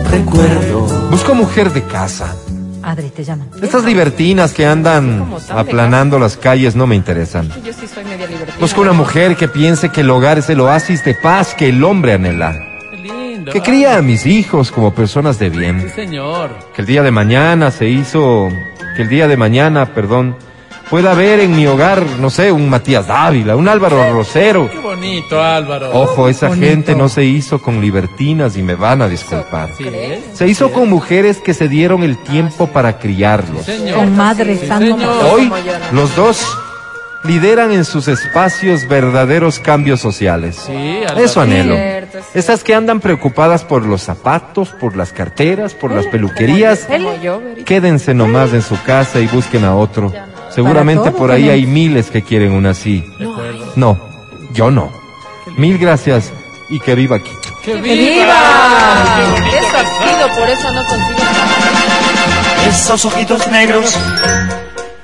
[0.10, 2.36] recuerdo Busco mujer de casa.
[2.82, 3.46] Adri te llama.
[3.62, 7.50] Estas libertinas que andan aplanando las calles no me interesan.
[7.64, 8.58] Yo sí soy media libertina.
[8.60, 11.82] Busco una mujer que piense que el hogar es el oasis de paz que el
[11.84, 12.73] hombre anhela.
[13.52, 15.92] Que cría a mis hijos como personas de Sí, bien.
[15.96, 16.52] señor.
[16.76, 18.50] Que el día de mañana se hizo,
[18.96, 20.36] que el día de mañana, perdón,
[20.90, 24.70] pueda haber en mi hogar, no sé, un Matías Dávila, un Álvaro Rosero.
[24.70, 25.90] Qué bonito, Álvaro.
[25.94, 29.70] Ojo, esa gente no se hizo con libertinas y me van a disculpar.
[29.78, 29.86] Sí.
[30.34, 33.66] Se hizo con mujeres que se dieron el tiempo para criarlos.
[33.66, 33.96] Señor.
[33.98, 34.68] Con Madre Sí.
[35.32, 35.52] Hoy
[35.92, 36.46] los dos
[37.24, 40.62] lideran en sus espacios verdaderos cambios sociales.
[40.66, 41.02] Sí.
[41.18, 41.76] Eso anhelo.
[41.76, 46.88] Cierto, es Esas que andan preocupadas por los zapatos, por las carteras, por las peluquerías,
[47.66, 50.12] quédense nomás en su casa y busquen a otro.
[50.50, 53.04] Seguramente por ahí hay miles que quieren una así.
[53.76, 53.98] No,
[54.54, 54.92] yo no.
[55.58, 56.32] Mil gracias
[56.70, 57.40] y que viva Quito.
[57.64, 58.36] ¡Que ¡Viva!
[59.58, 62.68] Eso ha sido, por eso no consigo nada.
[62.68, 63.98] Esos ojitos negros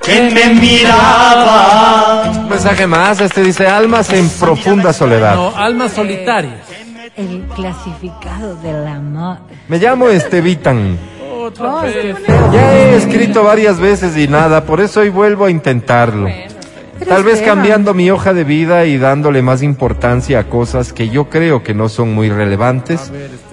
[0.02, 2.38] que me miraban.
[2.38, 5.34] Un mensaje más, este dice almas en profunda soledad.
[5.34, 6.66] No, almas solitarias.
[7.16, 9.38] El clasificado del amor.
[9.68, 10.98] Me llamo Estevitan.
[11.32, 12.16] Otra vez.
[12.52, 16.28] Ya he escrito varias veces y nada, por eso hoy vuelvo a intentarlo.
[17.08, 21.28] Tal vez cambiando mi hoja de vida y dándole más importancia a cosas que yo
[21.28, 23.10] creo que no son muy relevantes,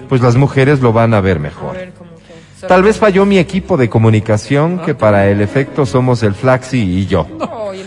[0.08, 1.76] pues las mujeres lo van a ver mejor.
[2.66, 7.06] Tal vez falló mi equipo de comunicación, que para el efecto somos el Flaxi y
[7.06, 7.26] yo.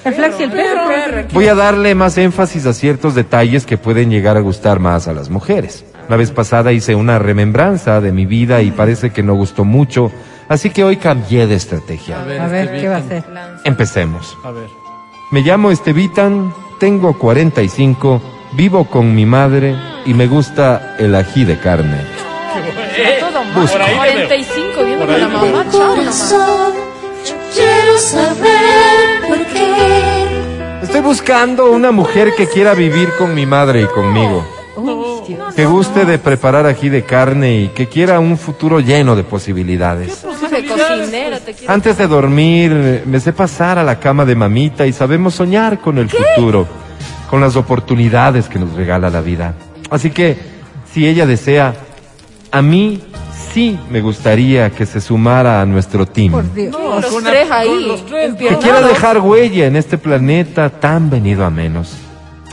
[0.06, 1.28] El flax y el perro.
[1.34, 5.14] Voy a darle más énfasis a ciertos detalles que pueden llegar a gustar más a
[5.14, 5.86] las mujeres.
[6.10, 10.12] La vez pasada hice una remembranza de mi vida y parece que no gustó mucho,
[10.50, 12.22] así que hoy cambié de estrategia.
[12.22, 13.24] A ver, ¿qué va a hacer?
[13.64, 14.38] Empecemos.
[14.44, 14.68] A ver.
[15.32, 18.22] Me llamo Estevitan, tengo 45,
[18.54, 19.76] vivo con mi madre
[20.06, 22.31] y me gusta el ají de carne.
[23.20, 23.54] Todo mal.
[23.54, 23.78] Busco.
[23.78, 24.28] Por ahí le veo.
[24.28, 26.36] 45 viendo con la mamá, chao nomás.
[27.26, 30.82] yo quiero saber por qué.
[30.84, 34.46] Estoy buscando una mujer que quiera vivir con mi madre y conmigo.
[35.28, 35.56] Dios.
[35.56, 40.26] Que guste de preparar ají de carne y que quiera un futuro lleno de posibilidades.
[41.68, 45.98] Antes de dormir, me sé pasar a la cama de mamita y sabemos soñar con
[45.98, 46.68] el futuro,
[47.30, 49.54] con las oportunidades que nos regala la vida.
[49.90, 50.38] Así que,
[50.92, 51.74] si ella desea,
[52.52, 53.02] a mí
[53.54, 56.32] sí me gustaría que se sumara a nuestro team.
[56.32, 56.72] Por Dios.
[56.72, 57.68] No, los tres una- ahí.
[57.68, 61.94] con los tres, Que quiera dejar huella en este planeta tan venido a menos.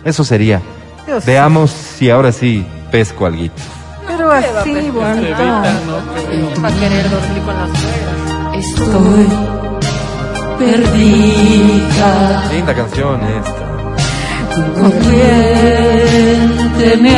[0.05, 0.61] Eso sería.
[1.07, 1.25] Dios.
[1.25, 3.55] Veamos si ahora sí pesco alguito.
[4.07, 4.71] Pero así.
[4.71, 6.63] Evita, ¿no?
[6.63, 8.17] Va a querer dormir con las suegras.
[8.57, 9.27] estoy
[10.59, 12.45] perdida.
[12.53, 13.69] Linda canción esta.
[14.81, 17.17] ¿Con quién te me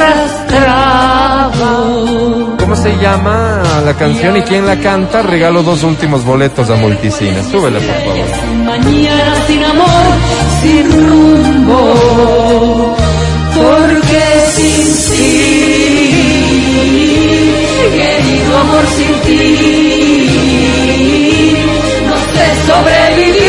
[0.00, 1.70] arrastrado?
[2.58, 5.22] ¿Cómo se llama la canción y quién la canta?
[5.22, 7.46] Regalo dos últimos boletos a Multicines.
[7.46, 8.26] Súbele, por favor.
[8.64, 10.14] Mañana sin amor,
[10.62, 12.96] sin rumbo
[13.54, 14.22] porque
[14.54, 15.26] sin ti,
[17.96, 19.38] querido amor sin ti,
[22.06, 23.40] no sé sobrevivir.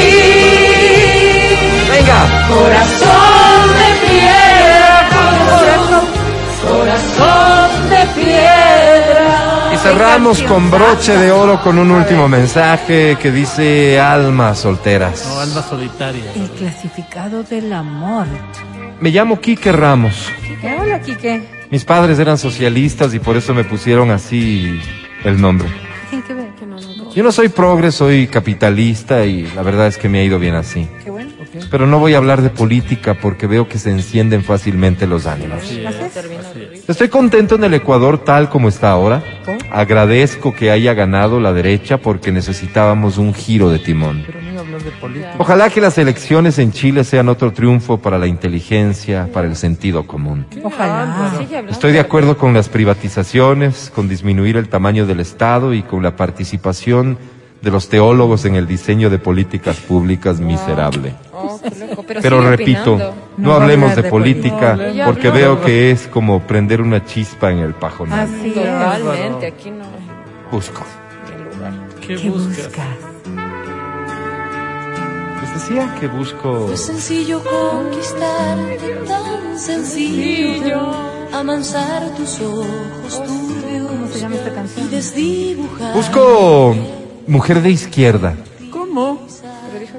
[1.91, 2.19] Venga.
[2.49, 3.20] Corazón
[8.15, 9.71] piedra.
[9.73, 15.25] Y cerramos con broche de oro con un último mensaje que dice almas solteras.
[15.27, 16.31] No, alma solitaria.
[16.35, 18.27] El clasificado del amor.
[18.99, 20.27] Me llamo Quique Ramos.
[20.79, 21.41] Hola, Quique.
[21.71, 24.79] Mis padres eran socialistas y por eso me pusieron así
[25.23, 25.69] el nombre.
[26.09, 26.51] Tiene que ver.
[27.13, 30.55] Yo no soy progre, soy capitalista y la verdad es que me ha ido bien
[30.55, 30.87] así.
[31.69, 35.63] Pero no voy a hablar de política porque veo que se encienden fácilmente los ánimos.
[35.63, 36.89] Es.
[36.89, 39.23] Estoy contento en el Ecuador tal como está ahora.
[39.71, 44.25] Agradezco que haya ganado la derecha porque necesitábamos un giro de timón.
[45.37, 50.05] Ojalá que las elecciones en Chile sean otro triunfo para la inteligencia, para el sentido
[50.05, 50.45] común.
[50.63, 51.31] Ojalá.
[51.69, 56.15] Estoy de acuerdo con las privatizaciones, con disminuir el tamaño del Estado y con la
[56.15, 57.17] participación
[57.61, 61.13] de los teólogos en el diseño de políticas públicas miserable.
[61.31, 63.15] Oh, qué loco, pero, Pero repito, opinando.
[63.37, 64.93] no, No hablemos de de política política.
[65.05, 68.21] No, porque ya veo que es como prender una chispa en el pajonal.
[68.21, 68.53] Así es.
[68.55, 69.85] Totalmente, aquí no
[70.51, 70.83] Busco.
[71.27, 71.73] hay lugar.
[72.01, 72.57] ¿Qué, ¿Qué buscas?
[72.65, 72.87] buscas?
[75.41, 76.67] Les decía que busco...
[76.67, 80.79] Fue sencillo conquistarte, tan sencillo
[81.33, 84.85] amansar tus ojos turbios ¿Cómo se llama esta canción?
[84.85, 85.93] y desdibujar.
[85.95, 86.75] Busco
[87.27, 88.35] mujer de izquierda.
[88.71, 89.21] ¿Cómo?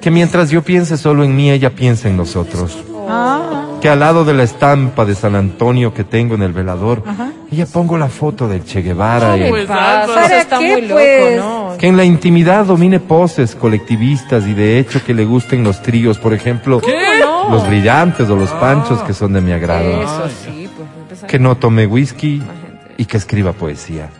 [0.01, 2.77] Que mientras yo piense solo en mí, ella piensa en nosotros.
[3.09, 7.03] Ah, Que al lado de la estampa de San Antonio que tengo en el velador,
[7.05, 7.32] Ajá.
[7.51, 9.36] ella pongo la foto del Che Guevara.
[9.36, 10.20] y- Pues, Pasa, Álvaro.
[10.27, 11.39] eso está ¿Para qué, muy loco, pues?
[11.39, 11.74] ¿no?
[11.78, 16.19] Que en la intimidad domine poses colectivistas y de hecho que le gusten los tríos,
[16.19, 16.81] por ejemplo,
[17.51, 20.03] los brillantes o los panchos que son de mi agrado.
[20.03, 20.69] Eso sí,
[21.09, 22.40] pues Que no tome whisky
[22.97, 24.11] y que escriba poesía.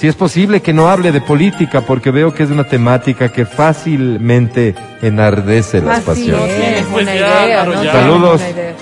[0.00, 3.44] Si es posible que no hable de política porque veo que es una temática que
[3.44, 6.78] fácilmente enardece las Así pasiones.
[6.78, 6.86] es.
[6.86, 7.84] Pues una ya, idea, Álvaro, ¿no?
[7.84, 7.92] ya.
[7.92, 8.40] Tienes Saludos.
[8.40, 8.74] una idea.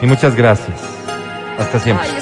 [0.00, 0.80] Y muchas gracias.
[1.58, 2.08] Hasta siempre.
[2.08, 2.16] Ay,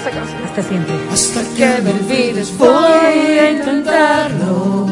[0.45, 0.95] hasta siempre.
[1.13, 4.87] Hasta que me olvides voy a intentarlo.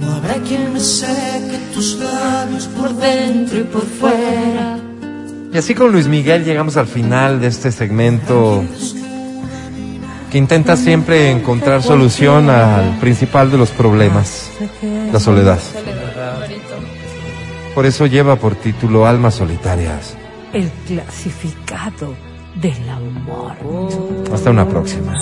[0.00, 4.78] No habrá quien me seque tus labios por dentro y por fuera.
[5.52, 8.64] Y así con Luis Miguel llegamos al final de este segmento
[10.30, 14.50] que intenta siempre encontrar solución al principal de los problemas,
[15.12, 15.58] la soledad.
[17.74, 20.16] Por eso lleva por título Almas Solitarias.
[20.52, 22.14] El clasificado
[22.56, 23.52] del amor.
[24.32, 25.14] Hasta una próxima.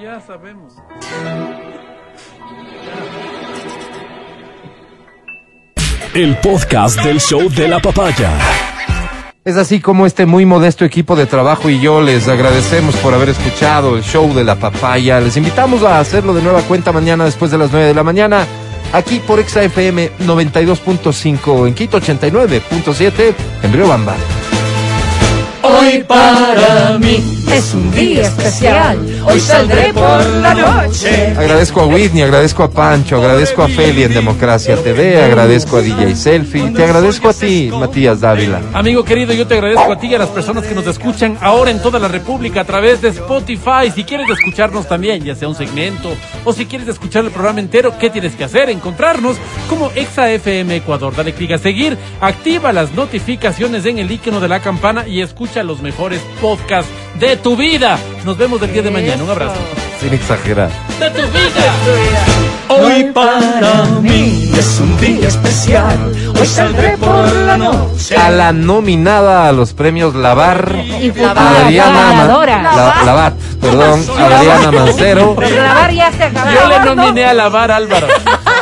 [0.00, 0.74] Ya sabemos.
[6.14, 8.30] El podcast del show de la papaya.
[9.46, 13.30] Es así como este muy modesto equipo de trabajo y yo les agradecemos por haber
[13.30, 15.18] escuchado el show de la papaya.
[15.20, 18.46] Les invitamos a hacerlo de nueva cuenta mañana después de las 9 de la mañana.
[18.92, 24.14] Aquí por XAFM 92.5 en Quito 89.7 en Río Bamba.
[25.82, 28.98] Hoy para mí es un día especial.
[29.26, 31.34] Hoy saldré por la noche.
[31.36, 36.14] Agradezco a Whitney, agradezco a Pancho, agradezco a Feli en Democracia TV, agradezco a DJ
[36.14, 38.60] Selfie, te agradezco a ti, Matías Dávila.
[38.72, 41.72] Amigo querido, yo te agradezco a ti y a las personas que nos escuchan ahora
[41.72, 43.90] en toda la República a través de Spotify.
[43.92, 46.12] Si quieres escucharnos también, ya sea un segmento
[46.44, 48.70] o si quieres escuchar el programa entero, ¿qué tienes que hacer?
[48.70, 49.36] Encontrarnos
[49.68, 51.14] como ExaFM Ecuador.
[51.14, 55.62] Dale clic a seguir, activa las notificaciones en el icono de la campana y escucha
[55.72, 57.98] los mejores podcasts de tu vida.
[58.26, 59.24] Nos vemos el día de mañana.
[59.24, 59.54] Un abrazo.
[60.02, 60.68] Sin exagerar.
[61.00, 61.72] De tu vida.
[62.68, 66.12] Hoy para mí es un día especial.
[66.38, 68.14] Hoy saldré por la noche.
[68.18, 72.26] A la nominada a los premios Lavar, Y Adriana.
[72.26, 75.34] La- Lavat, perdón, Adriana Mancero.
[75.36, 76.50] Grabar ya se acabó.
[76.50, 78.08] Yo le nominé a lavar Álvaro.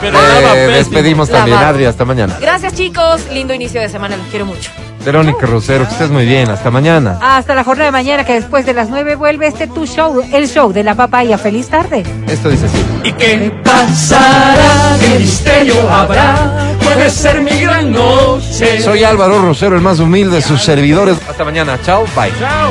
[0.00, 1.58] Pero Eh, despedimos también.
[1.58, 2.36] Adri, hasta mañana.
[2.40, 3.22] Gracias, chicos.
[3.32, 4.16] Lindo inicio de semana.
[4.16, 4.70] Los quiero mucho.
[5.04, 7.18] Verónica Rosero, que estés muy bien, hasta mañana.
[7.22, 10.46] Hasta la jornada de mañana, que después de las 9 vuelve este tu show, el
[10.46, 11.38] show de la papaya.
[11.38, 12.02] Feliz tarde.
[12.28, 12.84] Esto dice así.
[13.04, 14.96] ¿Y qué pasará?
[15.00, 16.74] ¿Qué misterio habrá?
[16.82, 18.82] Puede ser mi gran noche.
[18.82, 21.16] Soy Álvaro Rosero, el más humilde de sus servidores.
[21.28, 22.30] Hasta mañana, chao, bye.
[22.38, 22.70] Chao.